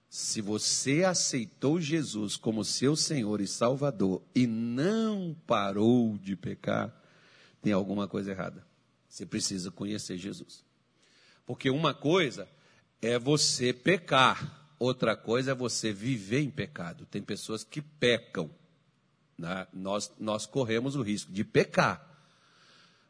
Se 0.09 0.41
você 0.41 1.03
aceitou 1.03 1.79
Jesus 1.79 2.35
como 2.35 2.65
seu 2.65 2.95
Senhor 2.95 3.39
e 3.41 3.47
Salvador 3.47 4.23
e 4.33 4.47
não 4.47 5.35
parou 5.45 6.17
de 6.17 6.35
pecar, 6.35 6.91
tem 7.61 7.73
alguma 7.73 8.07
coisa 8.07 8.31
errada. 8.31 8.65
Você 9.07 9.23
precisa 9.23 9.69
conhecer 9.69 10.17
Jesus. 10.17 10.63
Porque 11.45 11.69
uma 11.69 11.93
coisa 11.93 12.47
é 13.01 13.19
você 13.19 13.71
pecar, 13.71 14.73
outra 14.79 15.15
coisa 15.15 15.51
é 15.51 15.55
você 15.55 15.93
viver 15.93 16.41
em 16.41 16.49
pecado. 16.49 17.05
Tem 17.05 17.21
pessoas 17.21 17.63
que 17.63 17.81
pecam, 17.81 18.49
Né? 19.37 19.67
Nós, 19.71 20.11
nós 20.19 20.47
corremos 20.47 20.95
o 20.95 21.03
risco 21.03 21.31
de 21.31 21.43
pecar. 21.43 22.05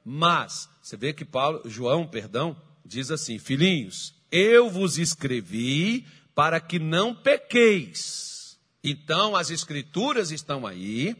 Mas, 0.04 0.70
você 0.82 0.98
vê 0.98 1.14
que 1.14 1.24
Paulo, 1.24 1.62
João, 1.66 2.08
perdão, 2.08 2.60
diz 2.86 3.12
assim: 3.12 3.38
Filhinhos, 3.38 4.16
eu 4.32 4.70
vos 4.70 4.98
escrevi 4.98 6.06
para 6.39 6.62
que 6.62 6.80
não 6.80 7.13
pequeis. 7.13 8.58
Então, 8.82 9.36
as 9.36 9.49
escrituras 9.49 10.32
estão 10.32 10.65
aí 10.65 11.13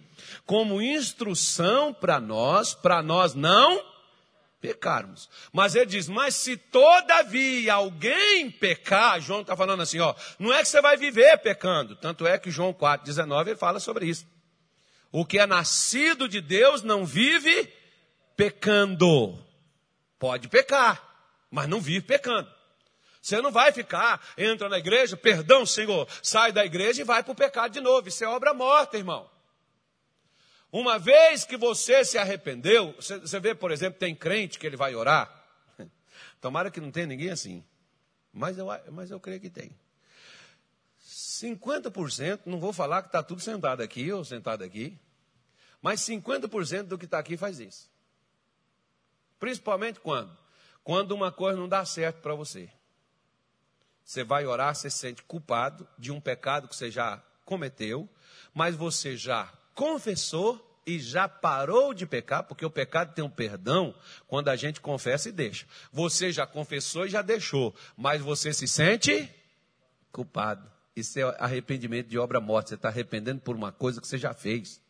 como 0.46 0.82
instrução 0.82 1.94
para 1.94 2.22
nós, 2.22 2.74
para 2.74 3.04
nós 3.04 3.34
não 3.34 3.84
pecarmos. 4.62 5.30
Mas 5.52 5.76
ele 5.76 5.88
diz: 5.88 6.08
Mas 6.08 6.36
se 6.36 6.56
todavia 6.56 7.74
alguém 7.74 8.50
pecar, 8.50 9.20
João 9.20 9.42
está 9.42 9.58
falando 9.58 9.82
assim, 9.82 10.00
ó, 10.00 10.16
não 10.40 10.54
é 10.54 10.60
que 10.60 10.70
você 10.70 10.82
vai 10.82 10.96
viver 10.96 11.38
pecando. 11.40 11.98
Tanto 11.98 12.26
é 12.26 12.40
que 12.40 12.50
João 12.50 12.74
4,19 12.74 13.48
ele 13.48 13.58
fala 13.58 13.82
sobre 13.82 14.06
isso. 14.06 14.26
O 15.12 15.26
que 15.26 15.38
é 15.38 15.46
nascido 15.46 16.30
de 16.30 16.40
Deus 16.40 16.82
não 16.82 17.06
vive 17.06 17.68
pecando. 18.38 19.38
Pode 20.18 20.48
pecar, 20.48 21.04
mas 21.52 21.68
não 21.68 21.82
vive 21.82 22.08
pecando. 22.08 22.59
Você 23.22 23.42
não 23.42 23.52
vai 23.52 23.72
ficar, 23.72 24.26
entra 24.38 24.70
na 24.70 24.78
igreja, 24.78 25.18
perdão, 25.18 25.66
Senhor, 25.66 26.08
sai 26.24 26.52
da 26.52 26.66
igreja 26.66 27.02
e 27.02 27.06
vai 27.06 27.22
para 27.22 27.32
o 27.32 27.36
pecado 27.36 27.72
de 27.72 27.82
novo. 27.82 28.08
Isso 28.08 28.24
é 28.24 28.28
obra 28.28 28.54
morta, 28.54 28.98
irmão. 28.98 29.30
Uma 30.72 30.98
vez 31.00 31.44
que 31.44 31.58
você 31.58 32.06
se 32.06 32.18
arrependeu, 32.18 32.94
você, 32.94 33.40
vê, 33.40 33.56
por 33.56 33.72
exemplo, 33.72 34.00
tem 34.00 34.16
crente 34.16 34.60
que 34.60 34.66
ele 34.66 34.78
vai 34.78 34.96
orar. 34.96 35.44
Tomara 36.40 36.72
que 36.72 36.80
não 36.80 36.92
tenha 36.92 37.08
ninguém 37.08 37.32
assim. 37.32 37.64
Mas 38.32 38.58
eu, 38.58 38.68
mas 38.92 39.12
eu 39.12 39.20
creio 39.20 39.42
que 39.42 39.50
tem. 39.50 39.76
50%, 41.04 42.42
não 42.46 42.60
vou 42.60 42.72
falar 42.72 43.02
que 43.02 43.08
está 43.08 43.24
tudo 43.24 43.42
sentado 43.42 43.82
aqui 43.82 44.12
ou 44.12 44.24
sentado 44.24 44.64
aqui, 44.64 44.98
mas 45.82 46.02
50% 46.02 46.84
do 46.84 46.98
que 46.98 47.06
está 47.06 47.18
aqui 47.18 47.36
faz 47.36 47.60
isso. 47.60 47.90
Principalmente 49.40 50.00
quando? 50.00 50.38
Quando 50.84 51.14
uma 51.14 51.32
coisa 51.32 51.58
não 51.58 51.68
dá 51.68 51.84
certo 51.86 52.22
para 52.22 52.36
você. 52.36 52.70
Você 54.10 54.24
vai 54.24 54.44
orar, 54.44 54.74
você 54.74 54.90
se 54.90 54.98
sente 54.98 55.22
culpado 55.22 55.88
de 55.96 56.12
um 56.12 56.20
pecado 56.20 56.68
que 56.68 56.76
você 56.76 56.90
já 56.90 57.22
cometeu, 57.46 58.10
mas 58.56 58.76
você 58.76 59.16
já 59.16 59.54
confessou 59.76 60.82
e 60.84 60.98
já 60.98 61.30
parou 61.30 61.94
de 61.94 62.08
pecar, 62.08 62.42
porque 62.42 62.66
o 62.66 62.72
pecado 62.72 63.14
tem 63.14 63.24
um 63.24 63.30
perdão 63.30 63.94
quando 64.28 64.50
a 64.50 64.56
gente 64.56 64.82
confessa 64.82 65.30
e 65.30 65.32
deixa. 65.32 65.68
Você 65.94 66.32
já 66.32 66.48
confessou 66.48 67.06
e 67.06 67.10
já 67.10 67.22
deixou, 67.22 67.72
mas 67.96 68.20
você 68.20 68.52
se 68.52 68.68
sente 68.68 69.30
culpado. 70.12 70.68
Isso 70.96 71.20
é 71.20 71.24
arrependimento 71.38 72.08
de 72.08 72.18
obra 72.18 72.42
morta. 72.42 72.70
Você 72.70 72.76
está 72.76 72.88
arrependendo 72.88 73.42
por 73.42 73.56
uma 73.56 73.72
coisa 73.72 74.02
que 74.02 74.08
você 74.08 74.18
já 74.18 74.34
fez. 74.34 74.82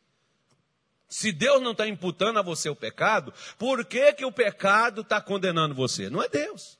Se 1.10 1.34
Deus 1.34 1.62
não 1.62 1.74
está 1.74 1.86
imputando 1.86 2.40
a 2.40 2.42
você 2.42 2.70
o 2.70 2.76
pecado, 2.76 3.34
por 3.58 3.84
que, 3.84 4.14
que 4.14 4.24
o 4.24 4.32
pecado 4.32 5.02
está 5.02 5.20
condenando 5.20 5.76
você? 5.76 6.10
Não 6.10 6.24
é 6.24 6.30
Deus. 6.30 6.79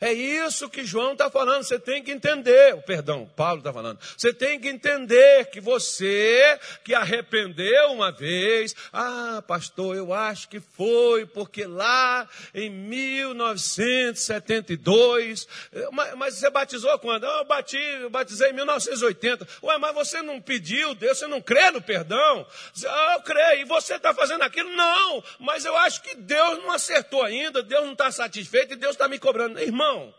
É 0.00 0.12
isso 0.12 0.68
que 0.70 0.82
João 0.82 1.12
está 1.12 1.30
falando. 1.30 1.62
Você 1.62 1.78
tem 1.78 2.02
que 2.02 2.10
entender, 2.10 2.74
perdão, 2.84 3.30
Paulo 3.36 3.58
está 3.58 3.70
falando. 3.70 3.98
Você 4.16 4.32
tem 4.32 4.58
que 4.58 4.68
entender 4.68 5.50
que 5.50 5.60
você 5.60 6.58
que 6.82 6.94
arrependeu 6.94 7.92
uma 7.92 8.10
vez, 8.10 8.74
ah, 8.92 9.44
pastor, 9.46 9.94
eu 9.94 10.14
acho 10.14 10.48
que 10.48 10.58
foi 10.58 11.26
porque 11.26 11.66
lá 11.66 12.26
em 12.54 12.70
1972, 12.70 15.46
mas, 15.92 16.14
mas 16.14 16.36
você 16.36 16.48
batizou 16.48 16.98
quando? 16.98 17.24
Ah, 17.24 17.40
eu, 17.40 17.44
bati, 17.44 17.76
eu 17.76 18.08
batizei 18.08 18.48
em 18.50 18.54
1980. 18.54 19.46
Ué, 19.62 19.76
mas 19.76 19.94
você 19.94 20.22
não 20.22 20.40
pediu 20.40 20.94
Deus, 20.94 21.18
você 21.18 21.26
não 21.26 21.42
crê 21.42 21.70
no 21.70 21.82
perdão? 21.82 22.46
Ah, 22.86 23.16
eu 23.16 23.22
creio. 23.22 23.60
E 23.60 23.64
você 23.64 23.96
está 23.96 24.14
fazendo 24.14 24.40
aquilo? 24.42 24.70
Não, 24.70 25.22
mas 25.38 25.66
eu 25.66 25.76
acho 25.76 26.00
que 26.02 26.14
Deus 26.14 26.56
não 26.58 26.72
acertou 26.72 27.22
ainda, 27.22 27.62
Deus 27.62 27.84
não 27.84 27.92
está 27.92 28.10
satisfeito 28.10 28.72
e 28.72 28.76
Deus 28.76 28.92
está 28.92 29.06
me 29.06 29.18
cobrando. 29.18 29.60
Irmão, 29.60 29.89
irmão? 29.90 30.14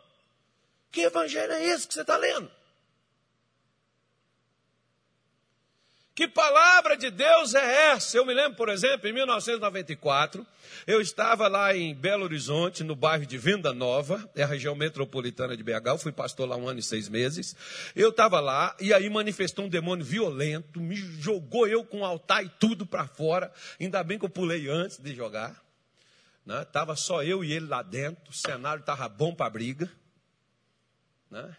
Que 0.92 1.02
evangelho 1.02 1.54
é 1.54 1.66
esse 1.66 1.88
que 1.88 1.94
você 1.94 2.02
está 2.02 2.18
lendo? 2.18 2.52
Que 6.14 6.28
palavra 6.28 6.98
de 6.98 7.10
Deus 7.10 7.56
é 7.56 7.94
essa? 7.94 8.18
Eu 8.18 8.26
me 8.26 8.34
lembro, 8.34 8.58
por 8.58 8.68
exemplo, 8.68 9.08
em 9.08 9.14
1994, 9.14 10.46
eu 10.86 11.00
estava 11.00 11.48
lá 11.48 11.76
em 11.76 11.96
Belo 11.96 12.26
Horizonte, 12.26 12.84
no 12.84 12.98
bairro 12.98 13.26
de 13.26 13.38
Venda 13.38 13.74
Nova, 13.74 14.30
é 14.36 14.44
a 14.44 14.46
região 14.46 14.76
metropolitana 14.76 15.56
de 15.56 15.64
BH, 15.64 15.88
eu 15.88 15.98
fui 15.98 16.12
pastor 16.12 16.50
lá 16.50 16.58
um 16.58 16.68
ano 16.68 16.80
e 16.80 16.84
seis 16.84 17.08
meses. 17.08 17.56
Eu 17.96 18.10
estava 18.10 18.42
lá 18.42 18.76
e 18.80 18.94
aí 18.94 19.10
manifestou 19.10 19.66
um 19.66 19.70
demônio 19.70 20.06
violento, 20.06 20.82
me 20.82 20.98
jogou 20.98 21.66
eu 21.66 21.84
com 21.86 22.02
o 22.02 22.06
altar 22.06 22.44
e 22.46 22.50
tudo 22.50 22.86
para 22.86 23.08
fora. 23.08 23.52
Ainda 23.80 24.04
bem 24.04 24.20
que 24.20 24.26
eu 24.26 24.30
pulei 24.30 24.68
antes 24.68 24.98
de 24.98 25.16
jogar. 25.16 25.71
Né? 26.46 26.66
Tava 26.66 26.96
só 26.96 27.24
eu 27.24 27.44
e 27.44 27.52
ele 27.52 27.68
lá 27.68 27.82
dentro, 27.82 28.30
o 28.30 28.34
cenário 28.34 28.82
estava 28.82 29.08
bom 29.08 29.34
para 29.34 29.50
briga. 29.50 29.92
Né? 31.30 31.56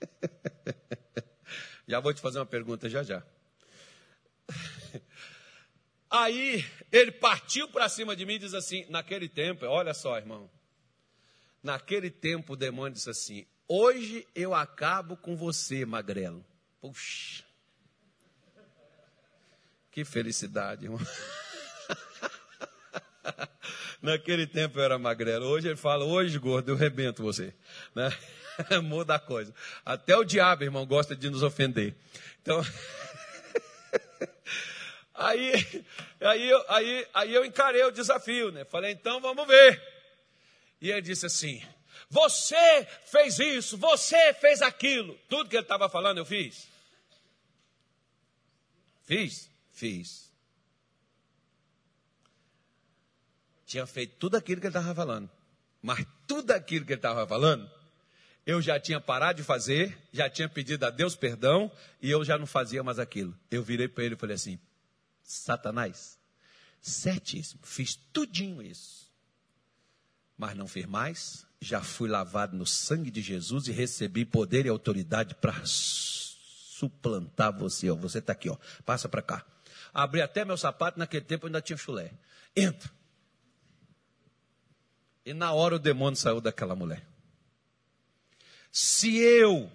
já 1.86 2.00
vou 2.00 2.12
te 2.12 2.20
fazer 2.20 2.38
uma 2.38 2.46
pergunta 2.46 2.88
já 2.88 3.02
já. 3.02 3.22
Aí 6.12 6.62
ele 6.90 7.10
partiu 7.10 7.66
para 7.68 7.88
cima 7.88 8.14
de 8.14 8.26
mim 8.26 8.34
e 8.34 8.40
diz 8.40 8.52
assim: 8.52 8.84
naquele 8.90 9.28
tempo, 9.28 9.64
olha 9.64 9.94
só, 9.94 10.18
irmão. 10.18 10.50
Naquele 11.62 12.10
tempo 12.10 12.52
o 12.52 12.56
demônio 12.56 12.92
disse 12.92 13.08
assim: 13.08 13.46
Hoje 13.66 14.26
eu 14.34 14.54
acabo 14.54 15.16
com 15.16 15.34
você, 15.34 15.86
magrelo. 15.86 16.44
Puxa. 16.82 17.44
Que 19.90 20.04
felicidade, 20.04 20.84
irmão. 20.84 21.00
Naquele 24.00 24.46
tempo 24.46 24.78
eu 24.78 24.84
era 24.84 24.98
magrelo. 24.98 25.46
Hoje 25.46 25.68
ele 25.68 25.76
fala, 25.76 26.04
hoje, 26.04 26.38
gordo, 26.38 26.70
eu 26.70 26.76
rebento 26.76 27.22
você. 27.22 27.54
Né? 27.94 28.10
Muda 28.82 29.14
a 29.14 29.18
coisa. 29.18 29.54
Até 29.84 30.16
o 30.16 30.24
diabo, 30.24 30.64
irmão, 30.64 30.86
gosta 30.86 31.14
de 31.14 31.30
nos 31.30 31.42
ofender. 31.42 31.94
Então. 32.40 32.62
aí, 35.14 35.84
aí, 36.20 36.50
aí, 36.68 37.08
aí 37.14 37.34
eu 37.34 37.44
encarei 37.44 37.84
o 37.84 37.90
desafio, 37.90 38.50
né? 38.50 38.64
Falei, 38.64 38.92
então 38.92 39.20
vamos 39.20 39.46
ver. 39.46 39.80
E 40.80 40.90
ele 40.90 41.02
disse 41.02 41.26
assim: 41.26 41.62
Você 42.10 42.86
fez 43.06 43.38
isso, 43.38 43.76
você 43.76 44.34
fez 44.34 44.60
aquilo. 44.62 45.18
Tudo 45.28 45.48
que 45.48 45.56
ele 45.56 45.62
estava 45.62 45.88
falando 45.88 46.18
eu 46.18 46.24
fiz. 46.24 46.68
Fiz? 49.04 49.50
Fiz. 49.72 50.31
Tinha 53.72 53.86
feito 53.86 54.16
tudo 54.18 54.36
aquilo 54.36 54.60
que 54.60 54.66
ele 54.66 54.76
estava 54.76 54.94
falando. 54.94 55.30
Mas 55.80 56.06
tudo 56.26 56.50
aquilo 56.50 56.84
que 56.84 56.92
ele 56.92 56.98
estava 56.98 57.26
falando, 57.26 57.68
eu 58.44 58.60
já 58.60 58.78
tinha 58.78 59.00
parado 59.00 59.38
de 59.38 59.42
fazer, 59.42 59.98
já 60.12 60.28
tinha 60.28 60.46
pedido 60.46 60.84
a 60.84 60.90
Deus 60.90 61.16
perdão 61.16 61.72
e 62.00 62.10
eu 62.10 62.22
já 62.22 62.36
não 62.36 62.44
fazia 62.46 62.82
mais 62.82 62.98
aquilo. 62.98 63.34
Eu 63.50 63.62
virei 63.62 63.88
para 63.88 64.04
ele 64.04 64.14
e 64.14 64.18
falei 64.18 64.36
assim: 64.36 64.58
Satanás, 65.22 66.18
certíssimo, 66.82 67.62
fiz 67.64 67.96
tudinho 68.12 68.60
isso. 68.60 69.10
Mas 70.36 70.54
não 70.54 70.68
fiz 70.68 70.84
mais, 70.84 71.46
já 71.58 71.80
fui 71.80 72.10
lavado 72.10 72.54
no 72.54 72.66
sangue 72.66 73.10
de 73.10 73.22
Jesus 73.22 73.68
e 73.68 73.72
recebi 73.72 74.26
poder 74.26 74.66
e 74.66 74.68
autoridade 74.68 75.34
para 75.34 75.54
suplantar 75.64 77.56
você. 77.56 77.88
Ó. 77.88 77.96
Você 77.96 78.18
está 78.18 78.34
aqui, 78.34 78.50
ó. 78.50 78.56
passa 78.84 79.08
para 79.08 79.22
cá. 79.22 79.46
Abri 79.94 80.20
até 80.20 80.44
meu 80.44 80.58
sapato, 80.58 80.98
naquele 80.98 81.24
tempo 81.24 81.46
eu 81.46 81.48
ainda 81.48 81.62
tinha 81.62 81.76
chulé. 81.78 82.12
Entra. 82.54 82.90
E 85.24 85.32
na 85.32 85.52
hora 85.52 85.76
o 85.76 85.78
demônio 85.78 86.16
saiu 86.16 86.40
daquela 86.40 86.74
mulher. 86.74 87.02
Se 88.72 89.18
eu, 89.18 89.70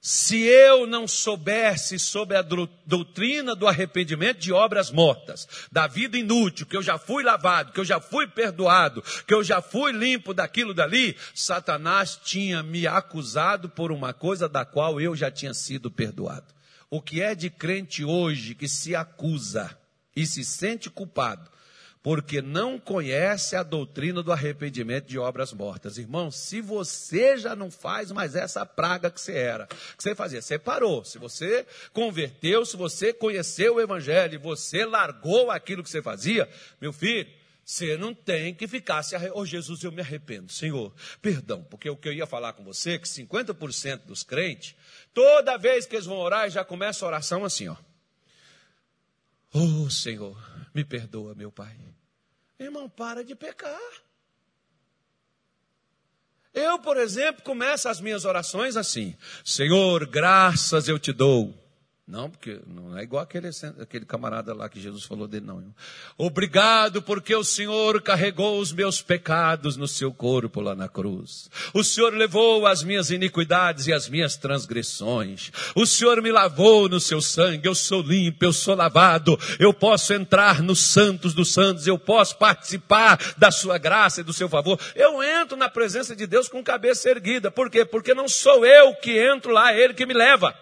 se 0.00 0.40
eu 0.42 0.86
não 0.86 1.06
soubesse 1.06 1.98
sobre 1.98 2.36
a 2.36 2.42
doutrina 2.42 3.54
do 3.54 3.66
arrependimento 3.66 4.38
de 4.38 4.52
obras 4.52 4.90
mortas, 4.90 5.46
da 5.70 5.86
vida 5.86 6.16
inútil, 6.16 6.66
que 6.66 6.76
eu 6.76 6.82
já 6.82 6.96
fui 6.96 7.22
lavado, 7.22 7.72
que 7.72 7.80
eu 7.80 7.84
já 7.84 8.00
fui 8.00 8.26
perdoado, 8.26 9.02
que 9.26 9.34
eu 9.34 9.42
já 9.42 9.60
fui 9.60 9.92
limpo 9.92 10.32
daquilo 10.32 10.72
dali, 10.72 11.16
Satanás 11.34 12.18
tinha 12.22 12.62
me 12.62 12.86
acusado 12.86 13.68
por 13.68 13.92
uma 13.92 14.14
coisa 14.14 14.48
da 14.48 14.64
qual 14.64 15.00
eu 15.00 15.14
já 15.14 15.30
tinha 15.30 15.52
sido 15.52 15.90
perdoado. 15.90 16.54
O 16.88 17.02
que 17.02 17.20
é 17.20 17.34
de 17.34 17.50
crente 17.50 18.04
hoje 18.04 18.54
que 18.54 18.68
se 18.68 18.94
acusa 18.94 19.76
e 20.16 20.24
se 20.26 20.42
sente 20.44 20.88
culpado 20.88 21.57
porque 22.02 22.40
não 22.40 22.78
conhece 22.78 23.56
a 23.56 23.62
doutrina 23.62 24.22
do 24.22 24.32
arrependimento 24.32 25.06
de 25.06 25.18
obras 25.18 25.52
mortas. 25.52 25.98
Irmão, 25.98 26.30
se 26.30 26.60
você 26.60 27.36
já 27.36 27.56
não 27.56 27.70
faz 27.70 28.12
mais 28.12 28.34
essa 28.34 28.64
praga 28.64 29.10
que 29.10 29.20
você 29.20 29.34
era, 29.34 29.66
que 29.66 30.02
você 30.02 30.14
fazia, 30.14 30.40
você 30.40 30.58
parou. 30.58 31.04
Se 31.04 31.18
você 31.18 31.66
converteu, 31.92 32.64
se 32.64 32.76
você 32.76 33.12
conheceu 33.12 33.74
o 33.74 33.80
evangelho, 33.80 34.40
você 34.40 34.84
largou 34.84 35.50
aquilo 35.50 35.82
que 35.82 35.90
você 35.90 36.02
fazia, 36.02 36.48
meu 36.80 36.92
filho, 36.92 37.28
Você 37.68 37.98
não 37.98 38.14
tem 38.14 38.54
que 38.54 38.66
ficar 38.66 39.02
se 39.02 39.14
arrependendo. 39.14 39.42
Oh, 39.42 39.44
Jesus, 39.44 39.82
eu 39.82 39.92
me 39.92 40.00
arrependo. 40.00 40.50
Senhor, 40.50 40.90
perdão, 41.20 41.62
porque 41.62 41.90
o 41.90 41.96
que 41.98 42.08
eu 42.08 42.14
ia 42.14 42.26
falar 42.26 42.54
com 42.54 42.64
você 42.64 42.92
é 42.92 42.98
que 42.98 43.06
50% 43.06 44.06
dos 44.06 44.22
crentes, 44.22 44.74
toda 45.12 45.58
vez 45.58 45.84
que 45.84 45.94
eles 45.94 46.06
vão 46.06 46.16
orar, 46.16 46.48
já 46.48 46.64
começa 46.64 47.04
a 47.04 47.08
oração 47.08 47.44
assim, 47.44 47.68
ó. 47.68 47.76
Oh, 49.52 49.88
Senhor, 49.90 50.36
me 50.74 50.84
perdoa, 50.84 51.34
meu 51.34 51.50
Pai. 51.50 51.76
Irmão, 52.58 52.88
para 52.88 53.24
de 53.24 53.34
pecar. 53.34 53.78
Eu, 56.52 56.78
por 56.78 56.96
exemplo, 56.96 57.42
começo 57.42 57.88
as 57.88 58.00
minhas 58.00 58.24
orações 58.24 58.76
assim: 58.76 59.16
Senhor, 59.44 60.06
graças 60.06 60.88
eu 60.88 60.98
te 60.98 61.12
dou 61.12 61.54
não, 62.08 62.30
porque 62.30 62.58
não 62.66 62.96
é 62.96 63.02
igual 63.02 63.22
aquele, 63.22 63.50
aquele 63.78 64.06
camarada 64.06 64.54
lá 64.54 64.66
que 64.66 64.80
Jesus 64.80 65.04
falou 65.04 65.28
dele, 65.28 65.44
não. 65.44 65.62
Obrigado 66.16 67.02
porque 67.02 67.34
o 67.34 67.44
Senhor 67.44 68.00
carregou 68.00 68.58
os 68.58 68.72
meus 68.72 69.02
pecados 69.02 69.76
no 69.76 69.86
seu 69.86 70.10
corpo 70.10 70.62
lá 70.62 70.74
na 70.74 70.88
cruz. 70.88 71.50
O 71.74 71.84
Senhor 71.84 72.14
levou 72.14 72.66
as 72.66 72.82
minhas 72.82 73.10
iniquidades 73.10 73.88
e 73.88 73.92
as 73.92 74.08
minhas 74.08 74.38
transgressões. 74.38 75.52
O 75.74 75.84
Senhor 75.84 76.22
me 76.22 76.32
lavou 76.32 76.88
no 76.88 76.98
seu 76.98 77.20
sangue. 77.20 77.68
Eu 77.68 77.74
sou 77.74 78.00
limpo, 78.00 78.42
eu 78.42 78.54
sou 78.54 78.74
lavado. 78.74 79.38
Eu 79.58 79.74
posso 79.74 80.14
entrar 80.14 80.62
nos 80.62 80.78
santos 80.80 81.34
dos 81.34 81.52
santos. 81.52 81.86
Eu 81.86 81.98
posso 81.98 82.38
participar 82.38 83.18
da 83.36 83.50
sua 83.50 83.76
graça 83.76 84.22
e 84.22 84.24
do 84.24 84.32
seu 84.32 84.48
favor. 84.48 84.80
Eu 84.96 85.22
entro 85.22 85.58
na 85.58 85.68
presença 85.68 86.16
de 86.16 86.26
Deus 86.26 86.48
com 86.48 86.64
cabeça 86.64 87.10
erguida. 87.10 87.50
Por 87.50 87.68
quê? 87.68 87.84
Porque 87.84 88.14
não 88.14 88.28
sou 88.28 88.64
eu 88.64 88.94
que 88.94 89.18
entro 89.18 89.52
lá, 89.52 89.74
é 89.74 89.78
Ele 89.78 89.92
que 89.92 90.06
me 90.06 90.14
leva. 90.14 90.56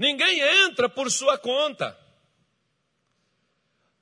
Ninguém 0.00 0.40
entra 0.40 0.88
por 0.88 1.10
sua 1.10 1.36
conta. 1.36 1.94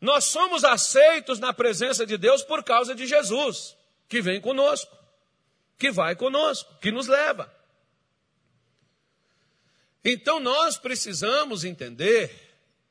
Nós 0.00 0.26
somos 0.26 0.62
aceitos 0.62 1.40
na 1.40 1.52
presença 1.52 2.06
de 2.06 2.16
Deus 2.16 2.44
por 2.44 2.62
causa 2.62 2.94
de 2.94 3.04
Jesus, 3.04 3.76
que 4.08 4.22
vem 4.22 4.40
conosco, 4.40 4.96
que 5.76 5.90
vai 5.90 6.14
conosco, 6.14 6.72
que 6.80 6.92
nos 6.92 7.08
leva. 7.08 7.52
Então 10.04 10.38
nós 10.38 10.78
precisamos 10.78 11.64
entender 11.64 12.30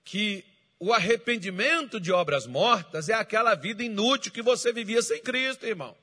que 0.04 0.44
o 0.78 0.92
arrependimento 0.92 2.02
de 2.02 2.12
obras 2.12 2.46
mortas 2.46 3.08
é 3.08 3.14
aquela 3.14 3.56
vida 3.56 3.82
inútil 3.82 4.34
que 4.34 4.42
você 4.42 4.74
vivia 4.74 5.02
sem 5.02 5.22
Cristo, 5.22 5.66
irmão. 5.66 5.96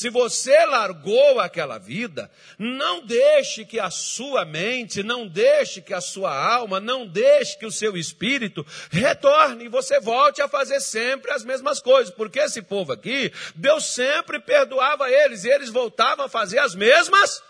Se 0.00 0.08
você 0.08 0.64
largou 0.64 1.38
aquela 1.40 1.76
vida, 1.76 2.30
não 2.58 3.04
deixe 3.04 3.66
que 3.66 3.78
a 3.78 3.90
sua 3.90 4.46
mente, 4.46 5.02
não 5.02 5.28
deixe 5.28 5.82
que 5.82 5.92
a 5.92 6.00
sua 6.00 6.34
alma, 6.34 6.80
não 6.80 7.06
deixe 7.06 7.58
que 7.58 7.66
o 7.66 7.70
seu 7.70 7.98
espírito 7.98 8.64
retorne 8.90 9.66
e 9.66 9.68
você 9.68 10.00
volte 10.00 10.40
a 10.40 10.48
fazer 10.48 10.80
sempre 10.80 11.30
as 11.30 11.44
mesmas 11.44 11.82
coisas. 11.82 12.14
Porque 12.14 12.38
esse 12.38 12.62
povo 12.62 12.94
aqui, 12.94 13.30
Deus 13.54 13.84
sempre 13.84 14.40
perdoava 14.40 15.10
eles 15.10 15.44
e 15.44 15.50
eles 15.50 15.68
voltavam 15.68 16.24
a 16.24 16.30
fazer 16.30 16.60
as 16.60 16.74
mesmas 16.74 17.42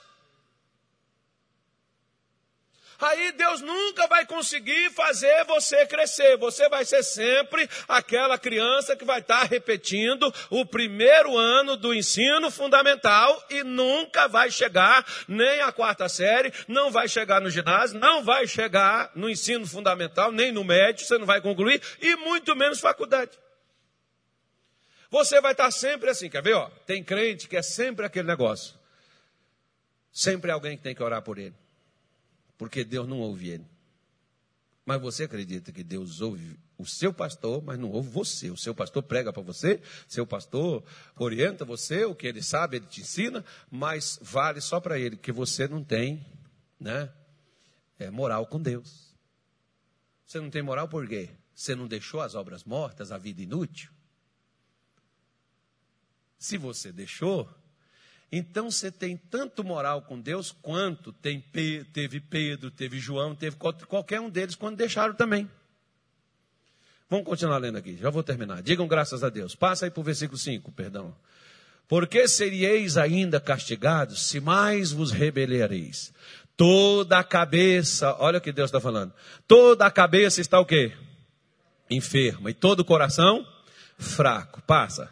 aí 3.00 3.32
Deus 3.32 3.60
nunca 3.60 4.06
vai 4.06 4.26
conseguir 4.26 4.90
fazer 4.90 5.44
você 5.44 5.86
crescer. 5.86 6.36
Você 6.36 6.68
vai 6.68 6.84
ser 6.84 7.02
sempre 7.02 7.68
aquela 7.88 8.38
criança 8.38 8.96
que 8.96 9.04
vai 9.04 9.20
estar 9.20 9.44
repetindo 9.44 10.32
o 10.50 10.66
primeiro 10.66 11.36
ano 11.36 11.76
do 11.76 11.94
ensino 11.94 12.50
fundamental 12.50 13.42
e 13.50 13.62
nunca 13.62 14.28
vai 14.28 14.50
chegar 14.50 15.04
nem 15.26 15.60
à 15.60 15.72
quarta 15.72 16.08
série, 16.08 16.52
não 16.68 16.90
vai 16.90 17.08
chegar 17.08 17.40
no 17.40 17.50
ginásio, 17.50 17.98
não 17.98 18.22
vai 18.22 18.46
chegar 18.46 19.10
no 19.14 19.28
ensino 19.28 19.66
fundamental, 19.66 20.30
nem 20.32 20.52
no 20.52 20.64
médio, 20.64 21.04
você 21.04 21.18
não 21.18 21.26
vai 21.26 21.40
concluir, 21.40 21.80
e 22.00 22.16
muito 22.16 22.54
menos 22.54 22.80
faculdade. 22.80 23.38
Você 25.10 25.40
vai 25.40 25.52
estar 25.52 25.70
sempre 25.70 26.08
assim, 26.10 26.30
quer 26.30 26.42
ver? 26.42 26.54
Ó, 26.54 26.70
tem 26.86 27.02
crente 27.02 27.48
que 27.48 27.56
é 27.56 27.62
sempre 27.62 28.06
aquele 28.06 28.28
negócio. 28.28 28.78
Sempre 30.12 30.50
alguém 30.50 30.76
que 30.76 30.82
tem 30.82 30.94
que 30.94 31.02
orar 31.02 31.22
por 31.22 31.38
ele 31.38 31.59
porque 32.60 32.84
Deus 32.84 33.08
não 33.08 33.20
ouve 33.20 33.48
ele. 33.48 33.66
Mas 34.84 35.00
você 35.00 35.24
acredita 35.24 35.72
que 35.72 35.82
Deus 35.82 36.20
ouve 36.20 36.60
o 36.76 36.84
seu 36.84 37.10
pastor, 37.10 37.62
mas 37.62 37.78
não 37.78 37.90
ouve 37.90 38.10
você. 38.10 38.50
O 38.50 38.56
seu 38.56 38.74
pastor 38.74 39.02
prega 39.02 39.32
para 39.32 39.40
você, 39.40 39.80
seu 40.06 40.26
pastor 40.26 40.84
orienta 41.16 41.64
você, 41.64 42.04
o 42.04 42.14
que 42.14 42.26
ele 42.26 42.42
sabe, 42.42 42.76
ele 42.76 42.84
te 42.84 43.00
ensina, 43.00 43.42
mas 43.70 44.18
vale 44.20 44.60
só 44.60 44.78
para 44.78 44.98
ele, 44.98 45.16
que 45.16 45.32
você 45.32 45.66
não 45.66 45.82
tem 45.82 46.22
né, 46.78 47.10
é, 47.98 48.10
moral 48.10 48.46
com 48.46 48.60
Deus. 48.60 49.16
Você 50.26 50.38
não 50.38 50.50
tem 50.50 50.60
moral 50.60 50.86
por 50.86 51.08
quê? 51.08 51.30
Você 51.54 51.74
não 51.74 51.88
deixou 51.88 52.20
as 52.20 52.34
obras 52.34 52.62
mortas, 52.62 53.10
a 53.10 53.16
vida 53.16 53.40
inútil? 53.40 53.90
Se 56.38 56.58
você 56.58 56.92
deixou, 56.92 57.48
então 58.32 58.70
você 58.70 58.92
tem 58.92 59.16
tanto 59.16 59.64
moral 59.64 60.02
com 60.02 60.20
Deus 60.20 60.52
quanto 60.52 61.12
tem, 61.12 61.40
teve 61.92 62.20
Pedro, 62.20 62.70
teve 62.70 62.98
João, 62.98 63.34
teve 63.34 63.56
qualquer 63.56 64.20
um 64.20 64.30
deles 64.30 64.54
quando 64.54 64.76
deixaram 64.76 65.14
também. 65.14 65.50
Vamos 67.08 67.26
continuar 67.26 67.58
lendo 67.58 67.76
aqui, 67.76 67.96
já 67.96 68.08
vou 68.08 68.22
terminar. 68.22 68.62
Digam 68.62 68.86
graças 68.86 69.24
a 69.24 69.28
Deus. 69.28 69.56
Passa 69.56 69.84
aí 69.84 69.90
para 69.90 70.00
o 70.00 70.04
versículo 70.04 70.38
5, 70.38 70.70
perdão. 70.70 71.12
Porque 71.88 72.28
seríeis 72.28 72.96
ainda 72.96 73.40
castigados 73.40 74.22
se 74.22 74.38
mais 74.38 74.92
vos 74.92 75.10
rebelareis? 75.10 76.12
Toda 76.56 77.18
a 77.18 77.24
cabeça, 77.24 78.14
olha 78.20 78.38
o 78.38 78.40
que 78.40 78.52
Deus 78.52 78.68
está 78.68 78.80
falando. 78.80 79.12
Toda 79.48 79.84
a 79.84 79.90
cabeça 79.90 80.40
está 80.40 80.60
o 80.60 80.64
quê? 80.64 80.92
Enferma. 81.90 82.48
E 82.48 82.54
todo 82.54 82.80
o 82.80 82.84
coração 82.84 83.44
fraco. 83.98 84.62
Passa. 84.62 85.10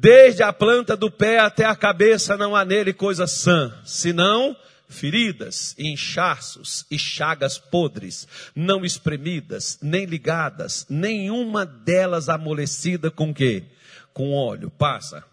Desde 0.00 0.44
a 0.44 0.52
planta 0.52 0.96
do 0.96 1.10
pé 1.10 1.40
até 1.40 1.64
a 1.64 1.74
cabeça 1.74 2.36
não 2.36 2.54
há 2.54 2.64
nele 2.64 2.92
coisa 2.92 3.26
sã, 3.26 3.74
senão 3.84 4.56
feridas, 4.88 5.74
inchaços 5.76 6.86
e 6.88 6.96
chagas 6.96 7.58
podres, 7.58 8.28
não 8.54 8.84
espremidas, 8.84 9.76
nem 9.82 10.04
ligadas, 10.04 10.86
nenhuma 10.88 11.66
delas 11.66 12.28
amolecida 12.28 13.10
com 13.10 13.34
quê? 13.34 13.64
Com 14.14 14.32
óleo. 14.32 14.70
Passa, 14.70 15.24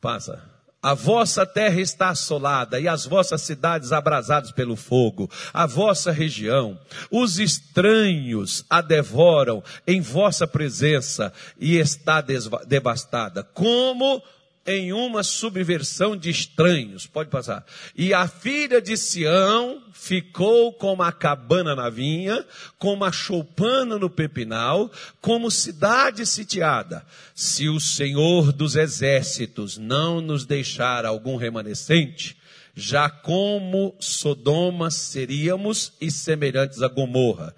passa. 0.00 0.55
A 0.82 0.94
vossa 0.94 1.44
terra 1.44 1.80
está 1.80 2.10
assolada 2.10 2.78
e 2.78 2.86
as 2.86 3.06
vossas 3.06 3.42
cidades 3.42 3.92
abrasadas 3.92 4.52
pelo 4.52 4.76
fogo. 4.76 5.28
A 5.52 5.66
vossa 5.66 6.12
região, 6.12 6.78
os 7.10 7.38
estranhos 7.38 8.64
a 8.70 8.80
devoram 8.80 9.62
em 9.86 10.00
vossa 10.00 10.46
presença 10.46 11.32
e 11.58 11.76
está 11.76 12.20
devastada. 12.20 13.42
Como 13.42 14.22
em 14.66 14.92
uma 14.92 15.22
subversão 15.22 16.16
de 16.16 16.30
estranhos. 16.30 17.06
Pode 17.06 17.30
passar. 17.30 17.64
E 17.94 18.12
a 18.12 18.26
filha 18.26 18.80
de 18.82 18.96
Sião 18.96 19.82
ficou 19.92 20.72
como 20.72 21.02
a 21.02 21.12
cabana 21.12 21.74
na 21.74 21.88
vinha, 21.88 22.44
como 22.78 23.04
a 23.04 23.12
choupana 23.12 23.98
no 23.98 24.10
pepinal, 24.10 24.90
como 25.20 25.50
cidade 25.50 26.26
sitiada. 26.26 27.04
Se 27.34 27.68
o 27.68 27.80
Senhor 27.80 28.52
dos 28.52 28.76
exércitos 28.76 29.78
não 29.78 30.20
nos 30.20 30.44
deixar 30.44 31.06
algum 31.06 31.36
remanescente, 31.36 32.36
já 32.74 33.08
como 33.08 33.94
Sodoma 33.98 34.90
seríamos 34.90 35.92
e 36.00 36.10
semelhantes 36.10 36.82
a 36.82 36.88
Gomorra. 36.88 37.54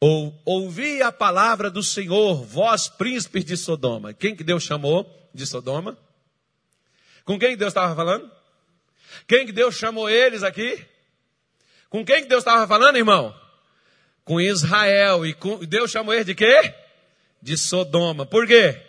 Ou, 0.00 0.38
ouvi 0.44 1.02
a 1.02 1.12
palavra 1.12 1.70
do 1.70 1.82
Senhor, 1.82 2.44
vós 2.44 2.88
príncipes 2.88 3.44
de 3.44 3.56
Sodoma. 3.56 4.12
Quem 4.12 4.34
que 4.34 4.44
Deus 4.44 4.62
chamou 4.62 5.06
de 5.34 5.46
Sodoma? 5.46 5.96
Com 7.24 7.38
quem 7.38 7.56
Deus 7.56 7.70
estava 7.70 7.94
falando? 7.94 8.30
Quem 9.26 9.46
que 9.46 9.52
Deus 9.52 9.74
chamou 9.74 10.08
eles 10.10 10.42
aqui? 10.42 10.84
Com 11.88 12.04
quem 12.04 12.22
que 12.22 12.28
Deus 12.28 12.40
estava 12.40 12.66
falando, 12.66 12.96
irmão? 12.96 13.34
Com 14.24 14.40
Israel. 14.40 15.24
E 15.24 15.32
com, 15.32 15.58
Deus 15.64 15.90
chamou 15.90 16.12
eles 16.12 16.26
de 16.26 16.34
quê? 16.34 16.74
De 17.40 17.56
Sodoma. 17.56 18.26
Por 18.26 18.46
quê? 18.46 18.80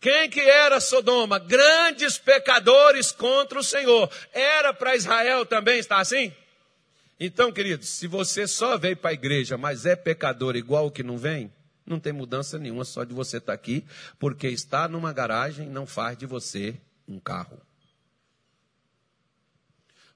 Quem 0.00 0.28
que 0.28 0.40
era 0.40 0.80
Sodoma? 0.80 1.38
Grandes 1.38 2.18
pecadores 2.18 3.12
contra 3.12 3.58
o 3.58 3.64
Senhor. 3.64 4.10
Era 4.32 4.72
para 4.72 4.96
Israel 4.96 5.46
também 5.46 5.78
estar 5.78 5.98
assim? 5.98 6.32
Então, 7.18 7.50
queridos, 7.50 7.88
se 7.88 8.06
você 8.06 8.46
só 8.46 8.76
veio 8.76 8.96
para 8.96 9.10
a 9.10 9.14
igreja, 9.14 9.56
mas 9.56 9.86
é 9.86 9.96
pecador 9.96 10.54
igual 10.54 10.86
o 10.86 10.90
que 10.90 11.02
não 11.02 11.16
vem, 11.16 11.50
não 11.86 11.98
tem 11.98 12.12
mudança 12.12 12.58
nenhuma 12.58 12.84
só 12.84 13.04
de 13.04 13.14
você 13.14 13.38
estar 13.38 13.54
aqui, 13.54 13.84
porque 14.18 14.48
estar 14.48 14.88
numa 14.88 15.12
garagem 15.12 15.68
não 15.68 15.86
faz 15.86 16.18
de 16.18 16.26
você 16.26 16.76
um 17.06 17.18
carro. 17.18 17.60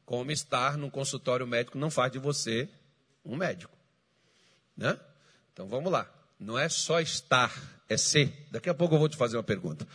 Como 0.05 0.31
estar 0.33 0.77
num 0.77 0.91
consultório 0.91 1.47
médico 1.47 1.79
não 1.79 1.91
faz 1.91 2.11
de 2.11 2.19
você 2.19 2.69
um 3.25 3.37
médico. 3.37 3.77
Né? 4.77 4.99
Então 5.53 5.69
vamos 5.69 5.93
lá. 5.93 6.11
Não 6.39 6.59
é 6.59 6.69
só 6.69 7.01
estar, 7.01 7.53
é 7.89 7.97
ser. 7.97 8.47
Daqui 8.51 8.71
a 8.71 8.75
pouco 8.75 8.95
eu 8.95 8.99
vou 8.99 9.09
te 9.09 9.17
fazer 9.17 9.37
uma 9.37 9.43
pergunta. 9.43 9.87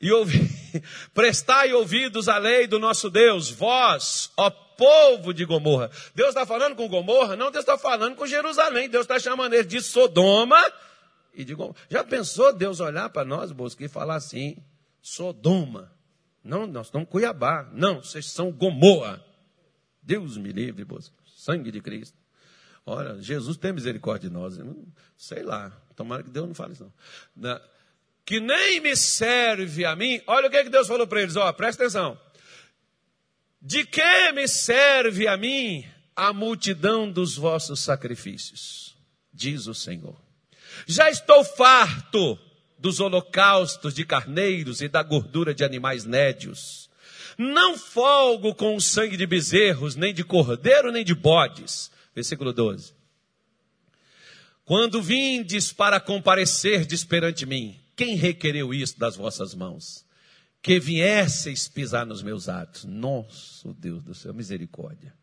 E 0.00 0.10
ouvir, 0.12 0.50
prestai 1.14 1.72
ouvidos 1.72 2.28
à 2.28 2.36
lei 2.36 2.66
do 2.66 2.78
nosso 2.78 3.08
Deus, 3.08 3.48
vós, 3.50 4.30
ó 4.36 4.50
povo 4.76 5.32
de 5.32 5.44
Gomorra. 5.44 5.90
Deus 6.14 6.30
está 6.30 6.44
falando 6.44 6.76
com 6.76 6.88
Gomorra? 6.88 7.36
Não, 7.36 7.50
Deus 7.50 7.62
está 7.62 7.78
falando 7.78 8.16
com 8.16 8.26
Jerusalém. 8.26 8.88
Deus 8.88 9.04
está 9.04 9.18
chamando 9.18 9.54
eles 9.54 9.66
de 9.66 9.80
Sodoma 9.80 10.60
e 11.32 11.44
de 11.44 11.54
Gomorra. 11.54 11.76
Já 11.88 12.04
pensou 12.04 12.52
Deus 12.52 12.80
olhar 12.80 13.08
para 13.10 13.24
nós, 13.24 13.52
Bosque, 13.52 13.84
e 13.84 13.88
falar 13.88 14.16
assim: 14.16 14.56
Sodoma? 15.00 15.93
Não, 16.44 16.66
nós 16.66 16.88
estamos 16.88 17.08
Cuiabá. 17.08 17.68
Não, 17.72 18.02
vocês 18.02 18.26
são 18.26 18.52
Gomorra. 18.52 19.24
Deus 20.02 20.36
me 20.36 20.52
livre, 20.52 20.84
Bosque. 20.84 21.14
Sangue 21.34 21.70
de 21.70 21.80
Cristo. 21.80 22.18
Olha, 22.84 23.20
Jesus 23.20 23.56
tem 23.56 23.72
misericórdia 23.72 24.28
de 24.28 24.34
nós. 24.34 24.58
Sei 25.16 25.42
lá. 25.42 25.72
Tomara 25.96 26.22
que 26.22 26.30
Deus 26.30 26.46
não 26.46 26.54
fale 26.54 26.74
isso. 26.74 26.92
Não. 27.34 27.60
Que 28.26 28.40
nem 28.40 28.80
me 28.80 28.94
serve 28.94 29.84
a 29.86 29.96
mim. 29.96 30.20
Olha 30.26 30.48
o 30.48 30.50
que, 30.50 30.56
é 30.58 30.64
que 30.64 30.70
Deus 30.70 30.86
falou 30.86 31.06
para 31.06 31.22
eles. 31.22 31.36
Ó, 31.36 31.50
presta 31.52 31.84
atenção. 31.84 32.20
De 33.60 33.86
que 33.86 34.32
me 34.32 34.46
serve 34.46 35.26
a 35.26 35.36
mim 35.36 35.86
a 36.14 36.32
multidão 36.32 37.10
dos 37.10 37.36
vossos 37.36 37.80
sacrifícios? 37.80 38.94
Diz 39.32 39.66
o 39.66 39.74
Senhor. 39.74 40.16
Já 40.86 41.08
estou 41.08 41.42
farto 41.42 42.38
dos 42.84 43.00
holocaustos 43.00 43.94
de 43.94 44.04
carneiros 44.04 44.82
e 44.82 44.88
da 44.88 45.02
gordura 45.02 45.54
de 45.54 45.64
animais 45.64 46.04
nédios. 46.04 46.90
Não 47.38 47.78
folgo 47.78 48.54
com 48.54 48.76
o 48.76 48.80
sangue 48.80 49.16
de 49.16 49.26
bezerros, 49.26 49.96
nem 49.96 50.12
de 50.12 50.22
cordeiro, 50.22 50.92
nem 50.92 51.02
de 51.02 51.14
bodes. 51.14 51.90
Versículo 52.14 52.52
12. 52.52 52.92
Quando 54.66 55.00
vindes 55.00 55.72
para 55.72 55.98
comparecerdes 55.98 57.02
perante 57.04 57.46
mim, 57.46 57.74
quem 57.96 58.16
requereu 58.16 58.74
isso 58.74 58.98
das 58.98 59.16
vossas 59.16 59.54
mãos? 59.54 60.04
Que 60.60 60.78
viesseis 60.78 61.66
pisar 61.66 62.04
nos 62.04 62.22
meus 62.22 62.50
atos. 62.50 62.84
Nosso 62.84 63.72
Deus 63.72 64.02
do 64.02 64.14
céu, 64.14 64.34
misericórdia. 64.34 65.14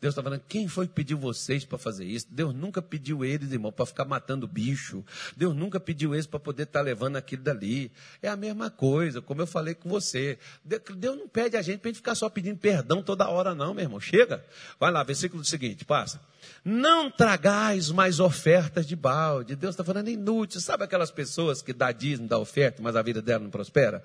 Deus 0.00 0.12
está 0.12 0.22
falando, 0.22 0.42
quem 0.48 0.68
foi 0.68 0.86
que 0.86 0.92
pediu 0.92 1.16
vocês 1.16 1.64
para 1.64 1.78
fazer 1.78 2.04
isso? 2.04 2.26
Deus 2.30 2.54
nunca 2.54 2.82
pediu 2.82 3.24
eles, 3.24 3.52
irmão, 3.52 3.72
para 3.72 3.86
ficar 3.86 4.04
matando 4.04 4.46
bicho. 4.46 5.04
Deus 5.36 5.54
nunca 5.54 5.80
pediu 5.80 6.14
eles 6.14 6.26
para 6.26 6.38
poder 6.38 6.64
estar 6.64 6.80
tá 6.80 6.84
levando 6.84 7.16
aquilo 7.16 7.42
dali. 7.42 7.90
É 8.20 8.28
a 8.28 8.36
mesma 8.36 8.70
coisa, 8.70 9.22
como 9.22 9.40
eu 9.40 9.46
falei 9.46 9.74
com 9.74 9.88
você. 9.88 10.38
Deus 10.64 11.16
não 11.16 11.28
pede 11.28 11.56
a 11.56 11.62
gente 11.62 11.78
para 11.78 11.88
a 11.88 11.92
gente 11.92 11.98
ficar 11.98 12.14
só 12.14 12.28
pedindo 12.28 12.58
perdão 12.58 13.02
toda 13.02 13.28
hora, 13.28 13.54
não, 13.54 13.72
meu 13.72 13.84
irmão. 13.84 14.00
Chega. 14.00 14.44
Vai 14.78 14.90
lá, 14.90 15.02
versículo 15.02 15.44
seguinte, 15.44 15.84
passa. 15.84 16.20
Não 16.64 17.10
tragais 17.10 17.90
mais 17.90 18.20
ofertas 18.20 18.86
de 18.86 18.96
balde. 18.96 19.54
Deus 19.54 19.74
está 19.74 19.84
falando 19.84 20.08
inútil. 20.08 20.60
Sabe 20.60 20.84
aquelas 20.84 21.10
pessoas 21.10 21.60
que 21.60 21.72
dá 21.72 21.92
dízimo, 21.92 22.26
dá 22.26 22.38
oferta, 22.38 22.82
mas 22.82 22.96
a 22.96 23.02
vida 23.02 23.20
dela 23.20 23.44
não 23.44 23.50
prospera? 23.50 24.02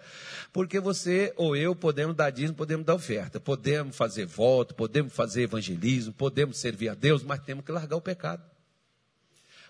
Porque 0.51 0.79
você 0.79 1.33
ou 1.37 1.55
eu 1.55 1.75
podemos 1.75 2.15
dar 2.15 2.29
dízimo, 2.29 2.55
podemos 2.55 2.85
dar 2.85 2.95
oferta. 2.95 3.39
Podemos 3.39 3.95
fazer 3.95 4.25
voto, 4.25 4.75
podemos 4.75 5.13
fazer 5.13 5.43
evangelismo, 5.43 6.13
podemos 6.13 6.57
servir 6.57 6.89
a 6.89 6.93
Deus, 6.93 7.23
mas 7.23 7.39
temos 7.41 7.63
que 7.63 7.71
largar 7.71 7.95
o 7.95 8.01
pecado. 8.01 8.43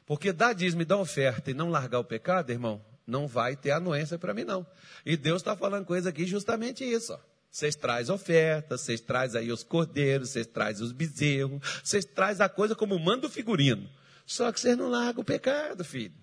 Porque 0.05 0.33
dar 0.33 0.53
dízimo 0.53 0.81
e 0.81 0.85
dar 0.85 0.97
oferta 0.97 1.51
e 1.51 1.53
não 1.53 1.69
largar 1.69 1.99
o 1.99 2.03
pecado, 2.03 2.49
irmão, 2.49 2.81
não 3.05 3.27
vai 3.27 3.55
ter 3.55 3.71
anuência 3.71 4.17
para 4.17 4.33
mim, 4.33 4.43
não. 4.43 4.65
E 5.05 5.15
Deus 5.15 5.41
está 5.41 5.55
falando 5.55 5.85
coisa 5.85 6.09
aqui 6.09 6.25
justamente 6.25 6.83
isso. 6.83 7.13
Ó. 7.13 7.19
Vocês 7.51 7.75
trazem 7.75 8.13
ofertas, 8.13 8.81
vocês 8.81 9.01
trazem 9.01 9.41
aí 9.41 9.51
os 9.51 9.63
cordeiros, 9.63 10.29
vocês 10.29 10.45
trazem 10.45 10.85
os 10.85 10.91
bezerros, 10.91 11.59
vocês 11.83 12.05
trazem 12.05 12.45
a 12.45 12.49
coisa 12.49 12.75
como 12.75 12.97
manda 12.99 13.27
o 13.27 13.29
figurino. 13.29 13.89
Só 14.25 14.51
que 14.51 14.59
vocês 14.59 14.77
não 14.77 14.89
largam 14.89 15.21
o 15.21 15.25
pecado, 15.25 15.83
filho. 15.83 16.13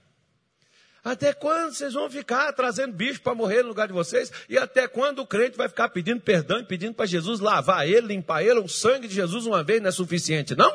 Até 1.03 1.33
quando 1.33 1.73
vocês 1.73 1.95
vão 1.95 2.11
ficar 2.11 2.53
trazendo 2.53 2.93
bicho 2.93 3.21
para 3.21 3.35
morrer 3.35 3.63
no 3.63 3.69
lugar 3.69 3.87
de 3.87 3.93
vocês? 3.93 4.33
E 4.49 4.59
até 4.59 4.89
quando 4.89 5.21
o 5.21 5.27
crente 5.27 5.57
vai 5.57 5.69
ficar 5.69 5.89
pedindo 5.89 6.21
perdão 6.21 6.59
e 6.59 6.65
pedindo 6.65 6.95
para 6.95 7.07
Jesus 7.07 7.39
lavar 7.39 7.89
ele, 7.89 8.09
limpar 8.09 8.43
ele? 8.43 8.59
O 8.59 8.69
sangue 8.69 9.07
de 9.07 9.15
Jesus 9.15 9.47
uma 9.47 9.63
vez 9.63 9.81
não 9.81 9.89
é 9.89 9.93
suficiente, 9.93 10.57
não? 10.57 10.75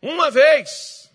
Uma 0.00 0.30
vez 0.30 1.10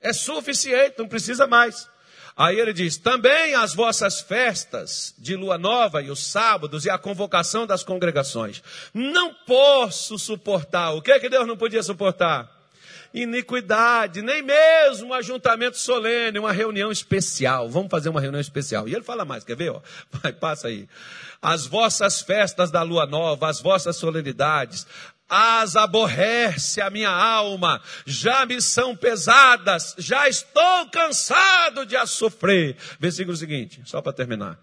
é 0.00 0.12
suficiente, 0.12 0.98
não 0.98 1.08
precisa 1.08 1.46
mais. 1.46 1.88
Aí 2.36 2.58
ele 2.58 2.72
diz: 2.72 2.96
também 2.96 3.54
as 3.54 3.74
vossas 3.74 4.20
festas 4.20 5.14
de 5.18 5.36
lua 5.36 5.56
nova 5.56 6.02
e 6.02 6.10
os 6.10 6.20
sábados 6.24 6.84
e 6.84 6.90
a 6.90 6.98
convocação 6.98 7.66
das 7.66 7.84
congregações. 7.84 8.62
Não 8.92 9.32
posso 9.32 10.18
suportar. 10.18 10.92
O 10.92 11.02
que 11.02 11.12
é 11.12 11.20
que 11.20 11.28
Deus 11.28 11.46
não 11.46 11.56
podia 11.56 11.82
suportar? 11.82 12.52
Iniquidade, 13.12 14.22
nem 14.22 14.42
mesmo 14.42 15.10
um 15.10 15.14
ajuntamento 15.14 15.78
solene, 15.78 16.36
uma 16.36 16.50
reunião 16.50 16.90
especial. 16.90 17.70
Vamos 17.70 17.88
fazer 17.88 18.08
uma 18.08 18.20
reunião 18.20 18.40
especial. 18.40 18.88
E 18.88 18.94
ele 18.94 19.04
fala 19.04 19.24
mais, 19.24 19.44
quer 19.44 19.54
ver? 19.54 19.72
Vai, 20.10 20.32
passa 20.32 20.66
aí. 20.66 20.88
As 21.40 21.64
vossas 21.64 22.20
festas 22.20 22.72
da 22.72 22.82
lua 22.82 23.06
nova, 23.06 23.48
as 23.48 23.60
vossas 23.60 23.94
solenidades, 23.96 24.84
as 25.28 25.74
aborrece 25.76 26.80
a 26.80 26.90
minha 26.90 27.10
alma, 27.10 27.80
já 28.06 28.44
me 28.44 28.60
são 28.60 28.94
pesadas, 28.94 29.94
já 29.98 30.28
estou 30.28 30.88
cansado 30.90 31.86
de 31.86 31.96
as 31.96 32.10
sofrer. 32.10 32.76
Versículo 33.00 33.36
seguinte, 33.36 33.80
só 33.84 34.00
para 34.02 34.12
terminar. 34.12 34.58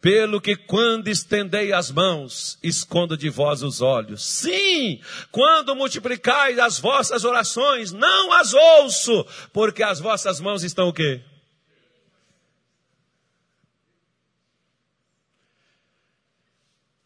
Pelo 0.00 0.40
que 0.40 0.56
quando 0.56 1.08
estendei 1.08 1.74
as 1.74 1.90
mãos, 1.90 2.58
escondo 2.62 3.16
de 3.16 3.28
vós 3.28 3.62
os 3.62 3.82
olhos. 3.82 4.24
Sim, 4.24 5.00
quando 5.30 5.76
multiplicais 5.76 6.58
as 6.58 6.78
vossas 6.78 7.22
orações, 7.24 7.92
não 7.92 8.32
as 8.32 8.54
ouço, 8.54 9.26
porque 9.52 9.82
as 9.82 10.00
vossas 10.00 10.40
mãos 10.40 10.62
estão 10.62 10.88
o 10.88 10.92
quê? 10.92 11.22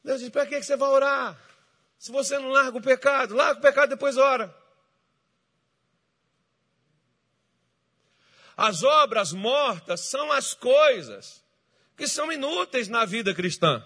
Deus 0.04 0.20
diz, 0.20 0.28
para 0.28 0.46
que 0.46 0.62
você 0.62 0.76
vai 0.76 0.88
orar? 0.90 1.43
Se 2.04 2.12
você 2.12 2.38
não 2.38 2.50
larga 2.50 2.76
o 2.76 2.82
pecado, 2.82 3.34
larga 3.34 3.58
o 3.58 3.62
pecado 3.62 3.88
depois 3.88 4.18
ora. 4.18 4.54
As 8.54 8.82
obras 8.82 9.32
mortas 9.32 10.00
são 10.00 10.30
as 10.30 10.52
coisas 10.52 11.42
que 11.96 12.06
são 12.06 12.30
inúteis 12.30 12.88
na 12.88 13.06
vida 13.06 13.34
cristã. 13.34 13.82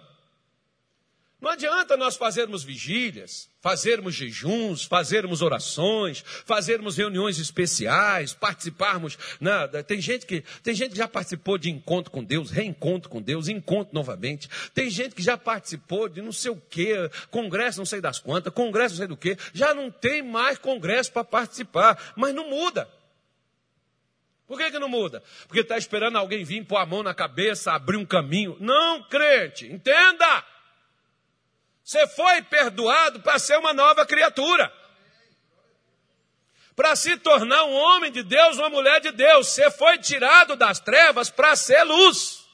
Não 1.40 1.52
adianta 1.52 1.96
nós 1.96 2.16
fazermos 2.16 2.64
vigílias, 2.64 3.48
fazermos 3.60 4.12
jejuns, 4.12 4.82
fazermos 4.82 5.40
orações, 5.40 6.24
fazermos 6.44 6.96
reuniões 6.96 7.38
especiais, 7.38 8.34
participarmos. 8.34 9.16
Né? 9.40 9.68
Tem, 9.86 10.00
gente 10.00 10.26
que, 10.26 10.42
tem 10.64 10.74
gente 10.74 10.92
que 10.92 10.98
já 10.98 11.06
participou 11.06 11.56
de 11.56 11.70
encontro 11.70 12.10
com 12.10 12.24
Deus, 12.24 12.50
reencontro 12.50 13.08
com 13.08 13.22
Deus, 13.22 13.46
encontro 13.46 13.94
novamente. 13.94 14.48
Tem 14.74 14.90
gente 14.90 15.14
que 15.14 15.22
já 15.22 15.38
participou 15.38 16.08
de 16.08 16.20
não 16.20 16.32
sei 16.32 16.50
o 16.50 16.60
quê, 16.68 17.08
congresso 17.30 17.78
não 17.78 17.86
sei 17.86 18.00
das 18.00 18.18
quantas, 18.18 18.52
congresso 18.52 18.94
não 18.94 18.98
sei 18.98 19.06
do 19.06 19.16
quê. 19.16 19.38
Já 19.54 19.72
não 19.72 19.92
tem 19.92 20.22
mais 20.22 20.58
congresso 20.58 21.12
para 21.12 21.22
participar, 21.22 22.14
mas 22.16 22.34
não 22.34 22.50
muda. 22.50 22.88
Por 24.48 24.58
que, 24.58 24.72
que 24.72 24.78
não 24.80 24.88
muda? 24.88 25.22
Porque 25.46 25.60
está 25.60 25.78
esperando 25.78 26.16
alguém 26.16 26.42
vir 26.42 26.64
pôr 26.64 26.78
a 26.78 26.86
mão 26.86 27.04
na 27.04 27.14
cabeça, 27.14 27.70
abrir 27.70 27.96
um 27.96 28.04
caminho. 28.04 28.56
Não, 28.58 29.04
crente, 29.04 29.66
entenda! 29.66 30.57
Você 31.88 32.06
foi 32.06 32.42
perdoado 32.42 33.20
para 33.20 33.38
ser 33.38 33.56
uma 33.56 33.72
nova 33.72 34.04
criatura. 34.04 34.70
Para 36.76 36.94
se 36.94 37.16
tornar 37.16 37.64
um 37.64 37.72
homem 37.72 38.12
de 38.12 38.22
Deus, 38.22 38.58
uma 38.58 38.68
mulher 38.68 39.00
de 39.00 39.10
Deus. 39.10 39.48
Você 39.48 39.70
foi 39.70 39.96
tirado 39.96 40.54
das 40.54 40.78
trevas 40.78 41.30
para 41.30 41.56
ser 41.56 41.82
luz. 41.84 42.46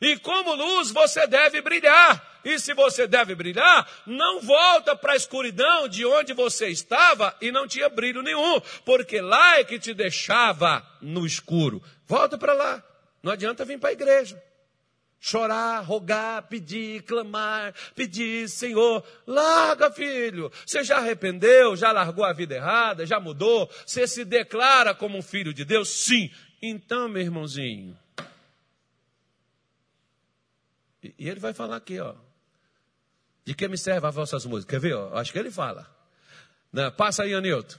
E 0.00 0.16
como 0.20 0.54
luz 0.54 0.90
você 0.90 1.26
deve 1.26 1.60
brilhar. 1.60 2.40
E 2.42 2.58
se 2.58 2.72
você 2.72 3.06
deve 3.06 3.34
brilhar, 3.34 3.86
não 4.06 4.40
volta 4.40 4.96
para 4.96 5.12
a 5.12 5.16
escuridão 5.16 5.86
de 5.86 6.06
onde 6.06 6.32
você 6.32 6.68
estava 6.68 7.36
e 7.42 7.52
não 7.52 7.68
tinha 7.68 7.90
brilho 7.90 8.22
nenhum, 8.22 8.58
porque 8.86 9.20
lá 9.20 9.58
é 9.58 9.64
que 9.64 9.78
te 9.78 9.92
deixava 9.92 10.82
no 11.02 11.26
escuro. 11.26 11.82
Volta 12.06 12.38
para 12.38 12.54
lá. 12.54 12.82
Não 13.22 13.32
adianta 13.32 13.66
vir 13.66 13.78
para 13.78 13.90
a 13.90 13.92
igreja 13.92 14.42
chorar, 15.20 15.84
rogar, 15.84 16.48
pedir, 16.48 17.02
clamar, 17.02 17.74
pedir, 17.94 18.48
Senhor, 18.48 19.04
larga, 19.26 19.90
filho. 19.90 20.50
Você 20.66 20.82
já 20.82 20.96
arrependeu, 20.96 21.76
já 21.76 21.92
largou 21.92 22.24
a 22.24 22.32
vida 22.32 22.54
errada, 22.54 23.04
já 23.04 23.20
mudou? 23.20 23.70
Você 23.86 24.06
se 24.08 24.24
declara 24.24 24.94
como 24.94 25.18
um 25.18 25.22
filho 25.22 25.52
de 25.52 25.64
Deus? 25.64 25.90
Sim. 25.90 26.30
Então, 26.62 27.08
meu 27.08 27.22
irmãozinho. 27.22 27.96
E 31.02 31.28
ele 31.28 31.40
vai 31.40 31.52
falar 31.54 31.76
aqui, 31.76 32.00
ó. 32.00 32.14
De 33.44 33.54
que 33.54 33.68
me 33.68 33.78
servem 33.78 34.08
as 34.08 34.14
vossas 34.14 34.44
músicas? 34.44 34.70
Quer 34.70 34.80
ver? 34.80 34.94
Ó? 34.94 35.16
Acho 35.16 35.32
que 35.32 35.38
ele 35.38 35.50
fala. 35.50 35.88
Não, 36.72 36.90
passa 36.92 37.22
aí, 37.24 37.34
Anilton. 37.34 37.78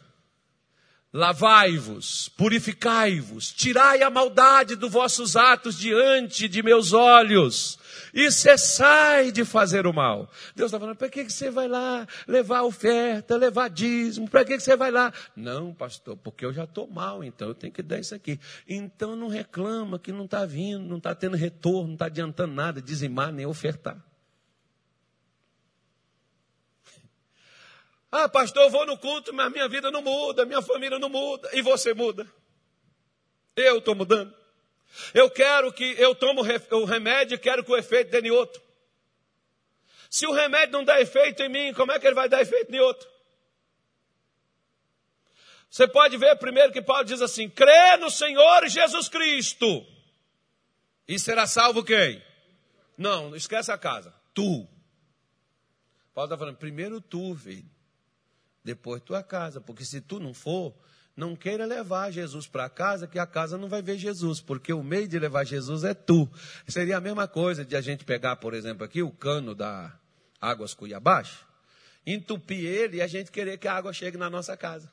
Lavai-vos, 1.13 2.29
purificai-vos, 2.37 3.51
tirai 3.51 4.01
a 4.01 4.09
maldade 4.09 4.77
dos 4.77 4.89
vossos 4.89 5.35
atos 5.35 5.77
diante 5.77 6.47
de 6.47 6.63
meus 6.63 6.93
olhos 6.93 7.77
e 8.13 8.31
cessai 8.31 9.29
de 9.29 9.43
fazer 9.43 9.85
o 9.85 9.91
mal. 9.91 10.31
Deus 10.55 10.67
está 10.67 10.79
falando, 10.79 10.95
para 10.95 11.09
que, 11.09 11.25
que 11.25 11.33
você 11.33 11.49
vai 11.49 11.67
lá 11.67 12.07
levar 12.25 12.61
oferta, 12.61 13.35
levar 13.35 13.69
dízimo? 13.69 14.29
Para 14.29 14.45
que, 14.45 14.55
que 14.55 14.63
você 14.63 14.77
vai 14.77 14.89
lá? 14.89 15.13
Não, 15.35 15.73
pastor, 15.73 16.15
porque 16.15 16.45
eu 16.45 16.53
já 16.53 16.63
estou 16.63 16.87
mal, 16.87 17.21
então 17.21 17.49
eu 17.49 17.55
tenho 17.55 17.73
que 17.73 17.83
dar 17.83 17.99
isso 17.99 18.15
aqui. 18.15 18.39
Então 18.65 19.13
não 19.13 19.27
reclama 19.27 19.99
que 19.99 20.13
não 20.13 20.23
está 20.23 20.45
vindo, 20.45 20.87
não 20.87 20.97
está 20.97 21.13
tendo 21.13 21.35
retorno, 21.35 21.87
não 21.87 21.93
está 21.95 22.05
adiantando 22.05 22.53
nada, 22.53 22.81
dizimar 22.81 23.33
nem 23.33 23.45
ofertar. 23.45 24.01
Ah, 28.11 28.27
pastor, 28.27 28.63
eu 28.63 28.69
vou 28.69 28.85
no 28.85 28.97
culto, 28.97 29.33
mas 29.33 29.51
minha 29.51 29.69
vida 29.69 29.89
não 29.89 30.01
muda, 30.01 30.45
minha 30.45 30.61
família 30.61 30.99
não 30.99 31.07
muda, 31.07 31.49
e 31.53 31.61
você 31.61 31.93
muda. 31.93 32.27
Eu 33.55 33.77
estou 33.77 33.95
mudando. 33.95 34.35
Eu 35.13 35.29
quero 35.29 35.71
que 35.71 35.95
eu 35.97 36.13
tomo 36.13 36.41
o 36.41 36.85
remédio 36.85 37.35
e 37.35 37.39
quero 37.39 37.63
que 37.63 37.71
o 37.71 37.77
efeito 37.77 38.11
dê 38.11 38.19
em 38.19 38.31
outro. 38.31 38.61
Se 40.09 40.27
o 40.27 40.33
remédio 40.33 40.73
não 40.73 40.83
dá 40.83 40.99
efeito 40.99 41.41
em 41.41 41.47
mim, 41.47 41.73
como 41.73 41.93
é 41.93 41.99
que 41.99 42.05
ele 42.05 42.15
vai 42.15 42.27
dar 42.27 42.41
efeito 42.41 42.73
em 42.75 42.79
outro? 42.79 43.09
Você 45.69 45.87
pode 45.87 46.17
ver 46.17 46.35
primeiro 46.35 46.73
que 46.73 46.81
Paulo 46.81 47.05
diz 47.05 47.21
assim: 47.21 47.49
crê 47.49 47.95
no 47.95 48.11
Senhor 48.11 48.67
Jesus 48.67 49.07
Cristo. 49.07 49.87
E 51.07 51.17
será 51.17 51.47
salvo 51.47 51.81
quem? 51.81 52.21
Não, 52.97 53.33
esquece 53.33 53.71
a 53.71 53.77
casa. 53.77 54.13
Tu. 54.33 54.67
Paulo 56.13 56.27
está 56.27 56.37
falando, 56.37 56.57
primeiro 56.57 56.99
tu, 56.99 57.33
filho. 57.35 57.70
Depois 58.63 59.01
tua 59.01 59.23
casa. 59.23 59.59
Porque 59.59 59.83
se 59.83 60.01
tu 60.01 60.19
não 60.19 60.33
for, 60.33 60.73
não 61.15 61.35
queira 61.35 61.65
levar 61.65 62.11
Jesus 62.11 62.47
para 62.47 62.69
casa, 62.69 63.07
que 63.07 63.19
a 63.19 63.27
casa 63.27 63.57
não 63.57 63.67
vai 63.67 63.81
ver 63.81 63.97
Jesus, 63.97 64.39
porque 64.39 64.71
o 64.71 64.83
meio 64.83 65.07
de 65.07 65.19
levar 65.19 65.43
Jesus 65.43 65.83
é 65.83 65.93
tu. 65.93 66.29
Seria 66.67 66.97
a 66.97 67.01
mesma 67.01 67.27
coisa 67.27 67.65
de 67.65 67.75
a 67.75 67.81
gente 67.81 68.05
pegar, 68.05 68.37
por 68.37 68.53
exemplo, 68.53 68.83
aqui 68.83 69.01
o 69.03 69.11
cano 69.11 69.53
da 69.53 69.93
Águas 70.39 70.73
Cuiabás, 70.73 71.45
entupir 72.05 72.65
ele 72.65 72.97
e 72.97 73.01
a 73.01 73.07
gente 73.07 73.31
querer 73.31 73.57
que 73.57 73.67
a 73.67 73.73
água 73.73 73.93
chegue 73.93 74.17
na 74.17 74.29
nossa 74.29 74.55
casa. 74.55 74.91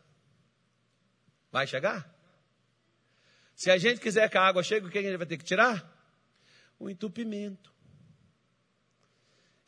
Vai 1.50 1.66
chegar? 1.66 2.14
Se 3.54 3.70
a 3.70 3.78
gente 3.78 4.00
quiser 4.00 4.28
que 4.28 4.36
a 4.36 4.42
água 4.42 4.62
chegue, 4.62 4.86
o 4.86 4.90
que 4.90 4.98
a 4.98 5.02
gente 5.02 5.16
vai 5.16 5.26
ter 5.26 5.38
que 5.38 5.44
tirar? 5.44 5.96
O 6.78 6.90
entupimento. 6.90 7.72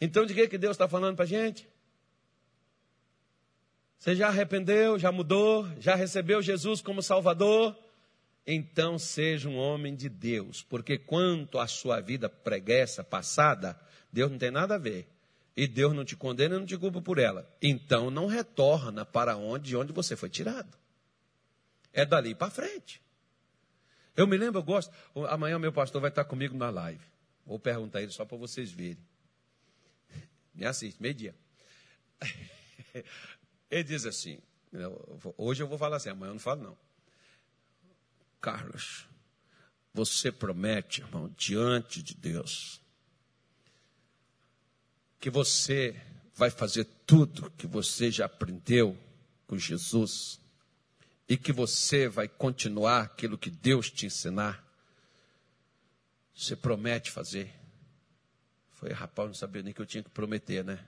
Então, 0.01 0.27
de 0.27 0.35
que, 0.35 0.49
que 0.49 0.59
Deus 0.59 0.73
está 0.73 0.89
falando 0.89 1.17
para 1.17 1.25
a 1.25 1.29
gente? 1.29 1.69
Você 4.01 4.17
já 4.17 4.29
arrependeu, 4.29 4.99
já 4.99 5.13
mudou, 5.13 5.69
já 5.79 5.95
recebeu 5.95 6.41
Jesus 6.41 6.81
como 6.81 7.03
Salvador? 7.03 7.79
Então 8.47 8.99
seja 8.99 9.47
um 9.47 9.59
homem 9.59 9.95
de 9.95 10.09
Deus, 10.09 10.63
porque 10.63 10.97
quanto 10.97 11.59
à 11.59 11.67
sua 11.67 12.01
vida 12.01 12.27
preguiça 12.27 13.05
passada, 13.05 13.79
Deus 14.11 14.31
não 14.31 14.39
tem 14.39 14.51
nada 14.51 14.77
a 14.77 14.79
ver. 14.79 15.07
E 15.55 15.69
Deus 15.69 15.95
não 15.95 16.03
te 16.03 16.17
condena 16.17 16.57
e 16.57 16.59
não 16.59 16.65
te 16.65 16.79
culpa 16.79 17.03
por 17.03 17.19
ela. 17.19 17.47
Então 17.61 18.11
não 18.11 18.27
retorna 18.27 19.05
para 19.05 19.37
onde, 19.37 19.69
de 19.69 19.77
onde 19.77 19.93
você 19.93 20.17
foi 20.17 20.31
tirado. 20.31 20.79
É 21.93 22.07
dali 22.07 22.35
para 22.35 22.51
frente. 22.51 23.03
Eu 24.17 24.27
me 24.27 24.39
lembro, 24.39 24.61
eu 24.61 24.65
gosto. 24.65 24.91
Amanhã 25.29 25.59
meu 25.59 25.75
pastor 25.75 26.01
vai 26.01 26.09
estar 26.09 26.25
comigo 26.25 26.57
na 26.57 26.71
live. 26.71 27.05
Vou 27.45 27.59
perguntar 27.59 28.01
ele 28.01 28.13
só 28.13 28.25
para 28.25 28.39
vocês 28.39 28.73
verem. 28.73 29.05
Me 30.55 30.65
assiste, 30.65 31.03
meio-dia. 31.03 31.35
Ele 33.71 33.85
diz 33.85 34.05
assim: 34.05 34.41
hoje 35.37 35.63
eu 35.63 35.69
vou 35.69 35.79
falar 35.79 35.97
assim, 35.97 36.09
amanhã 36.09 36.31
eu 36.31 36.35
não 36.35 36.41
falo 36.41 36.63
não. 36.63 36.79
Carlos, 38.41 39.07
você 39.93 40.33
promete, 40.33 41.03
irmão, 41.03 41.33
diante 41.37 42.03
de 42.03 42.15
Deus, 42.15 42.81
que 45.21 45.31
você 45.31 46.01
vai 46.35 46.51
fazer 46.51 46.85
tudo 47.07 47.51
que 47.51 47.67
você 47.67 48.11
já 48.11 48.25
aprendeu 48.25 48.99
com 49.47 49.59
Jesus 49.59 50.41
e 51.29 51.37
que 51.37 51.53
você 51.53 52.09
vai 52.09 52.27
continuar 52.27 53.03
aquilo 53.03 53.37
que 53.37 53.51
Deus 53.51 53.91
te 53.91 54.07
ensinar. 54.07 54.65
Você 56.35 56.57
promete 56.57 57.11
fazer. 57.11 57.55
Foi, 58.73 58.91
rapaz, 58.93 59.29
não 59.29 59.35
sabia 59.35 59.63
nem 59.63 59.75
que 59.75 59.81
eu 59.81 59.87
tinha 59.87 60.03
que 60.03 60.09
prometer, 60.09 60.65
né? 60.65 60.83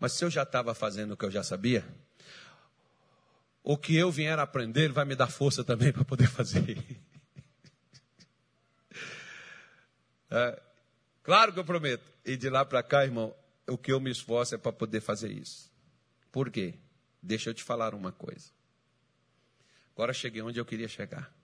Mas 0.00 0.14
se 0.14 0.24
eu 0.24 0.30
já 0.30 0.42
estava 0.42 0.74
fazendo 0.74 1.12
o 1.12 1.16
que 1.16 1.26
eu 1.26 1.30
já 1.30 1.44
sabia, 1.44 1.86
o 3.62 3.76
que 3.76 3.94
eu 3.94 4.10
vier 4.10 4.38
a 4.38 4.42
aprender 4.42 4.90
vai 4.90 5.04
me 5.04 5.14
dar 5.14 5.28
força 5.28 5.62
também 5.62 5.92
para 5.94 6.04
poder 6.04 6.28
fazer. 6.28 6.76
É, 10.32 10.62
claro 11.24 11.52
que 11.52 11.58
eu 11.58 11.64
prometo. 11.64 12.04
E 12.24 12.36
de 12.36 12.48
lá 12.48 12.64
para 12.64 12.84
cá, 12.84 13.02
irmão, 13.02 13.34
o 13.66 13.76
que 13.76 13.90
eu 13.90 13.98
me 13.98 14.12
esforço 14.12 14.54
é 14.54 14.58
para 14.58 14.70
poder 14.70 15.00
fazer 15.00 15.28
isso. 15.28 15.68
Por 16.30 16.52
quê? 16.52 16.74
Deixa 17.20 17.50
eu 17.50 17.54
te 17.54 17.64
falar 17.64 17.96
uma 17.96 18.12
coisa. 18.12 18.52
Agora 19.92 20.12
cheguei 20.12 20.40
onde 20.40 20.60
eu 20.60 20.64
queria 20.64 20.86
chegar. 20.86 21.34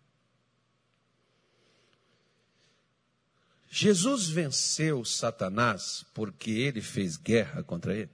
Jesus 3.69 4.29
venceu 4.29 5.05
Satanás 5.05 6.07
porque 6.15 6.53
ele 6.53 6.81
fez 6.81 7.17
guerra 7.17 7.65
contra 7.65 7.93
ele? 7.93 8.11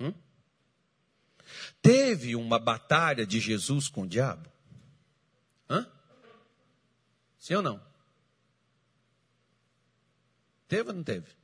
Hum? 0.00 0.12
Teve 1.80 2.36
uma 2.36 2.58
batalha 2.58 3.26
de 3.26 3.40
Jesus 3.40 3.88
com 3.88 4.02
o 4.02 4.08
diabo? 4.08 4.48
Hã? 5.68 5.86
Sim 7.38 7.54
ou 7.54 7.62
não? 7.62 7.88
Teve 10.66 10.90
ou 10.90 10.94
não 10.94 11.02
teve? 11.02 11.38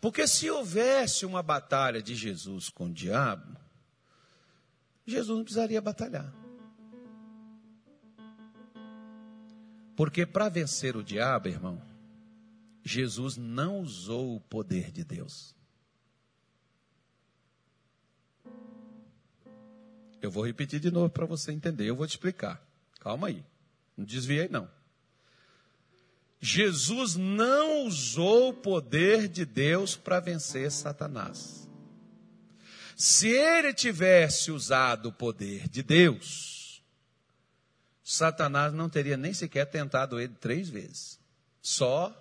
Porque 0.00 0.26
se 0.26 0.50
houvesse 0.50 1.24
uma 1.24 1.42
batalha 1.42 2.02
de 2.02 2.14
Jesus 2.14 2.68
com 2.68 2.86
o 2.86 2.92
diabo, 2.92 3.56
Jesus 5.06 5.36
não 5.36 5.44
precisaria 5.44 5.80
batalhar. 5.80 6.32
Porque 9.96 10.26
para 10.26 10.50
vencer 10.50 10.96
o 10.96 11.02
diabo, 11.02 11.48
irmão, 11.48 11.80
Jesus 12.84 13.36
não 13.36 13.80
usou 13.80 14.36
o 14.36 14.40
poder 14.40 14.92
de 14.92 15.02
Deus. 15.02 15.55
Eu 20.26 20.30
vou 20.32 20.44
repetir 20.44 20.80
de 20.80 20.90
novo 20.90 21.08
para 21.08 21.24
você 21.24 21.52
entender, 21.52 21.84
eu 21.86 21.94
vou 21.94 22.04
te 22.04 22.10
explicar. 22.10 22.60
Calma 22.98 23.28
aí. 23.28 23.44
Não 23.96 24.04
desviei, 24.04 24.48
não. 24.48 24.68
Jesus 26.40 27.14
não 27.14 27.86
usou 27.86 28.48
o 28.48 28.54
poder 28.54 29.28
de 29.28 29.44
Deus 29.44 29.94
para 29.94 30.18
vencer 30.18 30.72
Satanás. 30.72 31.68
Se 32.96 33.28
ele 33.28 33.72
tivesse 33.72 34.50
usado 34.50 35.10
o 35.10 35.12
poder 35.12 35.68
de 35.68 35.84
Deus, 35.84 36.82
Satanás 38.02 38.72
não 38.72 38.88
teria 38.88 39.16
nem 39.16 39.32
sequer 39.32 39.66
tentado 39.66 40.18
ele 40.18 40.34
três 40.34 40.68
vezes. 40.68 41.20
Só 41.62 42.12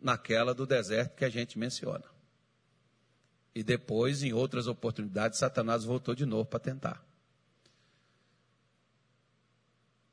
naquela 0.00 0.54
do 0.54 0.64
deserto 0.64 1.14
que 1.14 1.26
a 1.26 1.30
gente 1.30 1.58
menciona. 1.58 2.06
E 3.54 3.62
depois, 3.62 4.22
em 4.22 4.32
outras 4.32 4.66
oportunidades, 4.66 5.38
Satanás 5.38 5.84
voltou 5.84 6.14
de 6.14 6.24
novo 6.24 6.46
para 6.46 6.58
tentar. 6.58 7.09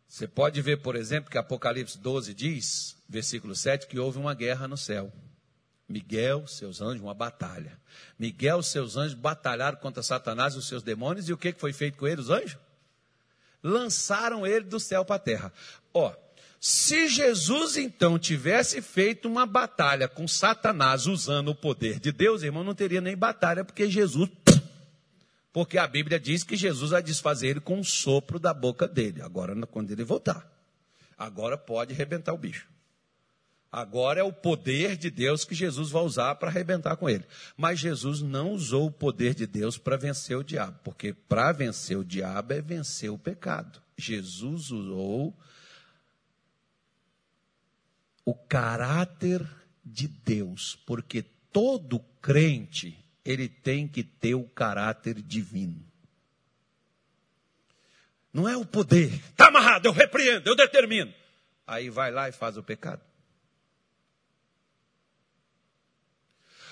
Você 0.08 0.28
pode 0.28 0.62
ver, 0.62 0.78
por 0.78 0.96
exemplo, 0.96 1.30
que 1.30 1.38
Apocalipse 1.38 1.98
12 1.98 2.34
diz, 2.34 2.96
versículo 3.08 3.56
7, 3.56 3.88
que 3.88 4.00
houve 4.00 4.18
uma 4.18 4.34
guerra 4.34 4.68
no 4.68 4.78
céu. 4.78 5.12
Miguel, 5.90 6.48
seus 6.48 6.82
anjos, 6.82 7.02
uma 7.02 7.14
batalha. 7.14 7.80
Miguel, 8.18 8.64
seus 8.64 8.96
anjos 8.98 9.14
batalharam 9.14 9.78
contra 9.78 10.04
Satanás 10.04 10.54
e 10.54 10.58
os 10.58 10.68
seus 10.68 10.84
demônios, 10.84 11.28
e 11.28 11.34
o 11.34 11.38
que 11.38 11.54
foi 11.54 11.74
feito 11.74 11.98
com 11.98 12.08
eles, 12.08 12.26
os 12.26 12.32
anjos? 12.32 12.58
lançaram 13.68 14.46
ele 14.46 14.66
do 14.66 14.80
céu 14.80 15.04
para 15.04 15.18
a 15.18 15.20
terra. 15.20 15.54
Ó, 15.94 16.14
se 16.60 17.08
Jesus 17.08 17.78
então 17.78 18.18
tivesse 18.18 18.82
feito 18.82 19.28
uma 19.28 19.46
batalha 19.46 20.08
com 20.08 20.28
Satanás 20.28 21.06
usando 21.06 21.50
o 21.50 21.56
poder 21.56 22.00
de 22.00 22.12
Deus, 22.12 22.44
irmão, 22.44 22.64
não 22.64 22.74
teria 22.74 23.02
nem 23.02 23.16
batalha, 23.16 23.64
porque 23.64 23.90
Jesus. 23.90 24.30
Porque 25.58 25.80
a 25.80 25.88
Bíblia 25.88 26.20
diz 26.20 26.44
que 26.44 26.56
Jesus 26.56 26.92
vai 26.92 27.02
desfazer 27.02 27.48
ele 27.48 27.60
com 27.60 27.80
um 27.80 27.84
sopro 27.84 28.38
da 28.38 28.54
boca 28.54 28.88
dele. 28.88 29.24
Agora, 29.24 29.56
quando 29.66 29.90
ele 29.90 30.04
voltar. 30.04 30.48
Agora 31.18 31.58
pode 31.58 31.96
arrebentar 31.96 32.32
o 32.32 32.38
bicho. 32.38 32.68
Agora 33.72 34.20
é 34.20 34.24
o 34.24 34.32
poder 34.32 34.96
de 34.96 35.10
Deus 35.10 35.44
que 35.44 35.56
Jesus 35.56 35.90
vai 35.90 36.04
usar 36.04 36.36
para 36.36 36.50
arrebentar 36.50 36.96
com 36.96 37.10
ele. 37.10 37.26
Mas 37.58 37.80
Jesus 37.80 38.22
não 38.22 38.52
usou 38.52 38.86
o 38.86 38.92
poder 38.92 39.34
de 39.34 39.48
Deus 39.48 39.80
para 39.80 39.98
vencer 39.98 40.38
o 40.38 40.44
diabo, 40.44 40.80
porque 40.84 41.12
para 41.12 41.52
vencer 41.52 41.98
o 41.98 42.06
diabo 42.06 42.54
é 42.54 42.62
vencer 42.62 43.10
o 43.10 43.18
pecado. 43.18 43.82
Jesus 43.98 44.70
usou 44.70 45.36
o 48.24 48.36
caráter 48.36 49.44
de 49.84 50.08
Deus, 50.08 50.78
porque 50.86 51.24
todo 51.52 52.00
crente 52.22 53.07
ele 53.28 53.50
tem 53.50 53.86
que 53.90 54.04
ter 54.04 54.36
o 54.36 54.46
caráter 54.46 55.22
divino. 55.22 55.86
Não 58.32 58.48
é 58.48 58.56
o 58.56 58.66
poder. 58.66 59.14
Está 59.14 59.48
amarrado, 59.48 59.86
eu 59.86 59.92
repreendo, 59.92 60.50
eu 60.50 60.56
determino. 60.56 61.14
Aí 61.66 61.90
vai 61.90 62.10
lá 62.10 62.30
e 62.30 62.32
faz 62.32 62.56
o 62.56 62.64
pecado. 62.64 63.02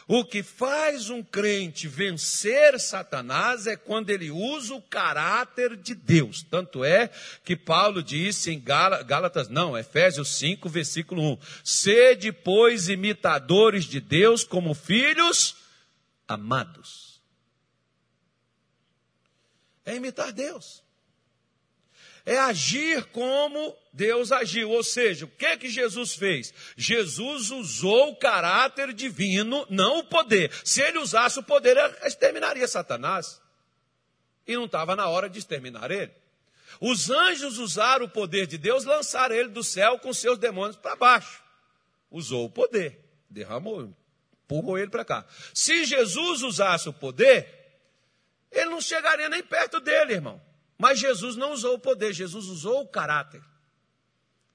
O 0.08 0.24
que 0.24 0.44
faz 0.44 1.10
um 1.10 1.22
crente 1.22 1.90
vencer 1.90 2.80
Satanás 2.80 3.68
é 3.68 3.76
quando 3.76 4.12
ele 4.12 4.32
usa 4.32 4.76
o 4.76 4.82
caráter 4.82 5.76
de 5.76 5.94
Deus. 5.94 6.42
Tanto 6.44 6.86
é 6.86 7.10
que 7.44 7.58
Paulo 7.58 8.02
disse 8.02 8.52
em 8.52 8.62
Gálatas, 8.62 9.50
não, 9.50 9.78
Efésios 9.78 10.30
5, 10.38 10.70
versículo 10.70 11.34
1: 11.34 11.38
Sede, 11.66 12.32
pois, 12.32 12.88
imitadores 12.88 13.84
de 13.84 14.00
Deus 14.00 14.46
como 14.46 14.74
filhos 14.74 15.65
amados. 16.28 17.22
É 19.86 19.96
imitar 19.96 20.32
Deus. 20.32 20.84
É 22.26 22.40
agir 22.40 23.06
como 23.12 23.78
Deus 23.94 24.32
agiu. 24.32 24.72
Ou 24.72 24.84
seja, 24.84 25.26
o 25.26 25.30
que 25.30 25.58
que 25.58 25.70
Jesus 25.70 26.16
fez? 26.16 26.52
Jesus 26.76 27.52
usou 27.52 28.10
o 28.10 28.16
caráter 28.16 28.92
divino, 28.94 29.66
não 29.70 30.00
o 30.00 30.04
poder. 30.06 30.52
Se 30.64 30.82
ele 30.82 30.98
usasse 30.98 31.38
o 31.38 31.44
poder, 31.44 31.78
exterminaria 32.04 32.68
Satanás. 32.68 33.40
E 34.48 34.56
não 34.56 34.66
estava 34.66 34.96
na 34.96 35.08
hora 35.08 35.30
de 35.30 35.38
exterminar 35.38 35.92
ele. 35.92 36.12
Os 36.82 37.10
anjos 37.10 37.60
usaram 37.60 38.06
o 38.06 38.10
poder 38.10 38.48
de 38.48 38.58
Deus, 38.58 38.86
lançaram 38.86 39.36
ele 39.36 39.50
do 39.50 39.64
céu 39.64 40.00
com 40.00 40.12
seus 40.12 40.38
demônios 40.38 40.76
para 40.76 40.96
baixo. 40.96 41.44
Usou 42.10 42.46
o 42.46 42.50
poder, 42.50 43.00
derramou, 43.30 43.94
empurrou 44.46 44.78
ele 44.78 44.90
para 44.90 45.04
cá. 45.04 45.26
Se 45.54 45.86
Jesus 45.86 46.44
usasse 46.44 46.88
o 46.88 46.94
poder, 46.94 47.48
ele 48.52 48.70
não 48.70 48.80
chegaria 48.80 49.28
nem 49.28 49.44
perto 49.44 49.80
dele, 49.80 50.14
irmão. 50.14 50.42
Mas 50.78 51.00
Jesus 51.00 51.36
não 51.36 51.52
usou 51.52 51.76
o 51.76 51.80
poder, 51.80 52.14
Jesus 52.14 52.46
usou 52.46 52.82
o 52.82 52.88
caráter, 52.88 53.42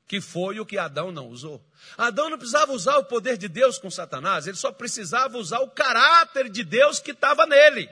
que 0.06 0.20
foi 0.20 0.60
o 0.60 0.66
que 0.66 0.78
Adão 0.78 1.10
não 1.10 1.28
usou. 1.28 1.64
Adão 1.96 2.28
não 2.28 2.38
precisava 2.38 2.72
usar 2.72 2.98
o 2.98 3.04
poder 3.04 3.36
de 3.36 3.48
Deus 3.48 3.78
com 3.78 3.90
Satanás, 3.90 4.46
ele 4.46 4.56
só 4.56 4.70
precisava 4.70 5.38
usar 5.38 5.60
o 5.60 5.70
caráter 5.70 6.48
de 6.48 6.62
Deus 6.62 6.98
que 7.00 7.12
estava 7.12 7.46
nele. 7.46 7.88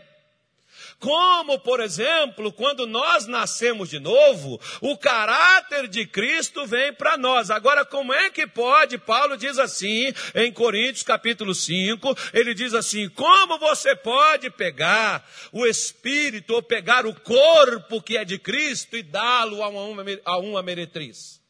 Como, 0.98 1.60
por 1.60 1.78
exemplo, 1.78 2.52
quando 2.52 2.84
nós 2.84 3.26
nascemos 3.26 3.88
de 3.88 4.00
novo, 4.00 4.60
o 4.80 4.98
caráter 4.98 5.86
de 5.86 6.04
Cristo 6.04 6.66
vem 6.66 6.92
para 6.92 7.16
nós. 7.16 7.50
Agora, 7.50 7.84
como 7.84 8.12
é 8.12 8.30
que 8.30 8.48
pode? 8.48 8.98
Paulo 8.98 9.36
diz 9.36 9.58
assim, 9.58 10.12
em 10.34 10.52
Coríntios 10.52 11.04
capítulo 11.04 11.54
5, 11.54 12.16
ele 12.34 12.52
diz 12.52 12.74
assim: 12.74 13.08
como 13.10 13.58
você 13.58 13.94
pode 13.94 14.50
pegar 14.50 15.24
o 15.52 15.64
Espírito 15.64 16.54
ou 16.54 16.62
pegar 16.62 17.06
o 17.06 17.14
corpo 17.14 18.02
que 18.02 18.16
é 18.16 18.24
de 18.24 18.36
Cristo 18.36 18.96
e 18.96 19.02
dá-lo 19.02 19.62
a 19.62 19.68
uma, 19.68 20.04
a 20.24 20.38
uma 20.38 20.62
meretriz? 20.64 21.40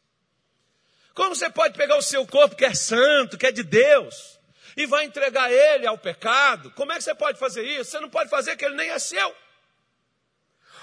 Como 1.15 1.35
você 1.35 1.49
pode 1.49 1.75
pegar 1.75 1.97
o 1.97 2.03
seu 2.03 2.25
corpo 2.25 2.55
que 2.55 2.65
é 2.65 2.73
santo, 2.75 3.37
que 3.37 3.47
é 3.47 3.51
de 3.51 3.63
Deus? 3.63 4.38
E 4.79 4.85
vai 4.85 5.03
entregar 5.03 5.51
ele 5.51 5.85
ao 5.85 5.97
pecado. 5.97 6.71
Como 6.71 6.93
é 6.93 6.95
que 6.95 7.03
você 7.03 7.13
pode 7.13 7.37
fazer 7.37 7.63
isso? 7.63 7.91
Você 7.91 7.99
não 7.99 8.09
pode 8.09 8.29
fazer 8.29 8.55
que 8.55 8.63
ele 8.63 8.77
nem 8.77 8.89
é 8.89 8.97
seu. 8.97 9.35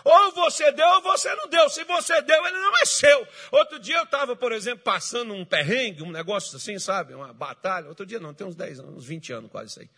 Ou 0.05 0.33
você 0.33 0.71
deu 0.71 0.87
ou 0.87 1.01
você 1.01 1.35
não 1.35 1.49
deu. 1.49 1.67
Se 1.71 1.83
você 1.85 2.21
deu, 2.21 2.47
ele 2.47 2.59
não 2.59 2.77
é 2.77 2.85
seu. 2.85 3.27
Outro 3.51 3.79
dia 3.79 3.97
eu 3.97 4.05
estava, 4.05 4.37
por 4.37 4.53
exemplo, 4.53 4.85
passando 4.85 5.33
um 5.33 5.47
perrengue, 5.47 6.03
um 6.03 6.11
negócio 6.11 6.55
assim, 6.59 6.79
sabe? 6.79 7.15
Uma 7.15 7.33
batalha. 7.33 7.89
Outro 7.89 8.05
dia 8.05 8.21
não, 8.21 8.35
tem 8.35 8.47
uns 8.47 8.55
10 8.55 8.81
anos, 8.81 8.97
uns 8.97 9.07
20 9.07 9.33
anos 9.33 9.51
quase 9.51 9.71
isso 9.71 9.81
aí. 9.81 9.89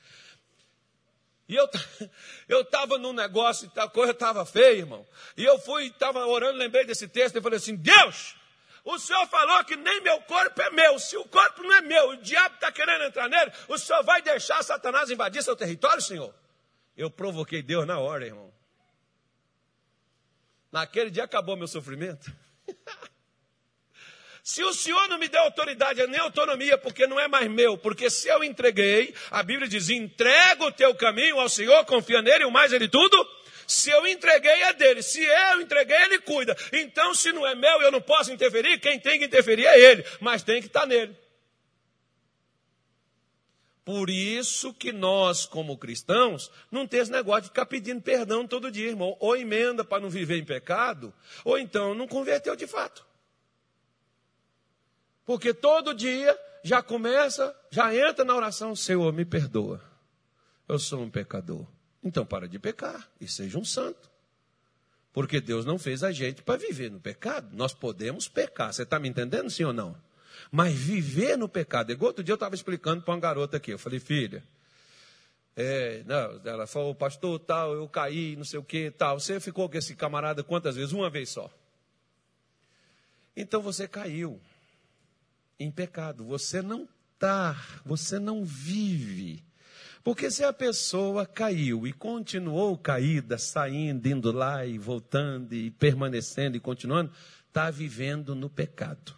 E 1.49 1.57
eu 1.57 1.68
eu 2.49 2.61
estava 2.61 2.99
num 2.99 3.12
negócio 3.12 3.68
a 3.74 3.88
coisa 3.88 4.12
estava 4.12 4.46
feia, 4.46 4.78
irmão. 4.78 5.05
E 5.36 5.44
eu 5.44 5.59
fui, 5.59 5.88
estava 5.88 6.24
orando, 6.24 6.57
lembrei 6.57 6.84
desse 6.84 7.09
texto 7.09 7.36
e 7.36 7.42
falei 7.42 7.57
assim: 7.57 7.74
Deus, 7.74 8.36
o 8.91 8.99
Senhor 8.99 9.26
falou 9.26 9.62
que 9.64 9.76
nem 9.76 10.01
meu 10.01 10.18
corpo 10.22 10.62
é 10.62 10.70
meu. 10.70 10.99
Se 10.99 11.14
o 11.14 11.24
corpo 11.26 11.62
não 11.62 11.74
é 11.74 11.82
meu, 11.82 12.09
o 12.09 12.16
diabo 12.16 12.55
está 12.55 12.72
querendo 12.72 13.05
entrar 13.05 13.28
nele, 13.28 13.53
o 13.68 13.76
Senhor 13.76 14.03
vai 14.03 14.22
deixar 14.22 14.62
Satanás 14.62 15.11
invadir 15.11 15.43
seu 15.43 15.55
território, 15.55 16.01
Senhor? 16.01 16.34
Eu 16.97 17.11
provoquei 17.11 17.62
Deus 17.62 17.86
na 17.86 17.99
hora, 17.99 18.24
irmão. 18.24 18.51
Naquele 20.72 21.11
dia 21.11 21.24
acabou 21.24 21.55
meu 21.55 21.68
sofrimento. 21.68 22.32
Se 24.43 24.64
o 24.64 24.72
Senhor 24.72 25.07
não 25.09 25.18
me 25.18 25.28
deu 25.28 25.43
autoridade 25.43 26.07
nem 26.07 26.20
autonomia, 26.20 26.78
porque 26.78 27.07
não 27.07 27.20
é 27.20 27.28
mais 27.28 27.51
meu, 27.51 27.76
porque 27.76 28.09
se 28.09 28.28
eu 28.28 28.43
entreguei, 28.43 29.14
a 29.30 29.43
Bíblia 29.43 29.68
diz: 29.68 29.91
entrega 29.91 30.64
o 30.64 30.72
teu 30.72 30.95
caminho 30.95 31.39
ao 31.39 31.51
Senhor, 31.51 31.84
confia 31.84 32.22
nele, 32.22 32.47
o 32.47 32.51
mais 32.51 32.72
ele 32.72 32.89
tudo 32.89 33.38
se 33.68 33.90
eu 33.90 34.06
entreguei 34.06 34.62
é 34.62 34.72
dele, 34.72 35.02
se 35.02 35.22
eu 35.22 35.60
entreguei, 35.60 35.94
ele 36.04 36.18
cuida. 36.20 36.56
Então, 36.72 37.14
se 37.14 37.30
não 37.32 37.46
é 37.46 37.54
meu, 37.54 37.82
eu 37.82 37.92
não 37.92 38.00
posso 38.00 38.32
interferir, 38.32 38.80
quem 38.80 38.98
tem 38.98 39.18
que 39.18 39.26
interferir 39.26 39.66
é 39.66 39.78
ele, 39.78 40.04
mas 40.20 40.42
tem 40.42 40.62
que 40.62 40.68
estar 40.68 40.86
nele. 40.86 41.14
Por 43.84 44.08
isso 44.08 44.72
que 44.72 44.90
nós, 44.90 45.44
como 45.44 45.76
cristãos, 45.76 46.50
não 46.70 46.86
temos 46.86 47.08
esse 47.08 47.12
negócio 47.12 47.42
de 47.42 47.48
ficar 47.48 47.66
pedindo 47.66 48.00
perdão 48.00 48.46
todo 48.46 48.70
dia, 48.70 48.88
irmão. 48.88 49.14
Ou 49.20 49.36
emenda 49.36 49.84
para 49.84 50.00
não 50.00 50.08
viver 50.08 50.38
em 50.38 50.44
pecado, 50.44 51.12
ou 51.44 51.58
então 51.58 51.94
não 51.94 52.08
converteu 52.08 52.56
de 52.56 52.66
fato. 52.66 53.06
Porque 55.26 55.52
todo 55.52 55.94
dia 55.94 56.38
já 56.62 56.82
começa, 56.82 57.54
já 57.70 57.94
entra 57.94 58.24
na 58.24 58.34
oração: 58.34 58.74
Senhor, 58.74 59.12
me 59.12 59.26
perdoa. 59.26 59.82
Eu 60.66 60.78
sou 60.78 61.00
um 61.00 61.10
pecador. 61.10 61.66
Então 62.03 62.24
para 62.24 62.49
de 62.49 62.59
pecar 62.59 63.09
e 63.20 63.26
seja 63.26 63.59
um 63.59 63.64
santo. 63.64 64.11
Porque 65.12 65.40
Deus 65.40 65.64
não 65.64 65.78
fez 65.78 66.05
a 66.05 66.12
gente 66.12 66.42
para 66.42 66.59
viver 66.59 66.90
no 66.90 67.01
pecado. 67.01 67.49
Nós 67.57 67.74
podemos 67.74 68.28
pecar. 68.28 68.72
Você 68.72 68.82
está 68.82 68.99
me 68.99 69.09
entendendo, 69.09 69.51
sim 69.51 69.64
ou 69.64 69.72
não? 69.72 69.96
Mas 70.51 70.74
viver 70.74 71.36
no 71.36 71.49
pecado. 71.49 71.90
Igual 71.90 72.11
outro 72.11 72.22
dia 72.22 72.32
eu 72.32 72.36
estava 72.36 72.55
explicando 72.55 73.03
para 73.03 73.14
uma 73.14 73.20
garota 73.20 73.57
aqui. 73.57 73.72
Eu 73.72 73.78
falei, 73.78 73.99
filha, 73.99 74.44
é, 75.57 76.05
não, 76.07 76.40
ela 76.44 76.68
falou, 76.68 76.94
pastor, 76.94 77.40
tal, 77.40 77.74
eu 77.74 77.88
caí, 77.88 78.36
não 78.36 78.44
sei 78.44 78.61
o 78.61 78.62
que, 78.62 78.92
tal. 78.92 79.18
Você 79.18 79.40
ficou 79.40 79.68
com 79.68 79.76
esse 79.76 79.96
camarada 79.96 80.44
quantas 80.44 80.76
vezes? 80.76 80.92
Uma 80.92 81.11
vez 81.11 81.30
só. 81.30 81.51
Então 83.36 83.61
você 83.61 83.88
caiu 83.88 84.40
em 85.59 85.70
pecado. 85.70 86.24
Você 86.26 86.62
não 86.62 86.88
está, 87.14 87.61
você 87.84 88.20
não 88.20 88.44
vive 88.44 89.47
porque 90.03 90.30
se 90.30 90.44
a 90.44 90.53
pessoa 90.53 91.26
caiu 91.26 91.86
e 91.86 91.92
continuou 91.92 92.78
caída, 92.78 93.38
saindo, 93.38 94.07
indo 94.09 94.32
lá 94.32 94.64
e 94.64 94.78
voltando 94.78 95.55
e 95.55 95.70
permanecendo 95.70 96.57
e 96.57 96.61
continuando, 96.61 97.12
está 97.46 97.70
vivendo 97.70 98.34
no 98.34 98.49
pecado. 98.49 99.16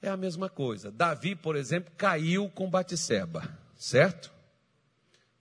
É 0.00 0.08
a 0.08 0.16
mesma 0.16 0.48
coisa. 0.48 0.90
Davi, 0.90 1.34
por 1.34 1.56
exemplo, 1.56 1.92
caiu 1.96 2.48
com 2.50 2.70
Batseba, 2.70 3.58
certo? 3.76 4.32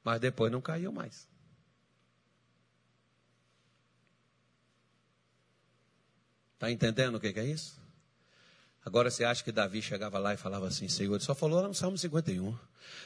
Mas 0.03 0.19
depois 0.19 0.51
não 0.51 0.61
caiu 0.61 0.91
mais. 0.91 1.27
Está 6.53 6.71
entendendo 6.71 7.15
o 7.15 7.19
que 7.19 7.27
é 7.37 7.45
isso? 7.45 7.79
Agora 8.83 9.11
você 9.11 9.23
acha 9.23 9.43
que 9.43 9.51
Davi 9.51 9.81
chegava 9.81 10.17
lá 10.19 10.33
e 10.33 10.37
falava 10.37 10.67
assim, 10.67 10.87
Senhor, 10.87 11.15
ele 11.15 11.23
só 11.23 11.35
falou 11.35 11.61
lá 11.61 11.67
no 11.67 11.73
Salmo 11.73 11.97
51, 11.97 12.57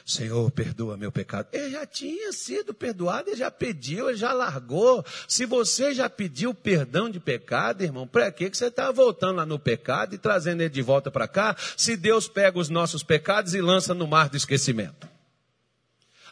Senhor, 0.04 0.50
perdoa 0.50 0.96
meu 0.96 1.12
pecado. 1.12 1.48
Ele 1.52 1.70
já 1.70 1.86
tinha 1.86 2.32
sido 2.32 2.74
perdoado, 2.74 3.30
ele 3.30 3.36
já 3.36 3.50
pediu, 3.50 4.08
ele 4.08 4.18
já 4.18 4.32
largou. 4.32 5.04
Se 5.28 5.46
você 5.46 5.94
já 5.94 6.08
pediu 6.08 6.52
perdão 6.52 7.08
de 7.08 7.20
pecado, 7.20 7.82
irmão, 7.82 8.06
para 8.06 8.30
que 8.32 8.48
você 8.48 8.66
está 8.66 8.90
voltando 8.90 9.36
lá 9.36 9.46
no 9.46 9.58
pecado 9.58 10.14
e 10.14 10.18
trazendo 10.18 10.62
ele 10.62 10.70
de 10.70 10.82
volta 10.82 11.10
para 11.10 11.28
cá, 11.28 11.56
se 11.76 11.96
Deus 11.96 12.26
pega 12.26 12.58
os 12.58 12.68
nossos 12.68 13.02
pecados 13.02 13.54
e 13.54 13.60
lança 13.60 13.94
no 13.94 14.06
mar 14.06 14.28
do 14.28 14.36
esquecimento? 14.36 15.08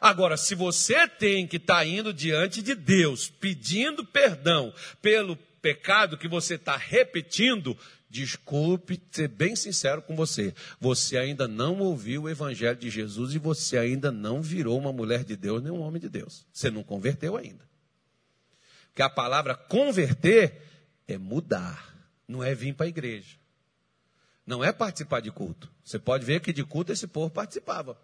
Agora, 0.00 0.36
se 0.36 0.54
você 0.54 1.08
tem 1.08 1.46
que 1.46 1.56
estar 1.56 1.76
tá 1.76 1.84
indo 1.84 2.12
diante 2.12 2.62
de 2.62 2.74
Deus, 2.74 3.28
pedindo 3.28 4.04
perdão 4.04 4.72
pelo 5.02 5.36
pecado 5.60 6.16
que 6.16 6.28
você 6.28 6.54
está 6.54 6.76
repetindo, 6.76 7.76
Desculpe 8.10 9.00
ser 9.10 9.28
bem 9.28 9.54
sincero 9.54 10.00
com 10.00 10.16
você. 10.16 10.54
Você 10.80 11.18
ainda 11.18 11.46
não 11.46 11.78
ouviu 11.78 12.22
o 12.22 12.28
Evangelho 12.28 12.78
de 12.78 12.88
Jesus 12.88 13.34
e 13.34 13.38
você 13.38 13.76
ainda 13.76 14.10
não 14.10 14.40
virou 14.40 14.78
uma 14.78 14.92
mulher 14.92 15.24
de 15.24 15.36
Deus 15.36 15.62
nem 15.62 15.70
um 15.70 15.80
homem 15.80 16.00
de 16.00 16.08
Deus. 16.08 16.46
Você 16.52 16.70
não 16.70 16.82
converteu 16.82 17.36
ainda. 17.36 17.68
Porque 18.86 19.02
a 19.02 19.10
palavra 19.10 19.54
converter 19.54 20.62
é 21.06 21.18
mudar, 21.18 21.94
não 22.26 22.42
é 22.42 22.54
vir 22.54 22.74
para 22.74 22.86
a 22.86 22.88
igreja. 22.88 23.36
Não 24.46 24.64
é 24.64 24.72
participar 24.72 25.20
de 25.20 25.30
culto. 25.30 25.70
Você 25.84 25.98
pode 25.98 26.24
ver 26.24 26.40
que 26.40 26.54
de 26.54 26.64
culto 26.64 26.90
esse 26.90 27.06
povo 27.06 27.30
participava. 27.30 27.98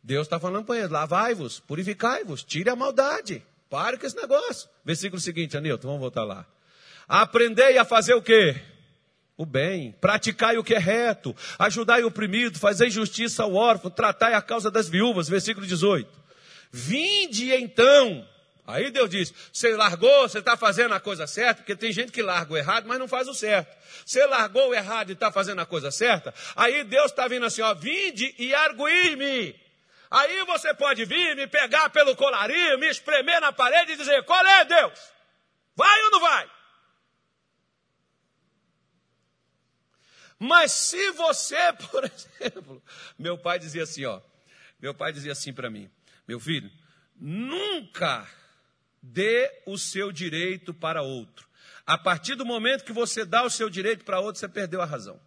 Deus 0.00 0.26
está 0.26 0.38
falando 0.38 0.64
para 0.64 0.78
eles: 0.78 0.90
lavai-vos, 0.90 1.58
purificai-vos, 1.58 2.44
tire 2.44 2.70
a 2.70 2.76
maldade. 2.76 3.44
Pare 3.68 3.98
com 3.98 4.06
esse 4.06 4.14
negócio. 4.14 4.68
Versículo 4.84 5.20
seguinte, 5.20 5.56
Anilton, 5.56 5.88
vamos 5.88 6.00
voltar 6.00 6.22
lá. 6.22 6.46
Aprendei 7.08 7.78
a 7.78 7.84
fazer 7.84 8.14
o 8.14 8.22
quê? 8.22 8.56
O 9.36 9.44
bem, 9.44 9.92
praticai 10.00 10.56
o 10.56 10.64
que 10.64 10.74
é 10.74 10.78
reto, 10.78 11.36
ajudai 11.58 12.02
o 12.02 12.06
oprimido, 12.06 12.58
fazei 12.58 12.88
justiça 12.88 13.42
ao 13.42 13.54
órfão, 13.54 13.90
tratai 13.90 14.32
a 14.32 14.40
causa 14.40 14.70
das 14.70 14.88
viúvas, 14.88 15.28
versículo 15.28 15.66
18. 15.66 16.10
Vinde 16.72 17.52
então, 17.54 18.26
aí 18.66 18.90
Deus 18.90 19.10
diz, 19.10 19.34
você 19.52 19.76
largou, 19.76 20.22
você 20.22 20.38
está 20.38 20.56
fazendo 20.56 20.94
a 20.94 21.00
coisa 21.00 21.26
certa, 21.26 21.56
porque 21.56 21.76
tem 21.76 21.92
gente 21.92 22.12
que 22.12 22.22
larga 22.22 22.54
o 22.54 22.56
errado, 22.56 22.88
mas 22.88 22.98
não 22.98 23.06
faz 23.06 23.28
o 23.28 23.34
certo. 23.34 23.76
Você 24.06 24.24
largou 24.24 24.70
o 24.70 24.74
errado 24.74 25.10
e 25.10 25.12
está 25.12 25.30
fazendo 25.30 25.60
a 25.60 25.66
coisa 25.66 25.90
certa, 25.90 26.32
aí 26.56 26.82
Deus 26.84 27.10
está 27.10 27.28
vindo 27.28 27.44
assim, 27.44 27.60
ó, 27.60 27.74
vinde 27.74 28.34
e 28.38 28.54
arguir-me. 28.54 29.54
Aí 30.10 30.44
você 30.46 30.72
pode 30.72 31.04
vir, 31.04 31.36
me 31.36 31.46
pegar 31.46 31.90
pelo 31.90 32.16
colarinho, 32.16 32.78
me 32.78 32.88
espremer 32.88 33.38
na 33.38 33.52
parede 33.52 33.92
e 33.92 33.96
dizer, 33.96 34.24
qual 34.24 34.44
é 34.46 34.64
Deus? 34.64 34.98
Vai 35.76 36.02
ou 36.04 36.10
não 36.10 36.20
vai? 36.20 36.55
Mas 40.38 40.72
se 40.72 41.12
você, 41.12 41.56
por 41.90 42.04
exemplo, 42.04 42.82
meu 43.18 43.38
pai 43.38 43.58
dizia 43.58 43.82
assim, 43.82 44.04
ó, 44.04 44.20
meu 44.80 44.94
pai 44.94 45.12
dizia 45.12 45.32
assim 45.32 45.52
para 45.52 45.70
mim, 45.70 45.90
meu 46.26 46.38
filho, 46.38 46.70
nunca 47.16 48.28
dê 49.02 49.62
o 49.66 49.78
seu 49.78 50.12
direito 50.12 50.74
para 50.74 51.02
outro. 51.02 51.48
A 51.86 51.96
partir 51.96 52.34
do 52.34 52.44
momento 52.44 52.84
que 52.84 52.92
você 52.92 53.24
dá 53.24 53.44
o 53.44 53.50
seu 53.50 53.70
direito 53.70 54.04
para 54.04 54.20
outro, 54.20 54.40
você 54.40 54.48
perdeu 54.48 54.82
a 54.82 54.84
razão. 54.84 55.20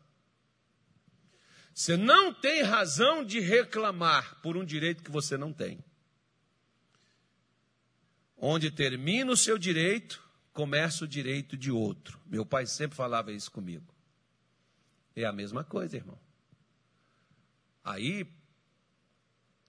Você 1.73 1.95
não 1.95 2.33
tem 2.33 2.61
razão 2.61 3.23
de 3.23 3.39
reclamar 3.39 4.41
por 4.41 4.57
um 4.57 4.65
direito 4.65 5.01
que 5.01 5.11
você 5.11 5.37
não 5.37 5.53
tem. 5.53 5.79
Onde 8.35 8.69
termina 8.69 9.31
o 9.31 9.37
seu 9.37 9.57
direito, 9.57 10.21
começa 10.51 11.05
o 11.05 11.07
direito 11.07 11.55
de 11.55 11.71
outro. 11.71 12.19
Meu 12.25 12.45
pai 12.45 12.65
sempre 12.65 12.97
falava 12.97 13.31
isso 13.31 13.49
comigo. 13.49 13.85
É 15.21 15.25
a 15.25 15.33
mesma 15.33 15.65
coisa, 15.65 15.97
irmão. 15.97 16.17
Aí 17.83 18.25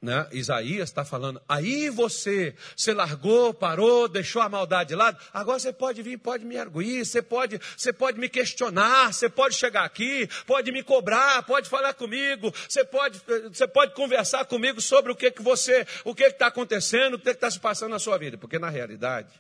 né? 0.01 0.27
Isaías 0.33 0.89
está 0.89 1.05
falando, 1.05 1.43
aí 1.47 1.91
você, 1.91 2.55
você 2.75 2.95
largou, 2.95 3.53
parou, 3.53 4.09
deixou 4.09 4.41
a 4.41 4.49
maldade 4.49 4.89
de 4.89 4.95
lado, 4.95 5.19
agora 5.31 5.59
você 5.59 5.75
pode 5.75 6.01
vir, 6.03 6.17
pode 6.17 6.43
me 6.43 6.57
arguir, 6.57 7.05
você 7.05 7.21
pode, 7.21 7.61
você 7.77 7.93
pode 7.93 8.19
me 8.19 8.27
questionar, 8.27 9.13
você 9.13 9.29
pode 9.29 9.57
chegar 9.57 9.85
aqui, 9.85 10.27
pode 10.47 10.73
me 10.73 10.83
cobrar, 10.83 11.43
pode 11.43 11.69
falar 11.69 11.93
comigo, 11.93 12.51
você 12.67 12.83
pode, 12.83 13.21
você 13.53 13.69
pode 13.69 13.93
conversar 13.93 14.47
comigo 14.47 14.81
sobre 14.81 15.13
o 15.13 15.17
que, 15.17 15.31
que 15.31 15.43
você, 15.43 15.87
o 16.03 16.15
que 16.15 16.25
está 16.25 16.47
acontecendo, 16.47 17.15
o 17.15 17.19
que 17.19 17.29
está 17.29 17.51
se 17.51 17.61
passando 17.61 17.91
na 17.91 17.99
sua 17.99 18.17
vida, 18.17 18.39
porque 18.39 18.59
na 18.59 18.71
realidade, 18.71 19.35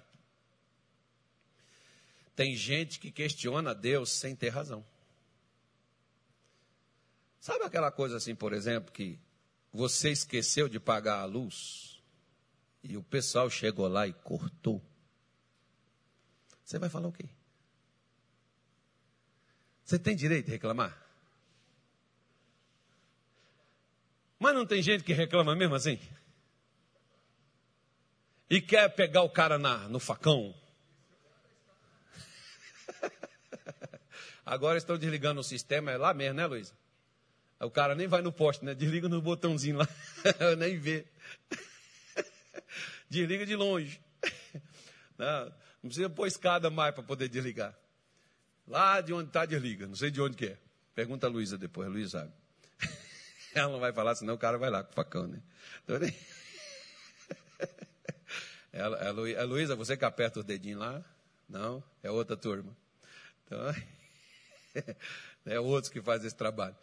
tem 2.36 2.54
gente 2.54 3.00
que 3.00 3.10
questiona 3.10 3.74
Deus 3.74 4.10
sem 4.10 4.36
ter 4.36 4.50
razão. 4.50 4.84
Sabe 7.40 7.64
aquela 7.64 7.90
coisa 7.90 8.18
assim, 8.18 8.34
por 8.34 8.52
exemplo, 8.52 8.92
que 8.92 9.18
você 9.72 10.10
esqueceu 10.10 10.68
de 10.68 10.78
pagar 10.78 11.20
a 11.20 11.24
luz 11.24 12.02
e 12.82 12.98
o 12.98 13.02
pessoal 13.02 13.48
chegou 13.48 13.88
lá 13.88 14.06
e 14.06 14.12
cortou. 14.12 14.82
Você 16.62 16.78
vai 16.78 16.90
falar 16.90 17.08
o 17.08 17.12
quê? 17.12 17.28
Você 19.82 19.98
tem 19.98 20.14
direito 20.14 20.46
de 20.46 20.52
reclamar? 20.52 20.96
Mas 24.38 24.54
não 24.54 24.66
tem 24.66 24.82
gente 24.82 25.02
que 25.02 25.12
reclama 25.12 25.56
mesmo 25.56 25.74
assim? 25.74 25.98
E 28.48 28.60
quer 28.60 28.88
pegar 28.90 29.22
o 29.22 29.30
cara 29.30 29.58
na, 29.58 29.88
no 29.88 29.98
facão? 29.98 30.54
Agora 34.44 34.76
estão 34.76 34.98
desligando 34.98 35.40
o 35.40 35.44
sistema, 35.44 35.90
é 35.90 35.96
lá 35.96 36.12
mesmo, 36.12 36.34
né, 36.34 36.46
Luísa? 36.46 36.74
O 37.60 37.70
cara 37.70 37.94
nem 37.94 38.08
vai 38.08 38.22
no 38.22 38.32
poste, 38.32 38.64
né? 38.64 38.74
Desliga 38.74 39.08
no 39.08 39.20
botãozinho 39.20 39.76
lá, 39.76 39.88
nem 40.56 40.78
vê. 40.78 41.04
Desliga 43.08 43.44
de 43.44 43.54
longe. 43.54 44.00
Não, 45.18 45.44
não 45.82 45.90
precisa 45.90 46.08
pôr 46.08 46.26
escada 46.26 46.70
mais 46.70 46.94
para 46.94 47.02
poder 47.02 47.28
desligar. 47.28 47.76
Lá 48.66 49.00
de 49.02 49.12
onde 49.12 49.28
está, 49.28 49.44
desliga. 49.44 49.86
Não 49.86 49.94
sei 49.94 50.10
de 50.10 50.22
onde 50.22 50.36
que 50.36 50.46
é. 50.46 50.58
Pergunta 50.94 51.26
a 51.26 51.30
Luísa 51.30 51.58
depois, 51.58 51.86
a 51.86 51.90
Luísa 51.90 52.20
sabe. 52.20 52.32
Ela 53.54 53.72
não 53.72 53.80
vai 53.80 53.92
falar, 53.92 54.14
senão 54.14 54.34
o 54.34 54.38
cara 54.38 54.56
vai 54.56 54.70
lá 54.70 54.84
com 54.84 54.92
o 54.92 54.94
facão, 54.94 55.26
né? 55.26 55.42
Então, 55.84 55.98
ela, 58.72 59.08
a 59.08 59.44
Luísa, 59.44 59.74
você 59.74 59.96
que 59.96 60.04
aperta 60.04 60.38
os 60.38 60.44
dedinhos 60.44 60.80
lá? 60.80 61.04
Não, 61.48 61.82
é 62.02 62.10
outra 62.10 62.36
turma. 62.36 62.76
Então, 63.44 63.58
é 65.46 65.58
outros 65.58 65.92
que 65.92 66.00
fazem 66.00 66.28
esse 66.28 66.36
trabalho. 66.36 66.76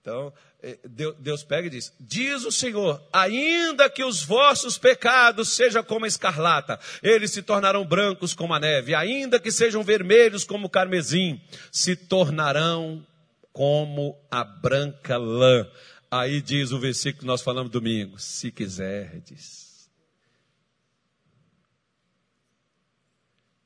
Então, 0.00 0.32
é, 0.62 0.78
Deus 1.18 1.44
pega 1.44 1.66
e 1.66 1.70
diz: 1.70 1.92
Diz 2.00 2.44
o 2.46 2.50
Senhor, 2.50 3.06
ainda 3.12 3.90
que 3.90 4.02
os 4.02 4.22
vossos 4.22 4.78
pecados 4.78 5.50
sejam 5.50 5.84
como 5.84 6.06
a 6.06 6.08
escarlata, 6.08 6.80
eles 7.02 7.30
se 7.30 7.42
tornarão 7.42 7.84
brancos 7.84 8.32
como 8.32 8.54
a 8.54 8.60
neve, 8.60 8.94
ainda 8.94 9.38
que 9.38 9.52
sejam 9.52 9.82
vermelhos 9.82 10.42
como 10.42 10.66
o 10.66 10.70
carmesim, 10.70 11.38
se 11.70 11.94
tornarão 11.94 13.06
como 13.52 14.18
a 14.30 14.42
branca 14.42 15.18
lã. 15.18 15.70
Aí 16.10 16.40
diz 16.40 16.72
o 16.72 16.80
versículo 16.80 17.20
que 17.20 17.26
nós 17.26 17.42
falamos 17.42 17.70
domingo: 17.70 18.18
Se 18.18 18.50
quiserdes 18.50 19.90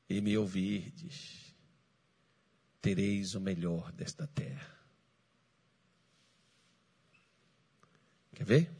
e 0.09 0.19
me 0.19 0.37
ouvirdes, 0.37 1.55
tereis 2.81 3.35
o 3.35 3.39
melhor 3.39 3.89
desta 3.93 4.27
terra. 4.27 4.75
Quer 8.35 8.43
ver? 8.43 8.71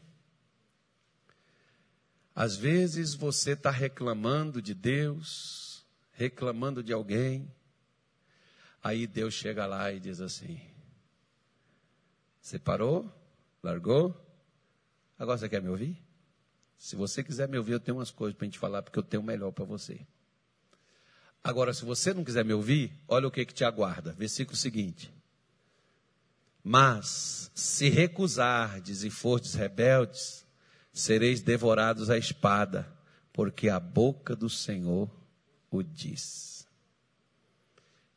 Às 2.34 2.56
vezes 2.56 3.14
você 3.14 3.52
está 3.52 3.70
reclamando 3.70 4.60
de 4.60 4.74
Deus, 4.74 5.86
reclamando 6.12 6.82
de 6.82 6.92
alguém, 6.92 7.50
aí 8.82 9.06
Deus 9.06 9.32
chega 9.32 9.64
lá 9.64 9.90
e 9.90 9.98
diz 9.98 10.20
assim: 10.20 10.60
Você 12.38 12.58
parou? 12.58 13.10
Largou? 13.62 14.14
Agora 15.18 15.38
você 15.38 15.48
quer 15.48 15.62
me 15.62 15.70
ouvir? 15.70 16.06
Se 16.76 16.94
você 16.94 17.24
quiser 17.24 17.48
me 17.48 17.56
ouvir, 17.56 17.72
eu 17.72 17.80
tenho 17.80 17.96
umas 17.96 18.10
coisas 18.10 18.36
para 18.36 18.44
a 18.44 18.48
gente 18.48 18.58
falar, 18.58 18.82
porque 18.82 18.98
eu 18.98 19.02
tenho 19.02 19.22
o 19.22 19.26
melhor 19.26 19.50
para 19.50 19.64
você. 19.64 20.06
Agora, 21.42 21.72
se 21.72 21.86
você 21.86 22.12
não 22.12 22.22
quiser 22.22 22.44
me 22.44 22.52
ouvir, 22.52 22.92
olha 23.08 23.26
o 23.26 23.30
que, 23.30 23.46
que 23.46 23.54
te 23.54 23.64
aguarda. 23.64 24.12
Versículo 24.12 24.56
seguinte. 24.56 25.15
Mas, 26.68 27.48
se 27.54 27.88
recusardes 27.88 29.04
e 29.04 29.08
fordes 29.08 29.54
rebeldes, 29.54 30.44
sereis 30.92 31.40
devorados 31.40 32.10
à 32.10 32.18
espada, 32.18 32.92
porque 33.32 33.68
a 33.68 33.78
boca 33.78 34.34
do 34.34 34.50
Senhor 34.50 35.08
o 35.70 35.80
diz. 35.80 36.66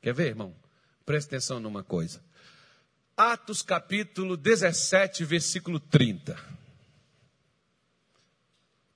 Quer 0.02 0.16
ver, 0.16 0.30
irmão? 0.30 0.56
Presta 1.06 1.36
atenção 1.36 1.60
numa 1.60 1.84
coisa. 1.84 2.24
Atos 3.16 3.62
capítulo 3.62 4.36
17, 4.36 5.24
versículo 5.26 5.80
30. 5.80 6.36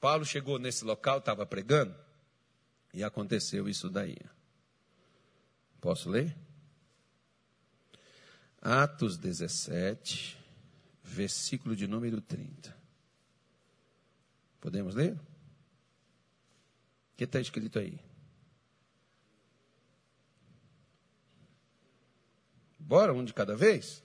Paulo 0.01 0.25
chegou 0.25 0.57
nesse 0.57 0.83
local, 0.83 1.19
estava 1.19 1.45
pregando, 1.45 1.93
e 2.91 3.03
aconteceu 3.03 3.69
isso 3.69 3.87
daí. 3.87 4.17
Posso 5.79 6.09
ler? 6.09 6.35
Atos 8.65 9.17
17, 9.17 10.37
versículo 11.03 11.75
de 11.75 11.85
número 11.85 12.21
30. 12.21 12.73
Podemos 14.61 14.95
ler? 14.95 15.15
O 15.15 15.19
que 17.17 17.25
está 17.25 17.41
escrito 17.41 17.77
aí? 17.77 17.99
Bora, 22.79 23.13
um 23.13 23.25
de 23.25 23.33
cada 23.33 23.53
vez? 23.53 24.01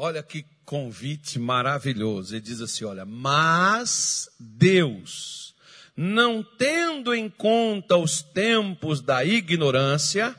Olha 0.00 0.22
que 0.22 0.46
convite 0.64 1.40
maravilhoso. 1.40 2.32
Ele 2.32 2.40
diz 2.40 2.60
assim: 2.60 2.84
olha, 2.84 3.04
mas 3.04 4.30
Deus, 4.38 5.56
não 5.96 6.40
tendo 6.40 7.12
em 7.12 7.28
conta 7.28 7.96
os 7.96 8.22
tempos 8.22 9.00
da 9.00 9.24
ignorância, 9.24 10.38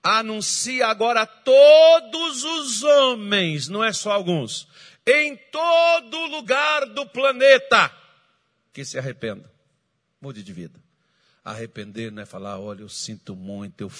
anuncia 0.00 0.86
agora 0.86 1.22
a 1.22 1.26
todos 1.26 2.44
os 2.44 2.84
homens, 2.84 3.66
não 3.66 3.82
é 3.82 3.92
só 3.92 4.12
alguns, 4.12 4.68
em 5.04 5.36
todo 5.50 6.26
lugar 6.26 6.86
do 6.86 7.04
planeta, 7.04 7.92
que 8.72 8.84
se 8.84 8.96
arrependam, 9.00 9.50
mude 10.20 10.44
de 10.44 10.52
vida. 10.52 10.78
Arrepender 11.44 12.12
não 12.12 12.22
é 12.22 12.26
falar, 12.26 12.60
olha, 12.60 12.82
eu 12.82 12.88
sinto 12.88 13.34
muito, 13.34 13.80
eu 13.80 13.90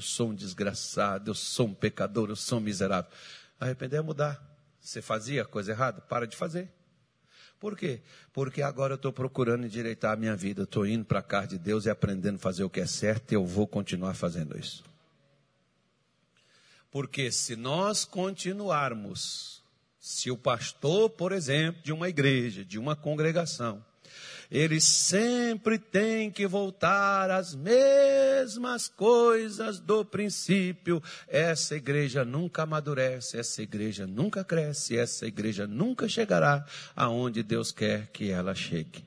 sou 0.00 0.28
um 0.28 0.34
desgraçado, 0.36 1.32
eu 1.32 1.34
sou 1.34 1.66
um 1.66 1.74
pecador, 1.74 2.28
eu 2.28 2.36
sou 2.36 2.58
um 2.58 2.62
miserável. 2.62 3.10
Arrepender 3.58 3.98
é 3.98 4.02
mudar. 4.02 4.51
Você 4.82 5.00
fazia 5.00 5.44
coisa 5.44 5.70
errada? 5.70 6.00
Para 6.00 6.26
de 6.26 6.36
fazer. 6.36 6.68
Por 7.60 7.76
quê? 7.76 8.02
Porque 8.32 8.60
agora 8.60 8.94
eu 8.94 8.96
estou 8.96 9.12
procurando 9.12 9.64
endireitar 9.64 10.12
a 10.12 10.16
minha 10.16 10.34
vida. 10.34 10.64
Estou 10.64 10.84
indo 10.84 11.04
para 11.04 11.20
a 11.20 11.22
casa 11.22 11.46
de 11.48 11.58
Deus 11.58 11.86
e 11.86 11.90
aprendendo 11.90 12.34
a 12.34 12.40
fazer 12.40 12.64
o 12.64 12.70
que 12.70 12.80
é 12.80 12.86
certo 12.86 13.30
e 13.30 13.36
eu 13.36 13.46
vou 13.46 13.68
continuar 13.68 14.14
fazendo 14.14 14.58
isso. 14.58 14.84
Porque 16.90 17.30
se 17.30 17.54
nós 17.54 18.04
continuarmos, 18.04 19.62
se 20.00 20.28
o 20.28 20.36
pastor, 20.36 21.08
por 21.10 21.30
exemplo, 21.30 21.80
de 21.82 21.92
uma 21.92 22.08
igreja, 22.08 22.64
de 22.64 22.78
uma 22.78 22.96
congregação, 22.96 23.82
ele 24.52 24.82
sempre 24.82 25.78
tem 25.78 26.30
que 26.30 26.46
voltar 26.46 27.30
às 27.30 27.54
mesmas 27.54 28.86
coisas 28.86 29.80
do 29.80 30.04
princípio. 30.04 31.02
Essa 31.26 31.74
igreja 31.74 32.22
nunca 32.22 32.64
amadurece, 32.64 33.38
essa 33.38 33.62
igreja 33.62 34.06
nunca 34.06 34.44
cresce, 34.44 34.98
essa 34.98 35.26
igreja 35.26 35.66
nunca 35.66 36.06
chegará 36.06 36.66
aonde 36.94 37.42
Deus 37.42 37.72
quer 37.72 38.08
que 38.12 38.30
ela 38.30 38.54
chegue. 38.54 39.02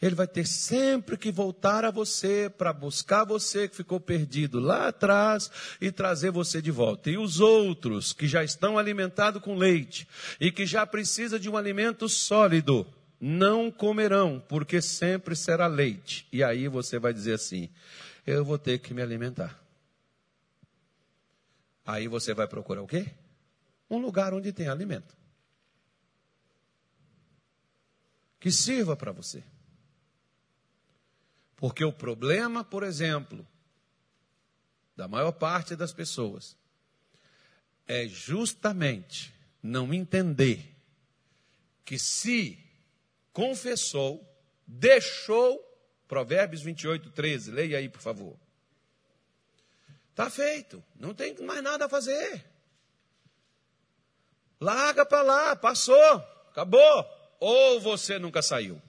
Ele 0.00 0.14
vai 0.14 0.28
ter 0.28 0.46
sempre 0.46 1.16
que 1.16 1.32
voltar 1.32 1.84
a 1.84 1.90
você 1.90 2.48
para 2.48 2.72
buscar 2.72 3.24
você 3.24 3.66
que 3.66 3.74
ficou 3.74 3.98
perdido 3.98 4.60
lá 4.60 4.86
atrás 4.86 5.50
e 5.80 5.90
trazer 5.90 6.30
você 6.30 6.62
de 6.62 6.70
volta. 6.70 7.10
E 7.10 7.18
os 7.18 7.40
outros 7.40 8.12
que 8.12 8.28
já 8.28 8.44
estão 8.44 8.78
alimentados 8.78 9.42
com 9.42 9.56
leite 9.56 10.06
e 10.40 10.52
que 10.52 10.64
já 10.64 10.86
precisa 10.86 11.36
de 11.36 11.50
um 11.50 11.56
alimento 11.56 12.08
sólido, 12.08 12.86
não 13.20 13.70
comerão, 13.70 14.44
porque 14.48 14.80
sempre 14.80 15.34
será 15.34 15.66
leite. 15.66 16.26
E 16.32 16.42
aí 16.42 16.68
você 16.68 16.98
vai 16.98 17.12
dizer 17.12 17.34
assim: 17.34 17.68
eu 18.26 18.44
vou 18.44 18.58
ter 18.58 18.78
que 18.78 18.94
me 18.94 19.02
alimentar. 19.02 19.58
Aí 21.84 22.06
você 22.06 22.34
vai 22.34 22.46
procurar 22.46 22.82
o 22.82 22.86
quê? 22.86 23.10
Um 23.88 23.98
lugar 23.98 24.34
onde 24.34 24.52
tem 24.52 24.68
alimento. 24.68 25.16
Que 28.38 28.52
sirva 28.52 28.94
para 28.94 29.10
você. 29.10 29.42
Porque 31.56 31.84
o 31.84 31.92
problema, 31.92 32.62
por 32.62 32.82
exemplo, 32.82 33.44
da 34.94 35.08
maior 35.08 35.32
parte 35.32 35.74
das 35.74 35.92
pessoas 35.92 36.56
é 37.86 38.06
justamente 38.06 39.34
não 39.62 39.92
entender 39.92 40.76
que 41.84 41.98
se 41.98 42.67
confessou, 43.38 44.28
deixou, 44.66 45.64
Provérbios 46.08 46.60
28, 46.60 47.08
13, 47.10 47.52
leia 47.52 47.78
aí, 47.78 47.88
por 47.88 48.00
favor. 48.00 48.36
Está 50.10 50.28
feito, 50.28 50.82
não 50.96 51.14
tem 51.14 51.36
mais 51.42 51.62
nada 51.62 51.84
a 51.84 51.88
fazer. 51.88 52.44
Larga 54.60 55.06
para 55.06 55.22
lá, 55.22 55.54
passou, 55.54 56.16
acabou. 56.50 57.06
Ou 57.38 57.80
você 57.80 58.18
nunca 58.18 58.42
saiu. 58.42 58.82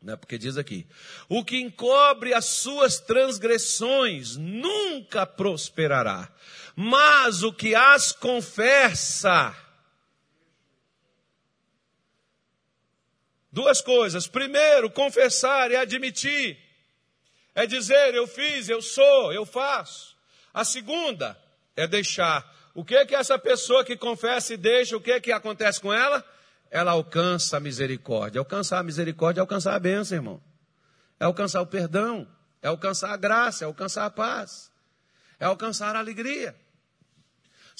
Né? 0.00 0.14
Porque 0.14 0.38
diz 0.38 0.56
aqui: 0.56 0.86
o 1.28 1.44
que 1.44 1.60
encobre 1.60 2.32
as 2.32 2.44
suas 2.44 3.00
transgressões 3.00 4.36
nunca 4.36 5.26
prosperará, 5.26 6.32
mas 6.76 7.42
o 7.42 7.52
que 7.52 7.74
as 7.74 8.12
confessa. 8.12 9.69
Duas 13.52 13.80
coisas. 13.80 14.26
Primeiro, 14.26 14.90
confessar 14.90 15.70
e 15.70 15.76
admitir. 15.76 16.58
É 17.54 17.66
dizer, 17.66 18.14
eu 18.14 18.26
fiz, 18.26 18.68
eu 18.68 18.80
sou, 18.80 19.32
eu 19.32 19.44
faço. 19.44 20.16
A 20.54 20.64
segunda 20.64 21.36
é 21.76 21.86
deixar. 21.86 22.48
O 22.74 22.84
que 22.84 22.94
é 22.94 23.04
que 23.04 23.14
essa 23.14 23.38
pessoa 23.38 23.84
que 23.84 23.96
confessa 23.96 24.54
e 24.54 24.56
deixa, 24.56 24.96
o 24.96 25.00
que 25.00 25.12
é 25.12 25.20
que 25.20 25.32
acontece 25.32 25.80
com 25.80 25.92
ela? 25.92 26.24
Ela 26.70 26.92
alcança 26.92 27.56
a 27.56 27.60
misericórdia. 27.60 28.38
Alcançar 28.38 28.78
a 28.78 28.82
misericórdia 28.82 29.40
é 29.40 29.42
alcançar 29.42 29.74
a 29.74 29.78
bênção, 29.78 30.16
irmão. 30.16 30.40
É 31.18 31.24
alcançar 31.24 31.60
o 31.60 31.66
perdão, 31.66 32.26
é 32.62 32.68
alcançar 32.68 33.12
a 33.12 33.16
graça, 33.16 33.64
é 33.64 33.66
alcançar 33.66 34.06
a 34.06 34.10
paz, 34.10 34.70
é 35.38 35.44
alcançar 35.44 35.94
a 35.96 35.98
alegria. 35.98 36.54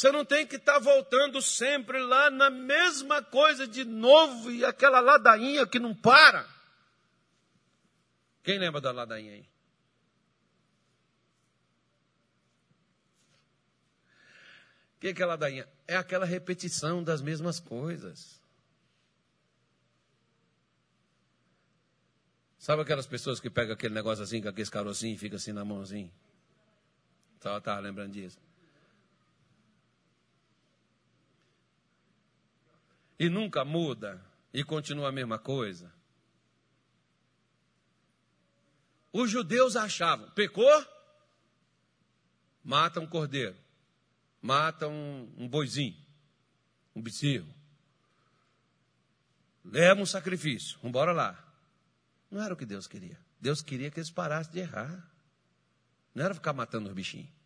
Você 0.01 0.11
não 0.11 0.25
tem 0.25 0.47
que 0.47 0.57
estar 0.57 0.73
tá 0.73 0.79
voltando 0.79 1.43
sempre 1.43 1.99
lá 1.99 2.31
na 2.31 2.49
mesma 2.49 3.23
coisa 3.23 3.69
de 3.69 3.85
novo 3.85 4.51
e 4.51 4.65
aquela 4.65 4.99
ladainha 4.99 5.67
que 5.67 5.79
não 5.79 5.95
para. 5.95 6.49
Quem 8.43 8.59
lembra 8.59 8.81
da 8.81 8.93
ladainha 8.93 9.35
aí? 9.35 9.47
O 14.97 15.01
que 15.01 15.23
é 15.23 15.27
ladainha? 15.27 15.69
É 15.87 15.97
aquela 15.99 16.25
repetição 16.25 17.05
das 17.05 17.21
mesmas 17.21 17.61
coisas. 17.61 18.41
Sabe 22.59 22.81
aquelas 22.81 23.07
pessoas 23.07 23.39
que 23.39 23.51
pegam 23.51 23.75
aquele 23.75 23.93
negócio 23.93 24.25
assim, 24.25 24.41
com 24.41 24.49
aquele 24.49 24.71
carocinho 24.71 25.15
e 25.15 25.19
fica 25.19 25.37
assim 25.37 25.53
na 25.53 25.63
mãozinha? 25.63 26.11
Estava 27.37 27.81
lembrando 27.81 28.13
disso. 28.13 28.50
E 33.21 33.29
nunca 33.29 33.67
muda 33.67 34.25
e 34.51 34.65
continua 34.65 35.11
a 35.11 35.13
mesma 35.13 35.39
coisa. 35.39 35.93
Os 39.13 39.31
judeus 39.31 39.77
achavam, 39.77 40.31
pecou? 40.31 40.87
Mata 42.65 42.99
um 42.99 43.07
cordeiro, 43.07 43.57
mata 44.41 44.89
um, 44.89 45.31
um 45.37 45.47
boizinho, 45.47 45.97
um 46.97 47.03
bezerro. 47.03 47.55
Leva 49.63 50.01
um 50.01 50.07
sacrifício, 50.07 50.79
embora 50.83 51.13
lá. 51.13 51.39
Não 52.31 52.43
era 52.43 52.55
o 52.55 52.57
que 52.57 52.65
Deus 52.65 52.87
queria. 52.87 53.19
Deus 53.39 53.61
queria 53.61 53.91
que 53.91 53.99
eles 53.99 54.11
parassem 54.11 54.53
de 54.53 54.61
errar. 54.61 55.07
Não 56.15 56.25
era 56.25 56.35
ficar 56.35 56.55
matando 56.55 56.89
os 56.89 56.95
bichinhos. 56.95 57.40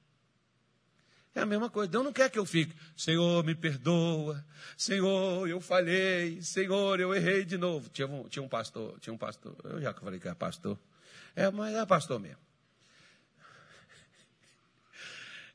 É 1.35 1.41
a 1.41 1.47
mesma 1.47 1.69
coisa. 1.69 1.91
Deus 1.91 2.05
não 2.05 2.13
quer 2.13 2.31
que 2.31 2.39
eu 2.39 2.47
fique, 2.47 2.75
Senhor, 2.97 3.43
me 3.45 3.55
perdoa, 3.55 4.45
Senhor, 4.77 5.49
eu 5.49 5.61
falhei, 5.61 6.41
Senhor, 6.41 7.01
eu 7.01 7.13
errei 7.13 7.45
de 7.45 7.59
novo. 7.59 7.89
Tinha 7.89 8.07
um, 8.07 8.29
tinha 8.29 8.43
um 8.43 8.49
pastor, 8.49 8.99
tinha 9.01 9.13
um 9.13 9.19
pastor, 9.19 9.57
eu 9.65 9.81
já 9.81 9.93
falei 9.93 10.21
que 10.21 10.29
é 10.29 10.35
pastor. 10.35 10.79
É, 11.35 11.51
mas 11.51 11.75
é 11.75 11.85
pastor 11.85 12.21
mesmo. 12.21 12.39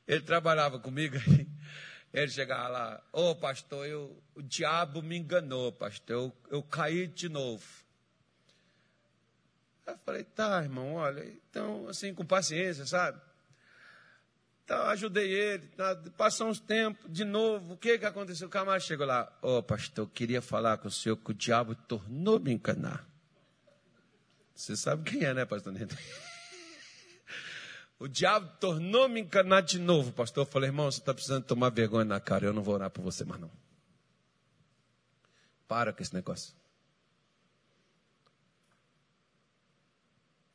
Ele 0.06 0.20
trabalhava 0.20 0.78
comigo, 0.78 1.16
ele 2.12 2.28
chegava 2.28 2.68
lá, 2.68 3.02
ô 3.12 3.30
oh, 3.30 3.34
pastor, 3.36 3.86
eu, 3.86 4.22
o 4.34 4.42
diabo 4.42 5.00
me 5.00 5.16
enganou, 5.16 5.72
pastor, 5.72 6.10
eu, 6.10 6.36
eu 6.50 6.62
caí 6.62 7.06
de 7.06 7.28
novo. 7.28 7.64
Eu 9.86 9.96
falei, 10.04 10.24
tá, 10.24 10.62
irmão, 10.62 10.94
olha, 10.94 11.24
então, 11.24 11.88
assim, 11.88 12.12
com 12.12 12.24
paciência, 12.24 12.84
sabe? 12.84 13.20
Então, 14.70 14.82
ajudei 14.86 15.32
ele. 15.32 15.66
Tá, 15.76 15.96
passou 16.16 16.46
uns 16.46 16.60
tempos, 16.60 17.04
de 17.12 17.24
novo. 17.24 17.74
O 17.74 17.76
que, 17.76 17.98
que 17.98 18.06
aconteceu? 18.06 18.46
O 18.46 18.50
camarada 18.50 18.78
chegou 18.78 19.04
lá. 19.04 19.28
Ô, 19.42 19.56
oh, 19.56 19.62
pastor, 19.64 20.08
queria 20.08 20.40
falar 20.40 20.78
com 20.78 20.86
o 20.86 20.90
senhor 20.92 21.16
que 21.16 21.32
o 21.32 21.34
diabo 21.34 21.74
tornou 21.74 22.38
me 22.38 22.52
encanar. 22.52 23.04
Você 24.54 24.76
sabe 24.76 25.10
quem 25.10 25.24
é, 25.24 25.34
né, 25.34 25.44
pastor 25.44 25.72
Neto? 25.72 25.98
o 27.98 28.06
diabo 28.06 28.48
tornou 28.60 29.08
me 29.08 29.22
encanar 29.22 29.62
de 29.62 29.80
novo, 29.80 30.12
pastor. 30.12 30.46
Eu 30.46 30.48
falei, 30.48 30.68
irmão, 30.68 30.88
você 30.88 31.00
está 31.00 31.12
precisando 31.12 31.42
tomar 31.42 31.70
vergonha 31.70 32.04
na 32.04 32.20
cara. 32.20 32.46
Eu 32.46 32.52
não 32.52 32.62
vou 32.62 32.76
orar 32.76 32.90
por 32.90 33.02
você 33.02 33.24
mais, 33.24 33.40
não. 33.40 33.50
Para 35.66 35.92
com 35.92 36.00
esse 36.00 36.14
negócio. 36.14 36.54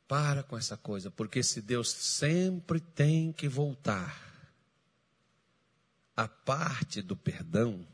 Para 0.08 0.42
com 0.42 0.56
essa 0.56 0.76
coisa, 0.76 1.10
porque 1.10 1.42
se 1.42 1.60
Deus 1.60 1.90
sempre 1.90 2.80
tem 2.80 3.32
que 3.32 3.48
voltar 3.48 4.24
a 6.16 6.28
parte 6.28 7.02
do 7.02 7.16
perdão, 7.16 7.86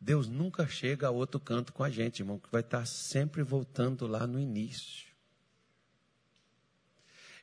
Deus 0.00 0.28
nunca 0.28 0.66
chega 0.68 1.08
a 1.08 1.10
outro 1.10 1.40
canto 1.40 1.72
com 1.72 1.82
a 1.82 1.90
gente, 1.90 2.20
irmão, 2.20 2.38
que 2.38 2.50
vai 2.50 2.60
estar 2.60 2.86
sempre 2.86 3.42
voltando 3.42 4.06
lá 4.06 4.26
no 4.26 4.38
início. 4.38 5.06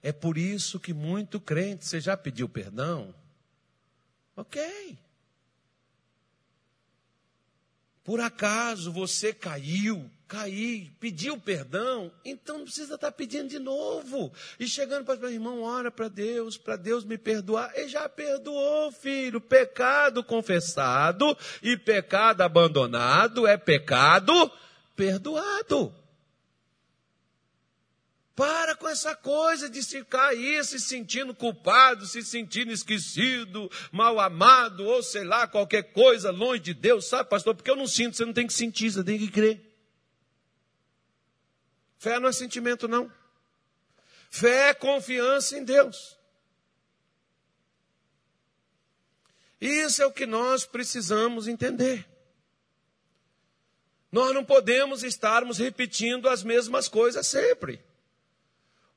É 0.01 0.11
por 0.11 0.37
isso 0.37 0.79
que 0.79 0.93
muito 0.93 1.39
crente, 1.39 1.85
você 1.85 1.99
já 1.99 2.15
pediu 2.15 2.47
perdão? 2.47 3.13
Ok. 4.35 4.97
Por 8.03 8.19
acaso 8.19 8.91
você 8.91 9.33
caiu, 9.33 10.11
cair, 10.27 10.91
pediu 10.99 11.39
perdão, 11.39 12.11
então 12.25 12.57
não 12.57 12.65
precisa 12.65 12.95
estar 12.95 13.11
pedindo 13.13 13.47
de 13.47 13.59
novo. 13.59 14.33
E 14.59 14.67
chegando 14.67 15.05
para 15.05 15.25
o 15.25 15.29
irmão, 15.29 15.61
ora 15.61 15.89
para 15.89 16.09
Deus, 16.09 16.57
para 16.57 16.75
Deus 16.75 17.05
me 17.05 17.17
perdoar. 17.17 17.71
Ele 17.75 17.87
já 17.87 18.09
perdoou, 18.09 18.91
filho. 18.91 19.39
Pecado 19.39 20.23
confessado 20.23 21.37
e 21.61 21.77
pecado 21.77 22.41
abandonado 22.41 23.47
é 23.47 23.55
pecado 23.55 24.51
perdoado. 24.95 25.93
Para 28.35 28.75
com 28.75 28.89
essa 28.89 29.15
coisa 29.15 29.69
de 29.69 29.83
ficar 29.83 30.29
aí 30.29 30.63
se 30.63 30.79
sentindo 30.79 31.35
culpado, 31.35 32.07
se 32.07 32.23
sentindo 32.23 32.71
esquecido, 32.71 33.69
mal 33.91 34.19
amado, 34.19 34.85
ou 34.85 35.03
sei 35.03 35.23
lá, 35.23 35.47
qualquer 35.47 35.93
coisa 35.93 36.31
longe 36.31 36.61
de 36.61 36.73
Deus, 36.73 37.05
sabe, 37.05 37.29
pastor? 37.29 37.53
Porque 37.53 37.69
eu 37.69 37.75
não 37.75 37.85
sinto, 37.85 38.17
você 38.17 38.25
não 38.25 38.33
tem 38.33 38.47
que 38.47 38.53
sentir, 38.53 38.91
você 38.91 39.03
tem 39.03 39.19
que 39.19 39.29
crer. 39.29 39.61
Fé 41.99 42.19
não 42.19 42.27
é 42.27 42.33
sentimento, 42.33 42.87
não. 42.87 43.11
Fé 44.31 44.69
é 44.69 44.73
confiança 44.73 45.55
em 45.55 45.63
Deus. 45.63 46.17
Isso 49.61 50.01
é 50.01 50.05
o 50.07 50.11
que 50.11 50.25
nós 50.25 50.65
precisamos 50.65 51.47
entender. 51.47 52.05
Nós 54.11 54.33
não 54.33 54.43
podemos 54.43 55.03
estarmos 55.03 55.59
repetindo 55.59 56.27
as 56.27 56.43
mesmas 56.43 56.87
coisas 56.87 57.27
sempre. 57.27 57.79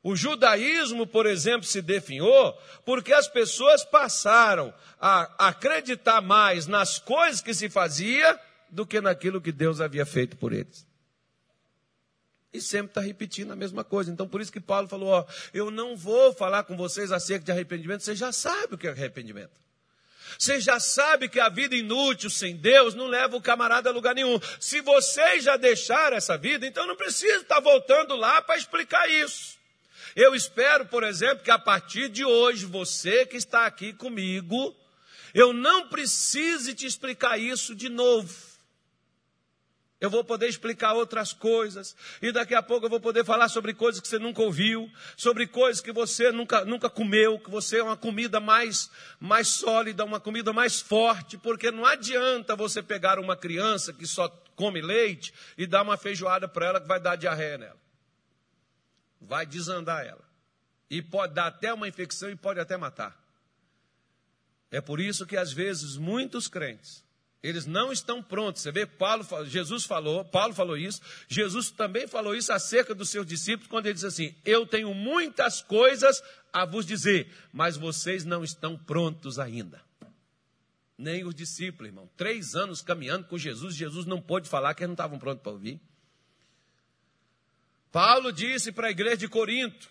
O 0.07 0.15
judaísmo, 0.15 1.05
por 1.05 1.27
exemplo, 1.27 1.67
se 1.67 1.83
definhou 1.83 2.57
porque 2.85 3.13
as 3.13 3.27
pessoas 3.27 3.85
passaram 3.85 4.73
a 5.01 5.49
acreditar 5.49 6.21
mais 6.21 6.69
nas 6.69 6.97
coisas 6.97 7.41
que 7.41 7.53
se 7.53 7.69
fazia 7.69 8.39
do 8.71 8.87
que 8.87 9.01
naquilo 9.01 9.41
que 9.41 9.51
Deus 9.51 9.81
havia 9.81 10.07
feito 10.07 10.37
por 10.37 10.53
eles. 10.53 10.87
e 12.55 12.61
sempre 12.61 12.93
está 12.93 13.01
repetindo 13.01 13.51
a 13.51 13.57
mesma 13.57 13.83
coisa. 13.83 14.09
Então, 14.09 14.29
por 14.29 14.41
isso 14.41 14.53
que 14.53 14.61
Paulo 14.61 14.87
falou: 14.87 15.09
ó, 15.09 15.27
eu 15.53 15.73
não 15.73 15.97
vou 15.97 16.33
falar 16.33 16.63
com 16.63 16.77
vocês 16.77 17.11
acerca 17.11 17.45
de 17.45 17.51
arrependimento, 17.51 18.05
você 18.05 18.15
já 18.15 18.31
sabe 18.31 18.77
o 18.77 18.79
que 18.79 18.87
é 18.87 18.91
arrependimento. 18.91 19.61
Você 20.39 20.61
já 20.61 20.79
sabe 20.79 21.29
que 21.29 21.41
a 21.41 21.49
vida 21.49 21.75
inútil 21.75 22.31
sem 22.31 22.55
Deus 22.57 22.95
não 22.95 23.09
leva 23.09 23.37
o 23.37 23.43
camarada 23.43 23.91
a 23.91 23.93
lugar 23.93 24.15
nenhum. 24.15 24.39
Se 24.61 24.81
vocês 24.83 25.43
já 25.43 25.57
deixaram 25.57 26.17
essa 26.17 26.39
vida, 26.39 26.65
então 26.65 26.87
não 26.87 26.95
precisa 26.95 27.39
estar 27.39 27.59
voltando 27.59 28.15
lá 28.15 28.41
para 28.41 28.57
explicar 28.57 29.11
isso. 29.11 29.56
Eu 30.17 30.35
espero, 30.35 30.87
por 30.87 31.05
exemplo, 31.05 31.45
que 31.45 31.51
a 31.51 31.59
partir 31.59 32.09
de 32.09 32.25
hoje, 32.25 32.65
você 32.65 33.27
que 33.27 33.37
está 33.37 33.67
aqui 33.67 33.93
comigo, 33.93 34.75
eu 35.35 35.53
não 35.53 35.91
precise 35.91 36.75
te 36.75 36.87
explicar 36.87 37.39
isso 37.39 37.75
de 37.75 37.91
novo. 37.91 38.35
Eu 40.01 40.09
vou 40.09 40.25
poder 40.25 40.49
explicar 40.49 40.95
outras 40.95 41.35
coisas. 41.35 41.95
E 42.23 42.33
daqui 42.33 42.55
a 42.55 42.63
pouco 42.63 42.87
eu 42.87 42.91
vou 42.91 43.01
poder 43.01 43.27
falar 43.27 43.51
sobre 43.51 43.75
coisas 43.75 44.01
que 44.01 44.09
você 44.09 44.19
nunca 44.19 44.41
ouviu, 44.41 44.91
sobre 45.19 45.47
coisas 45.47 45.83
que 45.83 45.93
você 45.93 46.33
nunca, 46.33 46.65
nunca 46.65 46.89
comeu, 46.89 47.39
que 47.39 47.51
você 47.51 47.81
é 47.81 47.83
uma 47.83 47.97
comida 47.97 48.41
mais, 48.41 48.91
mais 49.21 49.49
sólida, 49.49 50.03
uma 50.03 50.21
comida 50.21 50.51
mais 50.51 50.81
forte, 50.81 51.37
porque 51.37 51.71
não 51.71 51.85
adianta 51.85 52.57
você 52.57 52.83
pegar 52.83 53.19
uma 53.19 53.37
criança 53.37 53.93
que 53.93 54.07
só 54.07 54.29
come 54.55 54.81
leite 54.81 55.35
e 55.59 55.67
dar 55.67 55.83
uma 55.83 55.99
feijoada 55.99 56.49
para 56.49 56.67
ela 56.69 56.81
que 56.81 56.89
vai 56.89 57.01
dar 57.01 57.17
diarreia 57.17 57.59
nela. 57.59 57.86
Vai 59.21 59.47
desandar 59.47 60.05
ela. 60.07 60.25
E 60.91 61.03
pode 61.03 61.35
dar 61.35 61.47
até 61.47 61.73
uma 61.73 61.89
infecção 61.89 62.31
e 62.31 62.37
pode 62.37 62.61
até 62.61 62.77
matar. 62.77 63.17
É 64.71 64.81
por 64.81 65.01
isso 65.01 65.27
que 65.27 65.37
às 65.37 65.53
vezes 65.53 65.97
muitos 65.97 66.49
crentes 66.49 67.05
eles 67.43 67.67
não 67.67 67.93
estão 67.93 68.23
prontos. 68.23 68.63
Você 68.63 68.73
vê, 68.73 68.85
Paulo, 68.85 69.25
Jesus 69.45 69.85
falou, 69.85 70.25
Paulo 70.25 70.53
falou 70.53 70.77
isso, 70.77 71.01
Jesus 71.29 71.71
também 71.71 72.07
falou 72.07 72.35
isso 72.35 72.53
acerca 72.53 72.95
dos 72.95 73.09
seus 73.09 73.27
discípulos, 73.27 73.69
quando 73.69 73.87
ele 73.87 73.95
diz 73.95 74.05
assim: 74.05 74.35
Eu 74.45 74.67
tenho 74.67 74.93
muitas 74.93 75.63
coisas 75.63 76.23
a 76.53 76.65
vos 76.65 76.85
dizer, 76.85 77.31
mas 77.53 77.77
vocês 77.77 78.25
não 78.25 78.43
estão 78.43 78.77
prontos 78.77 79.39
ainda. 79.39 79.81
Nem 80.99 81.25
os 81.25 81.35
discípulos, 81.35 81.89
irmão. 81.89 82.09
Três 82.17 82.55
anos 82.55 82.81
caminhando 82.81 83.27
com 83.27 83.37
Jesus, 83.37 83.75
Jesus 83.75 84.07
não 84.07 84.21
pôde 84.21 84.49
falar 84.49 84.75
que 84.75 84.83
eles 84.83 84.89
não 84.89 84.95
estavam 84.95 85.19
prontos 85.19 85.43
para 85.43 85.53
ouvir. 85.53 85.81
Paulo 87.91 88.33
disse 88.33 88.73
para 88.73 88.89
a 88.89 88.91
igreja 88.91 89.17
de 89.17 89.29
Corinto: 89.29 89.89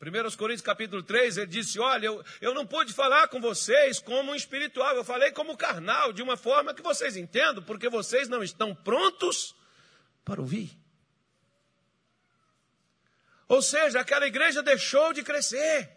1 0.00 0.36
Coríntios 0.36 0.62
capítulo 0.62 1.02
3, 1.02 1.36
ele 1.36 1.46
disse: 1.46 1.78
Olha, 1.78 2.06
eu, 2.06 2.24
eu 2.40 2.54
não 2.54 2.66
pude 2.66 2.92
falar 2.92 3.28
com 3.28 3.38
vocês 3.38 3.98
como 3.98 4.32
um 4.32 4.34
espiritual, 4.34 4.96
eu 4.96 5.04
falei 5.04 5.30
como 5.30 5.56
carnal, 5.56 6.10
de 6.10 6.22
uma 6.22 6.38
forma 6.38 6.72
que 6.72 6.80
vocês 6.82 7.16
entendam, 7.16 7.62
porque 7.62 7.88
vocês 7.88 8.26
não 8.26 8.42
estão 8.42 8.74
prontos 8.74 9.54
para 10.24 10.40
ouvir. 10.40 10.70
Ou 13.46 13.60
seja, 13.60 14.00
aquela 14.00 14.26
igreja 14.26 14.62
deixou 14.62 15.12
de 15.12 15.22
crescer. 15.22 15.90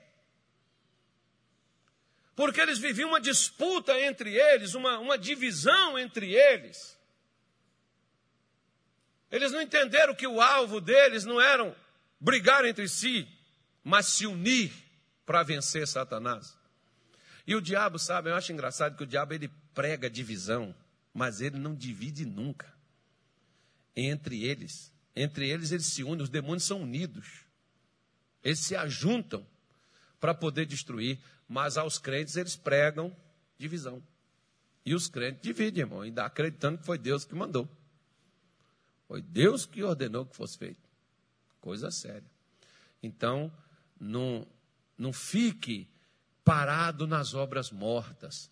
Porque 2.36 2.59
eles 2.59 2.79
viviam 2.79 3.09
uma 3.09 3.21
disputa 3.21 3.97
entre 3.99 4.36
eles, 4.36 4.73
uma, 4.73 4.97
uma 4.97 5.17
divisão 5.17 5.97
entre 5.97 6.34
eles. 6.34 6.93
Eles 9.34 9.51
não 9.51 9.59
entenderam 9.59 10.13
que 10.13 10.27
o 10.27 10.39
alvo 10.39 10.79
deles 10.79 11.25
não 11.25 11.41
era 11.41 11.75
brigar 12.19 12.63
entre 12.65 12.88
si, 12.88 13.27
mas 13.84 14.05
se 14.05 14.27
unir 14.27 14.71
para 15.25 15.41
vencer 15.41 15.88
Satanás. 15.88 16.55
E 17.47 17.55
o 17.55 17.61
diabo, 17.61 17.97
sabe, 17.97 18.29
eu 18.29 18.36
acho 18.36 18.53
engraçado 18.53 18.95
que 18.95 19.01
o 19.01 19.07
diabo 19.07 19.34
ele 19.34 19.49
prega 19.73 20.07
divisão, 20.07 20.75
mas 21.11 21.41
ele 21.41 21.57
não 21.57 21.73
divide 21.73 22.27
nunca. 22.27 22.71
Entre 23.95 24.45
eles, 24.45 24.93
entre 25.15 25.49
eles 25.49 25.71
eles 25.71 25.88
se 25.88 26.03
unem, 26.03 26.21
os 26.21 26.29
demônios 26.29 26.65
são 26.65 26.84
unidos. 26.84 27.43
Eles 28.43 28.59
se 28.59 28.75
ajuntam 28.75 29.43
para 30.19 30.36
poder 30.36 30.67
destruir, 30.67 31.17
mas 31.49 31.75
aos 31.75 31.97
crentes 31.97 32.38
eles 32.38 32.55
pregam 32.55 33.11
divisão. 33.57 33.99
E 34.86 34.93
os 34.93 35.07
crentes 35.07 35.41
dividem, 35.41 35.81
irmão, 35.81 36.01
ainda 36.01 36.23
acreditando 36.23 36.77
que 36.77 36.86
foi 36.86 36.99
Deus 36.99 37.25
que 37.25 37.34
mandou. 37.34 37.67
Foi 39.08 39.22
Deus 39.22 39.66
que 39.66 39.84
ordenou 39.84 40.26
que 40.26 40.36
fosse 40.36 40.58
feito. 40.58 40.89
Coisa 41.60 41.91
séria. 41.91 42.30
Então, 43.01 43.51
não, 43.99 44.47
não 44.97 45.14
fique 45.14 45.88
parado 46.43 47.08
nas 47.08 47.34
obras 47.34 47.72
mortas. 47.72 48.51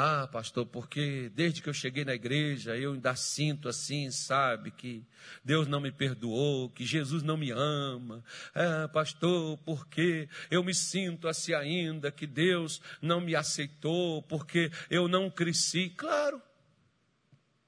Ah, 0.00 0.28
pastor, 0.28 0.64
porque 0.64 1.28
desde 1.34 1.60
que 1.60 1.68
eu 1.68 1.74
cheguei 1.74 2.04
na 2.04 2.14
igreja 2.14 2.76
eu 2.76 2.92
ainda 2.92 3.16
sinto 3.16 3.68
assim, 3.68 4.12
sabe, 4.12 4.70
que 4.70 5.04
Deus 5.42 5.66
não 5.66 5.80
me 5.80 5.90
perdoou, 5.90 6.70
que 6.70 6.86
Jesus 6.86 7.24
não 7.24 7.36
me 7.36 7.50
ama. 7.50 8.22
Ah, 8.54 8.88
pastor, 8.88 9.58
porque 9.58 10.28
eu 10.52 10.62
me 10.62 10.72
sinto 10.72 11.26
assim 11.26 11.52
ainda, 11.52 12.12
que 12.12 12.28
Deus 12.28 12.80
não 13.02 13.20
me 13.20 13.34
aceitou, 13.34 14.22
porque 14.22 14.70
eu 14.88 15.08
não 15.08 15.28
cresci. 15.28 15.90
Claro, 15.90 16.40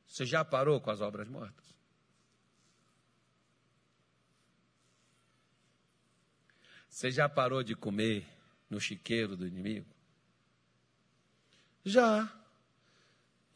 você 0.07 0.25
já 0.25 0.45
parou 0.45 0.81
com 0.81 0.91
as 0.93 1.01
obras 1.01 1.29
mortas? 1.29 1.60
Você 7.01 7.11
já 7.11 7.27
parou 7.31 7.63
de 7.63 7.75
comer 7.75 8.29
no 8.69 8.79
chiqueiro 8.79 9.35
do 9.35 9.47
inimigo? 9.47 9.87
Já. 11.83 12.31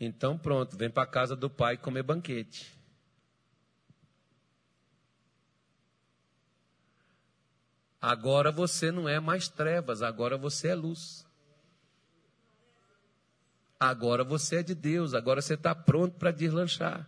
Então 0.01 0.39
pronto, 0.39 0.79
vem 0.79 0.89
para 0.89 1.03
a 1.03 1.07
casa 1.07 1.37
do 1.37 1.51
pai 1.51 1.77
comer 1.77 2.03
banquete. 2.03 2.75
Agora 8.01 8.51
você 8.51 8.91
não 8.91 9.07
é 9.07 9.21
mais 9.21 9.47
trevas, 9.47 10.01
agora 10.01 10.39
você 10.39 10.69
é 10.69 10.75
luz. 10.75 11.27
Agora 13.79 14.25
você 14.25 14.61
é 14.61 14.63
de 14.63 14.75
Deus, 14.75 15.13
agora 15.13 15.43
você 15.43 15.53
está 15.53 15.75
pronto 15.75 16.17
para 16.17 16.31
deslanchar. 16.31 17.07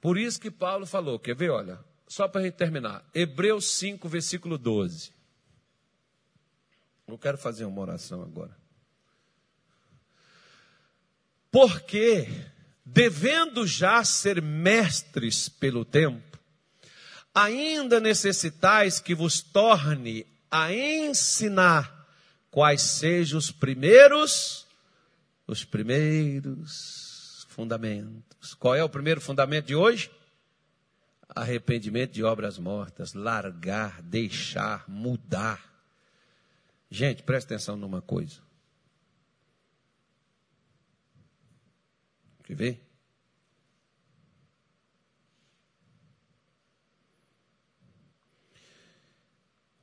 Por 0.00 0.18
isso 0.18 0.40
que 0.40 0.50
Paulo 0.50 0.84
falou, 0.84 1.16
quer 1.16 1.36
ver, 1.36 1.50
olha, 1.50 1.78
só 2.08 2.26
para 2.26 2.40
a 2.40 2.44
gente 2.44 2.54
terminar, 2.54 3.04
Hebreus 3.14 3.76
5, 3.76 4.08
versículo 4.08 4.56
12. 4.56 5.12
Eu 7.06 7.18
quero 7.18 7.36
fazer 7.36 7.66
uma 7.66 7.80
oração 7.80 8.22
agora. 8.22 8.56
Porque, 11.50 12.28
devendo 12.84 13.66
já 13.66 14.02
ser 14.04 14.40
mestres 14.40 15.48
pelo 15.48 15.84
tempo, 15.84 16.38
ainda 17.34 18.00
necessitais 18.00 18.98
que 18.98 19.14
vos 19.14 19.40
torne 19.40 20.26
a 20.50 20.72
ensinar 20.72 22.06
quais 22.50 22.82
sejam 22.82 23.38
os 23.38 23.50
primeiros, 23.50 24.66
os 25.46 25.64
primeiros 25.64 27.46
fundamentos. 27.50 28.54
Qual 28.54 28.74
é 28.74 28.82
o 28.82 28.88
primeiro 28.88 29.20
fundamento 29.20 29.66
de 29.66 29.74
hoje? 29.74 30.10
Arrependimento 31.28 32.12
de 32.12 32.24
obras 32.24 32.58
mortas, 32.58 33.14
largar, 33.14 34.02
deixar, 34.02 34.88
mudar. 34.88 35.62
Gente, 36.90 37.22
presta 37.22 37.54
atenção 37.54 37.76
numa 37.76 38.00
coisa. 38.00 38.40
Quer 42.44 42.54
ver? 42.54 42.88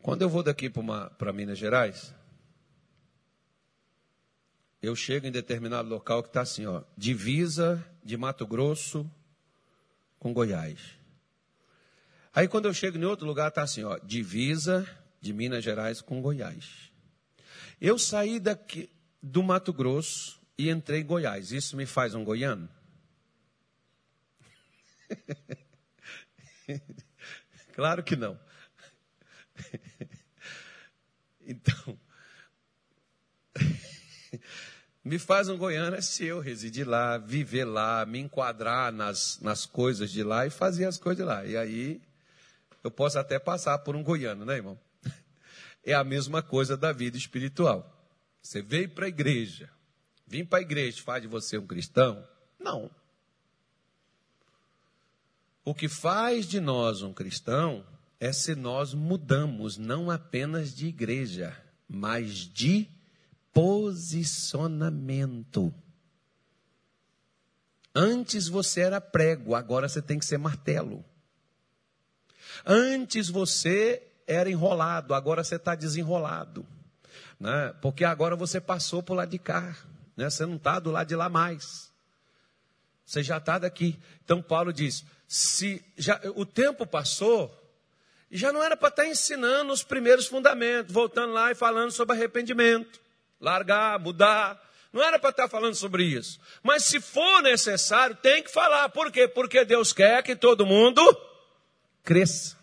Quando 0.02 0.22
eu 0.22 0.30
vou 0.30 0.43
daqui 0.43 0.70
para 0.70 1.34
Minas 1.34 1.58
Gerais, 1.58 2.14
eu 4.82 4.96
chego 4.96 5.26
em 5.26 5.32
determinado 5.32 5.89
local 5.89 6.22
que 6.22 6.30
está 6.30 6.41
assim, 6.41 6.66
ó, 6.68 6.84
divisa 6.96 7.84
de 8.04 8.16
Mato 8.16 8.46
Grosso 8.46 9.10
com 10.20 10.32
Goiás. 10.32 11.05
Aí 12.36 12.50
quando 12.50 12.66
eu 12.66 12.74
chego 12.74 12.98
em 12.98 13.06
outro 13.06 13.26
lugar, 13.26 13.48
está 13.48 13.64
assim, 13.64 13.86
ó, 13.86 13.98
divisa 14.00 14.86
de 15.22 15.32
Minas 15.32 15.64
Gerais 15.64 16.02
com 16.02 16.22
Goiás. 16.22 16.92
Eu 17.80 17.98
saí 17.98 18.42
daqui 18.42 18.90
do 19.24 19.42
Mato 19.42 19.72
Grosso 19.72 20.38
e 20.58 20.70
entrei 20.70 21.00
em 21.00 21.06
Goiás. 21.06 21.54
Isso 21.54 21.78
me 21.78 21.86
faz 21.86 22.14
um 22.14 22.26
goiano? 22.26 22.68
claro 27.74 28.04
que 28.04 28.18
não. 28.18 28.38
então, 31.40 31.98
me 35.06 35.18
faz 35.18 35.48
um 35.48 35.58
goiano 35.58 35.96
é 35.96 36.02
se 36.02 36.26
eu 36.26 36.42
residir 36.42 36.86
lá, 36.86 37.18
viver 37.18 37.64
lá, 37.64 38.06
me 38.06 38.20
enquadrar 38.20 38.92
nas, 38.92 39.40
nas 39.40 39.66
coisas 39.66 40.12
de 40.12 40.22
lá 40.22 40.46
e 40.46 40.50
fazer 40.50 40.84
as 40.84 40.98
coisas 40.98 41.24
de 41.24 41.24
lá. 41.24 41.46
E 41.46 41.56
aí 41.56 42.02
eu 42.86 42.92
posso 42.92 43.18
até 43.18 43.40
passar 43.40 43.80
por 43.80 43.96
um 43.96 44.04
goiano, 44.04 44.46
né, 44.46 44.58
irmão? 44.58 44.80
É 45.84 45.94
a 45.94 46.04
mesma 46.04 46.42
coisa 46.42 46.76
da 46.76 46.92
vida 46.92 47.16
espiritual. 47.16 47.92
Você 48.42 48.62
veio 48.62 48.90
para 48.90 49.06
a 49.06 49.10
igreja, 49.10 49.70
vir 50.26 50.48
para 50.48 50.60
a 50.60 50.62
igreja 50.62 51.04
faz 51.04 51.22
de 51.22 51.28
você 51.28 51.58
um 51.58 51.68
cristão? 51.68 52.28
Não. 52.60 52.90
O 55.64 55.76
que 55.76 55.88
faz 55.88 56.48
de 56.48 56.60
nós 56.60 57.02
um 57.02 57.14
cristão 57.14 57.86
é 58.20 58.32
se 58.32 58.56
nós 58.56 58.94
mudamos 58.94 59.78
não 59.78 60.12
apenas 60.12 60.74
de 60.74 60.88
igreja, 60.88 61.56
mas 61.88 62.34
de 62.34 62.90
posicionamento. 63.54 65.74
Antes 67.94 68.48
você 68.48 68.82
era 68.82 69.00
prego, 69.00 69.56
agora 69.56 69.88
você 69.88 70.02
tem 70.02 70.20
que 70.20 70.26
ser 70.26 70.38
martelo. 70.38 71.06
Antes 72.66 73.30
você 73.30 74.01
era 74.28 74.49
enrolado, 74.49 75.14
agora 75.14 75.43
você 75.43 75.56
está 75.56 75.76
desenrolado. 75.76 76.66
Né? 77.39 77.74
Porque 77.82 78.06
agora 78.06 78.36
você 78.36 78.60
passou 78.60 79.03
por 79.03 79.16
lado 79.16 79.30
de 79.30 79.39
cá. 79.39 79.76
Né? 80.16 80.30
Você 80.30 80.45
não 80.45 80.56
está 80.56 80.80
do 80.80 80.91
lado 80.91 81.08
de 81.08 81.16
lá 81.16 81.30
mais. 81.30 81.91
Você 83.06 83.22
já 83.22 83.38
está 83.38 83.60
daqui. 83.60 83.99
Então 84.24 84.41
Paulo 84.41 84.74
diz: 84.74 85.06
se 85.28 85.84
já, 85.97 86.20
o 86.36 86.45
tempo 86.45 86.88
passou, 86.88 87.53
já 88.32 88.51
não 88.51 88.64
era 88.64 88.76
para 88.76 88.89
estar 88.89 89.03
tá 89.03 89.10
ensinando 89.10 89.72
os 89.72 89.84
primeiros 89.84 90.28
fundamentos, 90.28 90.91
voltando 90.91 91.34
lá 91.34 91.51
e 91.51 91.56
falando 91.56 91.91
sobre 91.91 92.16
arrependimento, 92.16 92.99
largar, 93.39 93.99
mudar. 93.99 94.62
Não 94.91 95.03
era 95.03 95.20
para 95.20 95.30
estar 95.30 95.43
tá 95.43 95.49
falando 95.49 95.76
sobre 95.76 96.03
isso. 96.03 96.39
Mas 96.64 96.86
se 96.86 97.01
for 97.01 97.41
necessário, 97.41 98.16
tem 98.16 98.41
que 98.41 98.49
falar. 98.49 98.89
Por 98.89 99.12
quê? 99.12 99.28
Porque 99.28 99.66
Deus 99.66 99.91
quer 99.91 100.24
que 100.24 100.36
todo 100.36 100.66
mundo 100.66 101.01
cresça. 102.06 102.56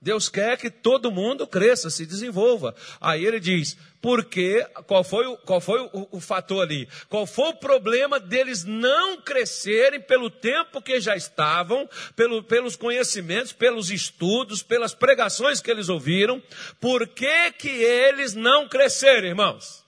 Deus 0.00 0.28
quer 0.28 0.56
que 0.56 0.70
todo 0.70 1.10
mundo 1.10 1.48
cresça, 1.48 1.90
se 1.90 2.06
desenvolva. 2.06 2.76
Aí 3.00 3.26
ele 3.26 3.40
diz, 3.40 3.76
porque, 4.00 4.64
qual 4.86 5.02
foi, 5.02 5.26
o, 5.26 5.36
qual 5.38 5.60
foi 5.60 5.80
o, 5.92 6.08
o 6.12 6.20
fator 6.20 6.62
ali? 6.62 6.88
Qual 7.08 7.26
foi 7.26 7.48
o 7.48 7.56
problema 7.56 8.20
deles 8.20 8.62
não 8.62 9.20
crescerem 9.20 10.00
pelo 10.00 10.30
tempo 10.30 10.80
que 10.80 11.00
já 11.00 11.16
estavam, 11.16 11.90
pelo, 12.14 12.40
pelos 12.44 12.76
conhecimentos, 12.76 13.52
pelos 13.52 13.90
estudos, 13.90 14.62
pelas 14.62 14.94
pregações 14.94 15.60
que 15.60 15.72
eles 15.72 15.88
ouviram? 15.88 16.40
Por 16.80 17.08
que, 17.08 17.50
que 17.52 17.68
eles 17.68 18.32
não 18.32 18.68
cresceram, 18.68 19.26
irmãos? 19.26 19.84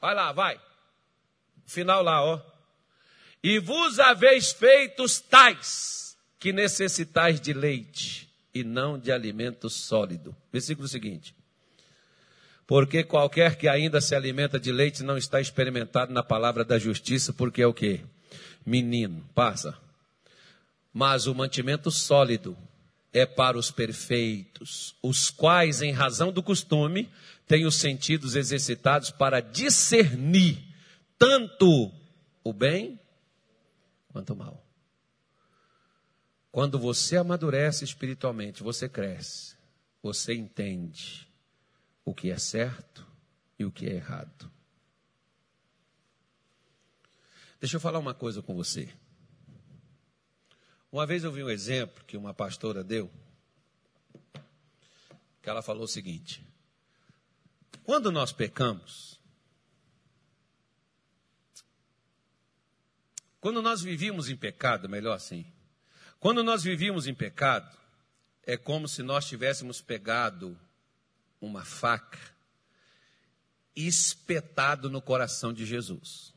Vai 0.00 0.14
lá, 0.14 0.32
vai. 0.32 0.58
Final 1.66 2.02
lá, 2.02 2.24
ó. 2.24 2.40
E 3.42 3.58
vos 3.58 4.00
haveis 4.00 4.52
feitos 4.52 5.20
tais 5.20 6.00
que 6.40 6.54
necessitais 6.54 7.38
de 7.38 7.52
leite 7.52 8.26
e 8.52 8.64
não 8.64 8.98
de 8.98 9.12
alimento 9.12 9.68
sólido. 9.68 10.34
Versículo 10.50 10.88
seguinte. 10.88 11.34
Porque 12.66 13.04
qualquer 13.04 13.56
que 13.56 13.68
ainda 13.68 14.00
se 14.00 14.14
alimenta 14.14 14.58
de 14.58 14.72
leite 14.72 15.02
não 15.02 15.18
está 15.18 15.40
experimentado 15.40 16.12
na 16.12 16.22
palavra 16.22 16.64
da 16.64 16.78
justiça, 16.78 17.32
porque 17.32 17.60
é 17.60 17.66
o 17.66 17.74
que? 17.74 18.00
Menino, 18.64 19.22
passa. 19.34 19.76
Mas 20.92 21.26
o 21.26 21.34
mantimento 21.34 21.90
sólido 21.90 22.56
é 23.12 23.26
para 23.26 23.58
os 23.58 23.70
perfeitos, 23.70 24.96
os 25.02 25.30
quais, 25.30 25.82
em 25.82 25.92
razão 25.92 26.32
do 26.32 26.42
costume, 26.42 27.10
têm 27.46 27.66
os 27.66 27.74
sentidos 27.74 28.34
exercitados 28.34 29.10
para 29.10 29.40
discernir 29.40 30.58
tanto 31.18 31.92
o 32.42 32.52
bem 32.52 32.98
quanto 34.08 34.32
o 34.32 34.36
mal. 34.36 34.69
Quando 36.52 36.78
você 36.78 37.16
amadurece 37.16 37.84
espiritualmente, 37.84 38.62
você 38.62 38.88
cresce, 38.88 39.56
você 40.02 40.34
entende 40.34 41.28
o 42.04 42.12
que 42.12 42.30
é 42.30 42.38
certo 42.38 43.06
e 43.58 43.64
o 43.64 43.70
que 43.70 43.86
é 43.86 43.94
errado. 43.94 44.50
Deixa 47.60 47.76
eu 47.76 47.80
falar 47.80 47.98
uma 47.98 48.14
coisa 48.14 48.42
com 48.42 48.54
você. 48.54 48.92
Uma 50.90 51.06
vez 51.06 51.22
eu 51.22 51.30
vi 51.30 51.44
um 51.44 51.50
exemplo 51.50 52.04
que 52.04 52.16
uma 52.16 52.34
pastora 52.34 52.82
deu, 52.82 53.08
que 55.40 55.48
ela 55.48 55.62
falou 55.62 55.84
o 55.84 55.88
seguinte: 55.88 56.44
quando 57.84 58.10
nós 58.10 58.32
pecamos, 58.32 59.20
quando 63.40 63.62
nós 63.62 63.82
vivíamos 63.82 64.28
em 64.28 64.36
pecado, 64.36 64.88
melhor 64.88 65.14
assim, 65.14 65.46
quando 66.20 66.44
nós 66.44 66.62
vivíamos 66.62 67.06
em 67.06 67.14
pecado, 67.14 67.74
é 68.44 68.56
como 68.56 68.86
se 68.86 69.02
nós 69.02 69.26
tivéssemos 69.26 69.80
pegado 69.80 70.56
uma 71.40 71.64
faca 71.64 72.18
e 73.74 73.86
espetado 73.86 74.90
no 74.90 75.00
coração 75.00 75.52
de 75.52 75.64
Jesus. 75.64 76.34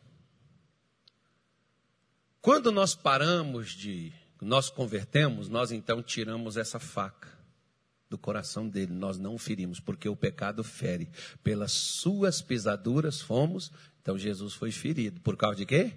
Quando 2.42 2.72
nós 2.72 2.96
paramos 2.96 3.72
de, 3.72 4.14
nós 4.42 4.70
convertemos, 4.70 5.50
nós 5.50 5.72
então 5.72 6.02
tiramos 6.02 6.56
essa 6.56 6.80
faca 6.80 7.32
do 8.10 8.18
coração 8.18 8.70
dele, 8.70 8.94
nós 8.94 9.18
não 9.18 9.38
ferimos, 9.38 9.80
porque 9.80 10.08
o 10.08 10.16
pecado 10.16 10.64
fere. 10.64 11.10
Pelas 11.44 11.72
suas 11.72 12.42
pisaduras 12.42 13.20
fomos, 13.20 13.72
então 14.02 14.18
Jesus 14.18 14.54
foi 14.54 14.72
ferido. 14.72 15.20
Por 15.22 15.36
causa 15.36 15.58
de 15.58 15.66
quê? 15.66 15.94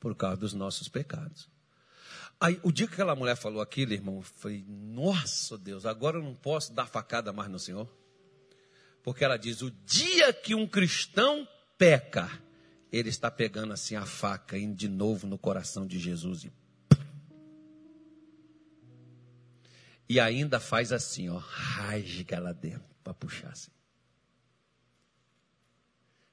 Por 0.00 0.16
causa 0.16 0.38
dos 0.38 0.54
nossos 0.54 0.88
pecados. 0.88 1.48
Aí, 2.40 2.58
o 2.62 2.72
dia 2.72 2.86
que 2.86 2.94
aquela 2.94 3.14
mulher 3.14 3.36
falou 3.36 3.60
aquilo, 3.60 3.92
irmão, 3.92 4.16
eu 4.16 4.22
falei, 4.22 4.64
nossa 4.66 5.58
Deus, 5.58 5.84
agora 5.84 6.16
eu 6.16 6.22
não 6.22 6.34
posso 6.34 6.72
dar 6.72 6.86
facada 6.86 7.34
mais 7.34 7.50
no 7.50 7.58
Senhor. 7.58 7.86
Porque 9.02 9.22
ela 9.22 9.36
diz, 9.36 9.60
o 9.60 9.70
dia 9.70 10.32
que 10.32 10.54
um 10.54 10.66
cristão 10.66 11.46
peca, 11.76 12.30
ele 12.90 13.10
está 13.10 13.30
pegando 13.30 13.74
assim 13.74 13.94
a 13.94 14.06
faca, 14.06 14.56
indo 14.56 14.74
de 14.74 14.88
novo 14.88 15.26
no 15.26 15.36
coração 15.38 15.86
de 15.86 15.98
Jesus 15.98 16.44
e 16.44 16.52
E 20.10 20.18
ainda 20.18 20.58
faz 20.58 20.90
assim, 20.90 21.28
ó, 21.28 21.36
rasga 21.36 22.40
lá 22.40 22.52
dentro 22.52 22.82
para 23.04 23.14
puxar 23.14 23.50
assim. 23.50 23.70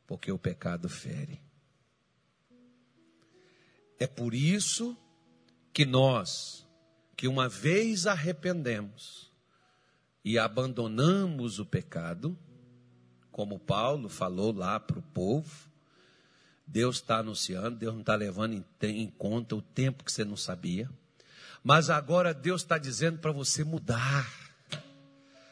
Porque 0.08 0.32
o 0.32 0.40
pecado 0.40 0.90
fere. 0.90 1.40
É 4.00 4.08
por 4.08 4.34
isso 4.34 4.98
que 5.78 5.86
nós, 5.86 6.66
que 7.16 7.28
uma 7.28 7.48
vez 7.48 8.08
arrependemos 8.08 9.32
e 10.26 10.40
abandonamos 10.40 11.60
o 11.60 11.66
pecado, 11.68 12.36
como 13.32 13.60
Paulo 13.60 14.10
falou 14.10 14.52
lá 14.52 14.80
para 14.80 14.98
o 14.98 15.04
povo, 15.04 15.70
Deus 16.66 16.96
está 16.96 17.20
anunciando, 17.20 17.78
Deus 17.78 17.94
não 17.94 18.02
está 18.02 18.16
levando 18.16 18.54
em, 18.54 18.66
em 18.88 19.08
conta 19.08 19.56
o 19.56 19.62
tempo 19.62 20.04
que 20.04 20.12
você 20.12 20.26
não 20.26 20.36
sabia, 20.36 20.90
mas 21.64 21.92
agora 21.92 22.34
Deus 22.34 22.64
está 22.64 22.80
dizendo 22.80 23.20
para 23.20 23.32
você 23.32 23.64
mudar, 23.64 24.28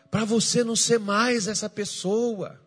para 0.09 0.25
você 0.25 0.63
não 0.63 0.75
ser 0.75 0.97
mais 0.97 1.47
essa 1.47 1.69
pessoa 1.69 2.59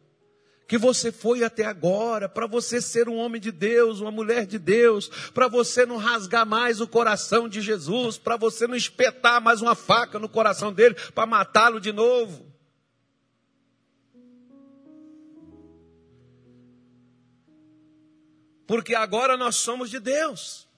que 0.68 0.76
você 0.76 1.10
foi 1.10 1.42
até 1.42 1.64
agora, 1.64 2.28
para 2.28 2.46
você 2.46 2.78
ser 2.78 3.08
um 3.08 3.16
homem 3.16 3.40
de 3.40 3.50
Deus, 3.50 4.00
uma 4.00 4.10
mulher 4.10 4.44
de 4.46 4.58
Deus, 4.58 5.08
para 5.32 5.48
você 5.48 5.86
não 5.86 5.96
rasgar 5.96 6.44
mais 6.44 6.78
o 6.78 6.86
coração 6.86 7.48
de 7.48 7.62
Jesus, 7.62 8.18
para 8.18 8.36
você 8.36 8.66
não 8.66 8.76
espetar 8.76 9.40
mais 9.40 9.62
uma 9.62 9.74
faca 9.74 10.18
no 10.18 10.28
coração 10.28 10.70
dele 10.70 10.94
para 11.14 11.24
matá-lo 11.24 11.80
de 11.80 11.90
novo. 11.90 12.46
Porque 18.66 18.94
agora 18.94 19.38
nós 19.38 19.56
somos 19.56 19.88
de 19.88 19.98
Deus. 19.98 20.68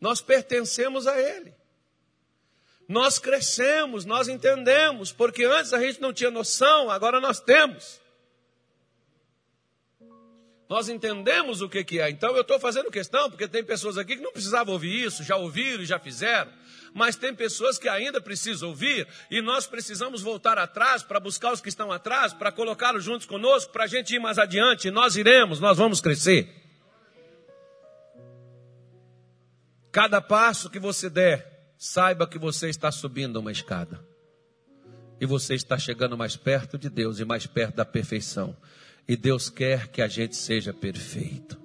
Nós 0.00 0.22
pertencemos 0.22 1.06
a 1.06 1.20
Ele. 1.20 1.54
Nós 2.88 3.18
crescemos, 3.18 4.06
nós 4.06 4.28
entendemos, 4.28 5.12
porque 5.12 5.44
antes 5.44 5.74
a 5.74 5.80
gente 5.80 6.00
não 6.00 6.10
tinha 6.10 6.30
noção, 6.30 6.90
agora 6.90 7.20
nós 7.20 7.38
temos. 7.38 8.00
Nós 10.70 10.88
entendemos 10.88 11.60
o 11.60 11.68
que, 11.68 11.84
que 11.84 12.00
é. 12.00 12.08
Então 12.08 12.34
eu 12.34 12.40
estou 12.40 12.58
fazendo 12.58 12.90
questão, 12.90 13.30
porque 13.30 13.46
tem 13.46 13.62
pessoas 13.62 13.98
aqui 13.98 14.16
que 14.16 14.22
não 14.22 14.32
precisavam 14.32 14.72
ouvir 14.72 15.04
isso, 15.04 15.22
já 15.22 15.36
ouviram 15.36 15.82
e 15.82 15.86
já 15.86 15.98
fizeram. 15.98 16.50
Mas 16.94 17.14
tem 17.14 17.34
pessoas 17.34 17.78
que 17.78 17.88
ainda 17.90 18.22
precisam 18.22 18.70
ouvir, 18.70 19.06
e 19.30 19.42
nós 19.42 19.66
precisamos 19.66 20.22
voltar 20.22 20.56
atrás 20.56 21.02
para 21.02 21.20
buscar 21.20 21.52
os 21.52 21.60
que 21.60 21.68
estão 21.68 21.92
atrás, 21.92 22.32
para 22.32 22.50
colocá-los 22.50 23.04
juntos 23.04 23.26
conosco, 23.26 23.70
para 23.70 23.84
a 23.84 23.86
gente 23.86 24.14
ir 24.14 24.18
mais 24.18 24.38
adiante. 24.38 24.90
Nós 24.90 25.14
iremos, 25.14 25.60
nós 25.60 25.76
vamos 25.76 26.00
crescer. 26.00 26.54
Cada 29.92 30.20
passo 30.22 30.70
que 30.70 30.78
você 30.78 31.08
der, 31.08 31.57
saiba 31.78 32.26
que 32.26 32.38
você 32.38 32.68
está 32.68 32.90
subindo 32.90 33.36
uma 33.36 33.52
escada. 33.52 34.04
E 35.20 35.24
você 35.24 35.54
está 35.54 35.78
chegando 35.78 36.18
mais 36.18 36.36
perto 36.36 36.76
de 36.76 36.90
Deus 36.90 37.20
e 37.20 37.24
mais 37.24 37.46
perto 37.46 37.76
da 37.76 37.84
perfeição. 37.84 38.56
E 39.06 39.16
Deus 39.16 39.48
quer 39.48 39.88
que 39.88 40.02
a 40.02 40.08
gente 40.08 40.36
seja 40.36 40.74
perfeito. 40.74 41.56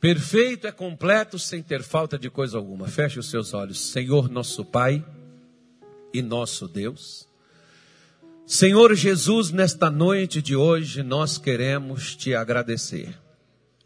Perfeito 0.00 0.66
é 0.66 0.72
completo 0.72 1.38
sem 1.38 1.62
ter 1.62 1.82
falta 1.82 2.18
de 2.18 2.28
coisa 2.28 2.58
alguma. 2.58 2.88
Feche 2.88 3.20
os 3.20 3.30
seus 3.30 3.54
olhos. 3.54 3.80
Senhor 3.80 4.28
nosso 4.28 4.64
Pai 4.64 5.04
e 6.12 6.20
nosso 6.20 6.66
Deus. 6.66 7.28
Senhor 8.44 8.94
Jesus, 8.94 9.52
nesta 9.52 9.88
noite 9.88 10.42
de 10.42 10.56
hoje 10.56 11.04
nós 11.04 11.38
queremos 11.38 12.16
te 12.16 12.34
agradecer. 12.34 13.16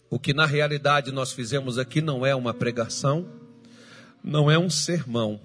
O 0.09 0.19
que 0.19 0.33
na 0.33 0.47
realidade 0.47 1.13
nós 1.13 1.33
fizemos 1.33 1.79
aqui 1.79 2.01
não 2.01 2.25
é 2.25 2.35
uma 2.35 2.55
pregação, 2.55 3.46
não 4.27 4.51
é 4.51 4.59
um 4.59 4.69
sermão, 4.69 5.41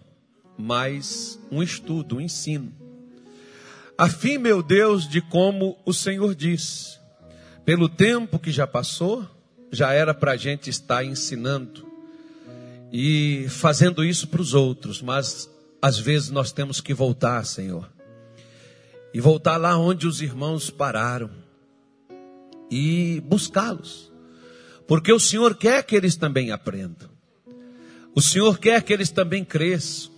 mas 0.57 1.39
um 1.51 1.61
estudo, 1.61 2.17
um 2.17 2.21
ensino. 2.21 2.73
A 3.95 4.09
fim, 4.09 4.39
meu 4.39 4.63
Deus, 4.63 5.07
de 5.07 5.21
como 5.21 5.77
o 5.85 5.93
Senhor 5.93 6.33
diz, 6.33 6.99
pelo 7.63 7.87
tempo 7.87 8.39
que 8.39 8.51
já 8.51 8.65
passou, 8.65 9.23
já 9.71 9.93
era 9.93 10.15
para 10.15 10.31
a 10.31 10.35
gente 10.35 10.71
estar 10.71 11.05
ensinando 11.05 11.85
e 12.91 13.45
fazendo 13.49 14.03
isso 14.03 14.27
para 14.27 14.41
os 14.41 14.55
outros, 14.55 14.99
mas 14.99 15.47
às 15.79 15.99
vezes 15.99 16.31
nós 16.31 16.51
temos 16.51 16.81
que 16.81 16.91
voltar, 16.91 17.45
Senhor, 17.45 17.87
e 19.13 19.21
voltar 19.21 19.57
lá 19.57 19.77
onde 19.77 20.07
os 20.07 20.23
irmãos 20.23 20.71
pararam 20.71 21.29
e 22.69 23.21
buscá-los, 23.27 24.11
porque 24.87 25.13
o 25.13 25.19
Senhor 25.19 25.55
quer 25.55 25.83
que 25.83 25.95
eles 25.95 26.15
também 26.15 26.49
aprendam, 26.49 27.10
o 28.13 28.21
Senhor 28.21 28.57
quer 28.59 28.81
que 28.83 28.91
eles 28.91 29.09
também 29.09 29.43
cresçam, 29.43 30.11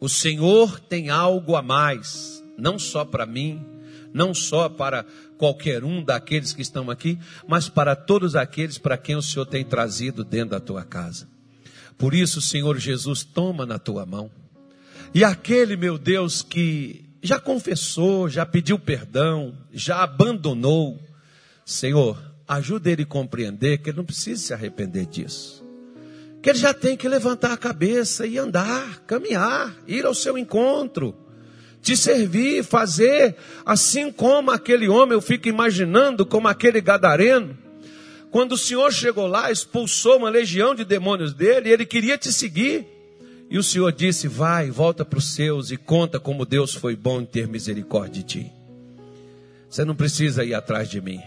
o 0.00 0.08
Senhor 0.08 0.80
tem 0.80 1.10
algo 1.10 1.56
a 1.56 1.62
mais, 1.62 2.42
não 2.56 2.78
só 2.78 3.04
para 3.04 3.26
mim, 3.26 3.64
não 4.12 4.32
só 4.32 4.68
para 4.68 5.04
qualquer 5.36 5.84
um 5.84 6.02
daqueles 6.02 6.52
que 6.52 6.62
estão 6.62 6.90
aqui, 6.90 7.18
mas 7.46 7.68
para 7.68 7.94
todos 7.94 8.34
aqueles 8.34 8.78
para 8.78 8.96
quem 8.96 9.16
o 9.16 9.22
Senhor 9.22 9.46
tem 9.46 9.64
trazido 9.64 10.24
dentro 10.24 10.50
da 10.50 10.60
tua 10.60 10.84
casa. 10.84 11.28
Por 11.96 12.14
isso, 12.14 12.40
Senhor 12.40 12.78
Jesus, 12.78 13.24
toma 13.24 13.66
na 13.66 13.78
tua 13.78 14.06
mão. 14.06 14.30
E 15.14 15.24
aquele, 15.24 15.76
meu 15.76 15.98
Deus, 15.98 16.42
que 16.42 17.04
já 17.22 17.40
confessou, 17.40 18.28
já 18.28 18.46
pediu 18.46 18.78
perdão, 18.78 19.56
já 19.72 20.02
abandonou, 20.02 21.00
Senhor, 21.64 22.20
ajuda 22.46 22.90
ele 22.90 23.02
a 23.02 23.06
compreender 23.06 23.78
que 23.78 23.90
ele 23.90 23.96
não 23.96 24.04
precisa 24.04 24.40
se 24.40 24.54
arrepender 24.54 25.06
disso. 25.06 25.67
Que 26.42 26.50
ele 26.50 26.58
já 26.58 26.72
tem 26.72 26.96
que 26.96 27.08
levantar 27.08 27.52
a 27.52 27.56
cabeça 27.56 28.26
e 28.26 28.38
andar, 28.38 29.00
caminhar, 29.06 29.76
ir 29.86 30.06
ao 30.06 30.14
seu 30.14 30.38
encontro 30.38 31.14
te 31.80 31.96
servir, 31.96 32.64
fazer, 32.64 33.36
assim 33.64 34.10
como 34.10 34.50
aquele 34.50 34.88
homem, 34.88 35.14
eu 35.14 35.22
fico 35.22 35.48
imaginando 35.48 36.26
como 36.26 36.48
aquele 36.48 36.80
gadareno, 36.80 37.56
quando 38.30 38.52
o 38.52 38.58
Senhor 38.58 38.92
chegou 38.92 39.26
lá, 39.26 39.50
expulsou 39.50 40.18
uma 40.18 40.28
legião 40.28 40.74
de 40.74 40.84
demônios 40.84 41.32
dele, 41.32 41.68
e 41.70 41.72
ele 41.72 41.86
queria 41.86 42.18
te 42.18 42.32
seguir. 42.32 42.86
E 43.50 43.56
o 43.56 43.62
Senhor 43.62 43.90
disse: 43.90 44.28
Vai, 44.28 44.70
volta 44.70 45.04
para 45.04 45.18
os 45.18 45.34
seus 45.34 45.70
e 45.70 45.78
conta 45.78 46.20
como 46.20 46.44
Deus 46.44 46.74
foi 46.74 46.94
bom 46.94 47.22
em 47.22 47.24
ter 47.24 47.48
misericórdia 47.48 48.22
de 48.22 48.22
ti. 48.22 48.52
Você 49.70 49.84
não 49.84 49.96
precisa 49.96 50.44
ir 50.44 50.52
atrás 50.52 50.90
de 50.90 51.00
mim. 51.00 51.22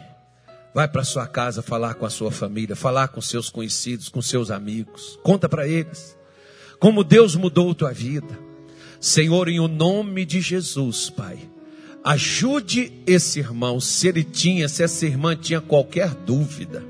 Vai 0.73 0.87
para 0.87 1.03
sua 1.03 1.27
casa 1.27 1.61
falar 1.61 1.95
com 1.95 2.05
a 2.05 2.09
sua 2.09 2.31
família, 2.31 2.75
falar 2.75 3.09
com 3.09 3.21
seus 3.21 3.49
conhecidos, 3.49 4.07
com 4.07 4.21
seus 4.21 4.49
amigos. 4.49 5.19
Conta 5.21 5.49
para 5.49 5.67
eles 5.67 6.15
como 6.81 7.03
Deus 7.03 7.35
mudou 7.35 7.75
tua 7.75 7.93
vida. 7.93 8.39
Senhor, 8.99 9.47
em 9.47 9.59
o 9.59 9.67
nome 9.67 10.25
de 10.25 10.41
Jesus, 10.41 11.11
Pai, 11.11 11.37
ajude 12.03 12.91
esse 13.05 13.39
irmão, 13.39 13.79
se 13.79 14.07
ele 14.07 14.23
tinha, 14.23 14.67
se 14.67 14.81
essa 14.81 15.05
irmã 15.05 15.35
tinha 15.35 15.61
qualquer 15.61 16.09
dúvida. 16.15 16.83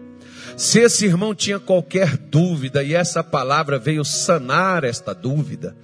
Se 0.56 0.80
esse 0.80 1.06
irmão 1.06 1.36
tinha 1.36 1.60
qualquer 1.60 2.16
dúvida 2.16 2.82
e 2.84 2.94
essa 2.94 3.22
palavra 3.22 3.78
veio 3.78 4.06
sanar 4.06 4.86
esta 4.86 5.14
dúvida, 5.14 5.76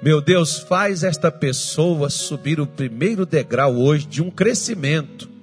meu 0.00 0.20
Deus, 0.20 0.58
faz 0.60 1.02
esta 1.02 1.30
pessoa 1.32 2.08
subir 2.08 2.60
o 2.60 2.66
primeiro 2.68 3.26
degrau 3.26 3.76
hoje 3.76 4.06
de 4.06 4.22
um 4.22 4.30
crescimento 4.30 5.35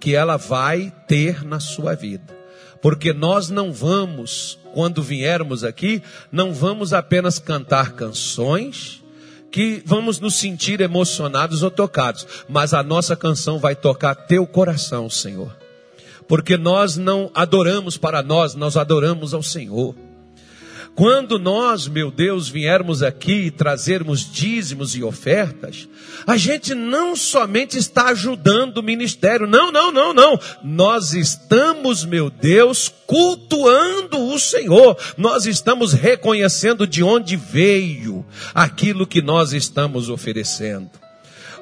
que 0.00 0.14
ela 0.14 0.36
vai 0.36 0.92
ter 1.06 1.44
na 1.44 1.60
sua 1.60 1.94
vida. 1.94 2.36
Porque 2.80 3.12
nós 3.12 3.50
não 3.50 3.72
vamos, 3.72 4.58
quando 4.72 5.02
viermos 5.02 5.64
aqui, 5.64 6.02
não 6.30 6.52
vamos 6.52 6.92
apenas 6.92 7.38
cantar 7.38 7.92
canções, 7.92 9.02
que 9.50 9.82
vamos 9.84 10.20
nos 10.20 10.36
sentir 10.36 10.80
emocionados 10.80 11.62
ou 11.62 11.70
tocados, 11.70 12.26
mas 12.48 12.74
a 12.74 12.82
nossa 12.82 13.16
canção 13.16 13.58
vai 13.58 13.74
tocar 13.74 14.14
teu 14.14 14.46
coração, 14.46 15.08
Senhor. 15.08 15.56
Porque 16.28 16.56
nós 16.56 16.96
não 16.96 17.30
adoramos 17.34 17.96
para 17.96 18.22
nós, 18.22 18.54
nós 18.54 18.76
adoramos 18.76 19.32
ao 19.32 19.42
Senhor. 19.42 19.94
Quando 20.98 21.38
nós, 21.38 21.86
meu 21.86 22.10
Deus, 22.10 22.48
viermos 22.48 23.04
aqui 23.04 23.44
e 23.44 23.50
trazermos 23.52 24.28
dízimos 24.32 24.96
e 24.96 25.04
ofertas, 25.04 25.88
a 26.26 26.36
gente 26.36 26.74
não 26.74 27.14
somente 27.14 27.78
está 27.78 28.08
ajudando 28.08 28.78
o 28.78 28.82
ministério, 28.82 29.46
não, 29.46 29.70
não, 29.70 29.92
não, 29.92 30.12
não. 30.12 30.40
Nós 30.60 31.14
estamos, 31.14 32.04
meu 32.04 32.28
Deus, 32.28 32.92
cultuando 33.06 34.18
o 34.18 34.40
Senhor. 34.40 34.98
Nós 35.16 35.46
estamos 35.46 35.92
reconhecendo 35.92 36.84
de 36.84 37.04
onde 37.04 37.36
veio 37.36 38.26
aquilo 38.52 39.06
que 39.06 39.22
nós 39.22 39.52
estamos 39.52 40.08
oferecendo. 40.08 40.90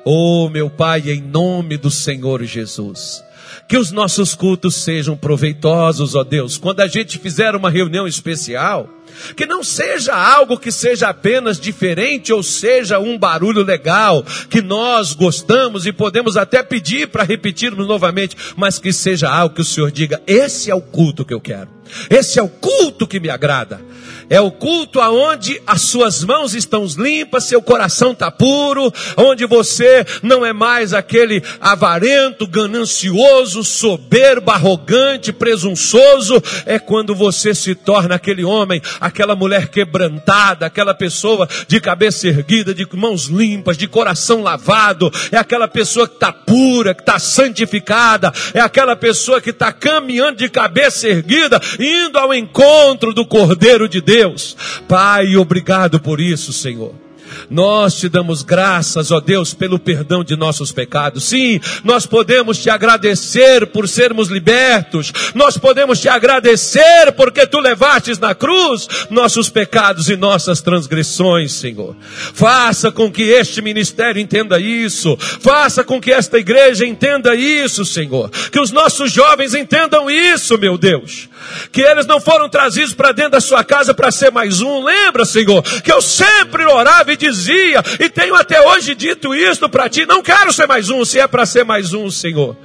Oh, 0.03 0.49
meu 0.49 0.71
Pai, 0.71 1.11
em 1.11 1.21
nome 1.21 1.77
do 1.77 1.91
Senhor 1.91 2.43
Jesus. 2.43 3.23
Que 3.69 3.77
os 3.77 3.93
nossos 3.93 4.35
cultos 4.35 4.77
sejam 4.77 5.15
proveitosos, 5.15 6.15
ó 6.15 6.25
Deus. 6.25 6.57
Quando 6.57 6.81
a 6.81 6.87
gente 6.87 7.19
fizer 7.19 7.55
uma 7.55 7.69
reunião 7.69 8.09
especial, 8.09 8.96
que 9.35 9.47
não 9.47 9.63
seja 9.63 10.15
algo 10.15 10.59
que 10.59 10.71
seja 10.71 11.09
apenas 11.09 11.59
diferente 11.59 12.33
ou 12.33 12.43
seja 12.43 12.99
um 12.99 13.19
barulho 13.19 13.63
legal, 13.63 14.25
que 14.51 14.61
nós 14.61 15.13
gostamos 15.13 15.87
e 15.87 15.93
podemos 15.93 16.37
até 16.37 16.63
pedir 16.63 17.09
para 17.09 17.25
repetirmos 17.25 17.87
novamente, 17.87 18.37
mas 18.57 18.79
que 18.79 18.93
seja 18.93 19.29
algo 19.29 19.55
que 19.55 19.63
o 19.63 19.65
Senhor 19.65 19.91
diga: 19.91 20.23
esse 20.27 20.71
é 20.71 20.75
o 20.75 20.81
culto 20.81 21.25
que 21.25 21.35
eu 21.35 21.41
quero, 21.41 21.69
esse 22.11 22.39
é 22.39 22.43
o 22.43 22.49
culto 22.49 23.07
que 23.07 23.21
me 23.21 23.31
agrada. 23.31 23.81
É 24.29 24.41
o 24.41 24.51
culto 24.51 25.01
aonde 25.01 25.61
as 25.67 25.83
suas 25.83 26.25
mãos 26.25 26.53
estão 26.53 26.85
limpas, 26.99 27.45
seu 27.45 27.63
coração 27.63 28.11
está 28.11 28.29
puro, 28.29 28.93
onde 29.17 29.47
você 29.47 30.05
não 30.23 30.45
é 30.45 30.53
mais 30.53 30.93
aquele 30.93 31.43
avarento, 31.61 32.47
ganancioso, 32.47 33.63
soberbo, 33.63 34.51
arrogante, 34.51 35.33
presunçoso. 35.33 36.43
É 36.65 36.77
quando 36.79 37.15
você 37.15 37.55
se 37.55 37.75
torna 37.75 38.17
aquele 38.17 38.45
homem, 38.45 38.83
aquela 39.01 39.37
mulher 39.37 39.69
quebrantada, 39.69 40.67
aquela 40.67 40.95
pessoa 40.95 41.49
de 41.67 41.81
cabeça 41.81 42.29
erguida, 42.29 42.75
de 42.75 42.87
mãos 42.95 43.27
limpas, 43.27 43.77
de 43.77 43.87
coração 43.87 44.43
lavado. 44.43 45.13
É 45.31 45.37
aquela 45.37 45.69
pessoa 45.69 46.09
que 46.09 46.15
está 46.15 46.33
pura, 46.33 46.95
que 46.95 47.03
está 47.03 47.19
santificada. 47.19 48.33
É 48.55 48.61
aquela 48.61 48.97
pessoa 48.97 49.41
que 49.41 49.51
está 49.51 49.73
caminhando 49.73 50.39
de 50.39 50.49
cabeça 50.49 51.09
erguida, 51.09 51.61
indo 51.79 52.19
ao 52.19 52.35
encontro 52.35 53.13
do 53.13 53.27
Cordeiro 53.27 53.89
de 53.89 54.01
Deus. 54.01 54.57
Pai, 54.89 55.37
obrigado 55.37 56.01
por 56.01 56.21
isso, 56.21 56.53
Senhor. 56.53 57.06
Nós 57.51 57.95
te 57.95 58.09
damos 58.09 58.43
graças, 58.43 59.11
ó 59.11 59.21
Deus, 59.21 59.55
pelo 59.55 59.79
perdão 59.79 60.25
de 60.25 60.37
nossos 60.37 60.73
pecados. 60.73 61.25
Sim, 61.25 61.61
nós 61.85 62.07
podemos 62.07 62.59
te 62.59 62.71
agradecer 62.71 63.67
por 63.67 63.89
sermos 63.89 64.29
libertos. 64.29 65.13
Nós 65.35 65.57
podemos 65.57 66.01
te 66.01 66.09
agradecer 66.09 67.13
porque 67.17 67.47
tu 67.47 67.59
levastes 67.59 68.19
na 68.19 68.35
cruz 68.35 68.89
nossos 69.11 69.49
pecados 69.49 70.09
e 70.09 70.17
nossas 70.17 70.61
transgressões, 70.61 71.53
Senhor. 71.53 71.97
Faça 72.35 72.91
com 72.91 73.11
que 73.11 73.23
este 73.23 73.63
ministério 73.63 74.21
entenda 74.21 74.59
isso. 74.59 75.17
Faça 75.19 75.85
com 75.85 76.01
que 76.01 76.13
esta 76.13 76.39
igreja 76.39 76.87
entenda 76.87 77.35
isso, 77.35 77.85
Senhor. 77.85 78.31
Que 78.51 78.61
os 78.61 78.71
nossos 78.71 79.13
jovens 79.13 79.55
entendam 79.55 80.11
isso, 80.11 80.59
meu 80.59 80.77
Deus. 80.77 81.29
Que 81.71 81.83
eles 81.83 82.07
não 82.07 82.21
foram 82.21 82.49
trazidos 82.49 82.95
para 82.95 83.13
dentro 83.13 83.33
da 83.33 83.41
sua 83.41 83.63
casa 83.63 83.95
para 83.95 84.11
ser 84.11 84.31
mais 84.33 84.61
um. 84.61 84.83
Lembra, 84.85 85.25
Senhor, 85.25 85.63
que 85.83 85.93
eu 85.93 86.01
sempre 86.01 86.65
orava 86.65 87.13
e 87.13 87.17
dizia, 87.37 87.83
e 88.01 88.09
tenho 88.09 88.35
até 88.35 88.61
hoje 88.61 88.95
dito 88.95 89.35
isto 89.35 89.69
para 89.69 89.89
ti: 89.89 90.07
não 90.07 90.23
quero 90.23 90.53
ser 90.53 90.67
mais 90.67 90.91
um, 90.91 91.05
se 91.05 91.19
é 91.19 91.27
para 91.27 91.47
ser 91.47 91.65
mais 91.65 91.93
um, 91.93 92.11
Senhor. 92.11 92.57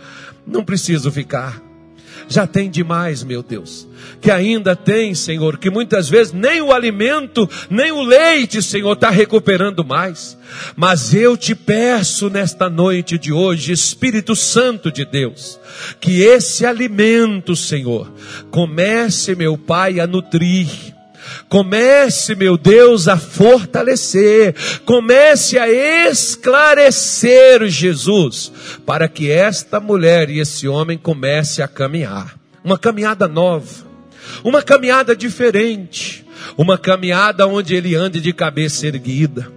Não 0.45 0.63
preciso 0.63 1.11
ficar. 1.11 1.61
Já 2.27 2.47
tem 2.47 2.69
demais, 2.69 3.23
meu 3.23 3.43
Deus. 3.43 3.87
Que 4.21 4.31
ainda 4.31 4.73
tem, 4.73 5.13
Senhor, 5.13 5.57
que 5.57 5.69
muitas 5.69 6.07
vezes 6.07 6.31
nem 6.31 6.61
o 6.61 6.71
alimento, 6.71 7.49
nem 7.69 7.91
o 7.91 8.01
leite, 8.01 8.61
Senhor, 8.61 8.93
está 8.93 9.09
recuperando 9.09 9.83
mais. 9.83 10.37
Mas 10.75 11.13
eu 11.13 11.35
te 11.35 11.53
peço 11.53 12.29
nesta 12.29 12.69
noite 12.69 13.17
de 13.17 13.33
hoje, 13.33 13.73
Espírito 13.73 14.33
Santo 14.33 14.89
de 14.89 15.03
Deus, 15.03 15.59
que 15.99 16.21
esse 16.21 16.65
alimento, 16.65 17.53
Senhor, 17.53 18.09
comece, 18.49 19.35
meu 19.35 19.57
Pai, 19.57 19.99
a 19.99 20.07
nutrir 20.07 20.69
Comece, 21.51 22.33
meu 22.33 22.57
Deus, 22.57 23.09
a 23.09 23.17
fortalecer, 23.17 24.55
comece 24.85 25.59
a 25.59 25.69
esclarecer 25.69 27.67
Jesus, 27.67 28.49
para 28.85 29.09
que 29.09 29.29
esta 29.29 29.77
mulher 29.77 30.29
e 30.29 30.39
esse 30.39 30.65
homem 30.65 30.97
comece 30.97 31.61
a 31.61 31.67
caminhar. 31.67 32.39
Uma 32.63 32.79
caminhada 32.79 33.27
nova, 33.27 33.85
uma 34.45 34.63
caminhada 34.63 35.13
diferente, 35.13 36.25
uma 36.57 36.77
caminhada 36.77 37.45
onde 37.45 37.75
ele 37.75 37.95
ande 37.95 38.21
de 38.21 38.31
cabeça 38.31 38.87
erguida 38.87 39.51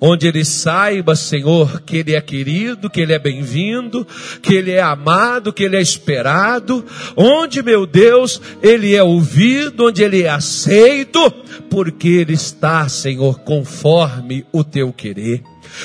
onde 0.00 0.26
ele 0.26 0.44
saiba, 0.44 1.14
Senhor, 1.14 1.82
que 1.82 1.98
ele 1.98 2.14
é 2.14 2.20
querido, 2.20 2.90
que 2.90 3.00
ele 3.00 3.12
é 3.12 3.18
bem-vindo, 3.18 4.06
que 4.42 4.54
ele 4.54 4.72
é 4.72 4.82
amado, 4.82 5.52
que 5.52 5.64
ele 5.64 5.76
é 5.76 5.80
esperado, 5.80 6.84
onde, 7.16 7.62
meu 7.62 7.86
Deus, 7.86 8.40
ele 8.62 8.94
é 8.94 9.02
ouvido, 9.02 9.86
onde 9.86 10.02
ele 10.02 10.22
é 10.22 10.28
aceito, 10.28 11.30
porque 11.70 12.08
ele 12.08 12.34
está, 12.34 12.88
Senhor, 12.88 13.40
conforme 13.40 14.44
o 14.52 14.62
teu 14.62 14.92
querer. 14.92 15.42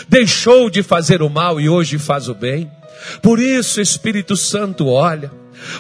Deixou 0.08 0.70
de 0.70 0.84
fazer 0.84 1.22
o 1.22 1.30
mal 1.30 1.60
e 1.60 1.68
hoje 1.70 1.98
faz 1.98 2.28
o 2.30 2.34
bem. 2.34 2.70
Por 3.22 3.40
isso, 3.40 3.82
Espírito 3.82 4.36
Santo, 4.36 4.88
olha, 4.88 5.32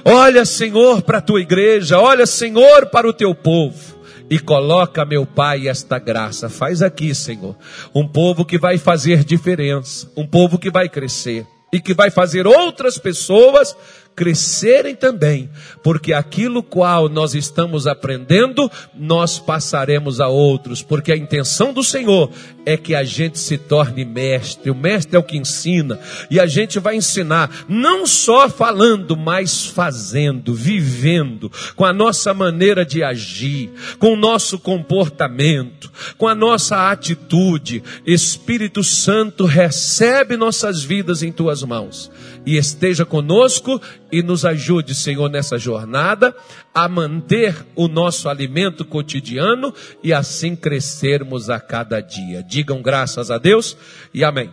olha, 0.03 0.43
Senhor, 0.43 1.01
para 1.01 1.19
a 1.19 1.21
tua 1.21 1.41
igreja, 1.41 1.99
olha, 1.99 2.25
Senhor, 2.25 2.87
para 2.87 3.07
o 3.07 3.13
teu 3.13 3.33
povo 3.35 3.90
e 4.31 4.39
coloca, 4.39 5.03
meu 5.03 5.25
Pai, 5.25 5.67
esta 5.67 5.99
graça. 5.99 6.47
Faz 6.47 6.81
aqui, 6.81 7.13
Senhor, 7.13 7.53
um 7.93 8.07
povo 8.07 8.45
que 8.45 8.57
vai 8.57 8.77
fazer 8.77 9.25
diferença, 9.25 10.09
um 10.15 10.25
povo 10.25 10.57
que 10.57 10.71
vai 10.71 10.87
crescer 10.87 11.45
e 11.73 11.81
que 11.81 11.93
vai 11.93 12.09
fazer 12.09 12.47
outras 12.47 12.97
pessoas 12.97 13.75
crescerem 14.15 14.95
também, 14.95 15.49
porque 15.83 16.13
aquilo 16.13 16.61
qual 16.61 17.09
nós 17.09 17.33
estamos 17.33 17.87
aprendendo, 17.87 18.69
nós 18.93 19.39
passaremos 19.39 20.19
a 20.19 20.27
outros, 20.27 20.81
porque 20.81 21.11
a 21.11 21.17
intenção 21.17 21.73
do 21.73 21.83
Senhor 21.83 22.29
é 22.65 22.77
que 22.77 22.93
a 22.93 23.03
gente 23.03 23.39
se 23.39 23.57
torne 23.57 24.05
mestre. 24.05 24.69
O 24.69 24.75
mestre 24.75 25.15
é 25.15 25.19
o 25.19 25.23
que 25.23 25.37
ensina, 25.37 25.99
e 26.29 26.39
a 26.39 26.45
gente 26.45 26.79
vai 26.79 26.95
ensinar 26.95 27.65
não 27.67 28.05
só 28.05 28.49
falando, 28.49 29.15
mas 29.15 29.65
fazendo, 29.65 30.53
vivendo, 30.53 31.51
com 31.75 31.85
a 31.85 31.93
nossa 31.93 32.33
maneira 32.33 32.85
de 32.85 33.03
agir, 33.03 33.71
com 33.97 34.13
o 34.13 34.17
nosso 34.17 34.59
comportamento, 34.59 35.91
com 36.17 36.27
a 36.27 36.35
nossa 36.35 36.91
atitude. 36.91 37.81
Espírito 38.05 38.83
Santo, 38.83 39.45
recebe 39.45 40.37
nossas 40.37 40.83
vidas 40.83 41.23
em 41.23 41.31
tuas 41.31 41.63
mãos 41.63 42.11
e 42.45 42.57
esteja 42.57 43.05
conosco 43.05 43.81
e 44.11 44.21
nos 44.21 44.45
ajude, 44.45 44.93
Senhor, 44.93 45.29
nessa 45.29 45.57
jornada 45.57 46.35
a 46.73 46.87
manter 46.87 47.65
o 47.75 47.87
nosso 47.87 48.29
alimento 48.29 48.85
cotidiano 48.85 49.73
e 50.03 50.13
assim 50.13 50.55
crescermos 50.55 51.49
a 51.49 51.59
cada 51.59 51.99
dia. 52.01 52.43
Digam 52.43 52.81
graças 52.81 53.31
a 53.31 53.37
Deus 53.37 53.77
e 54.13 54.23
amém. 54.23 54.51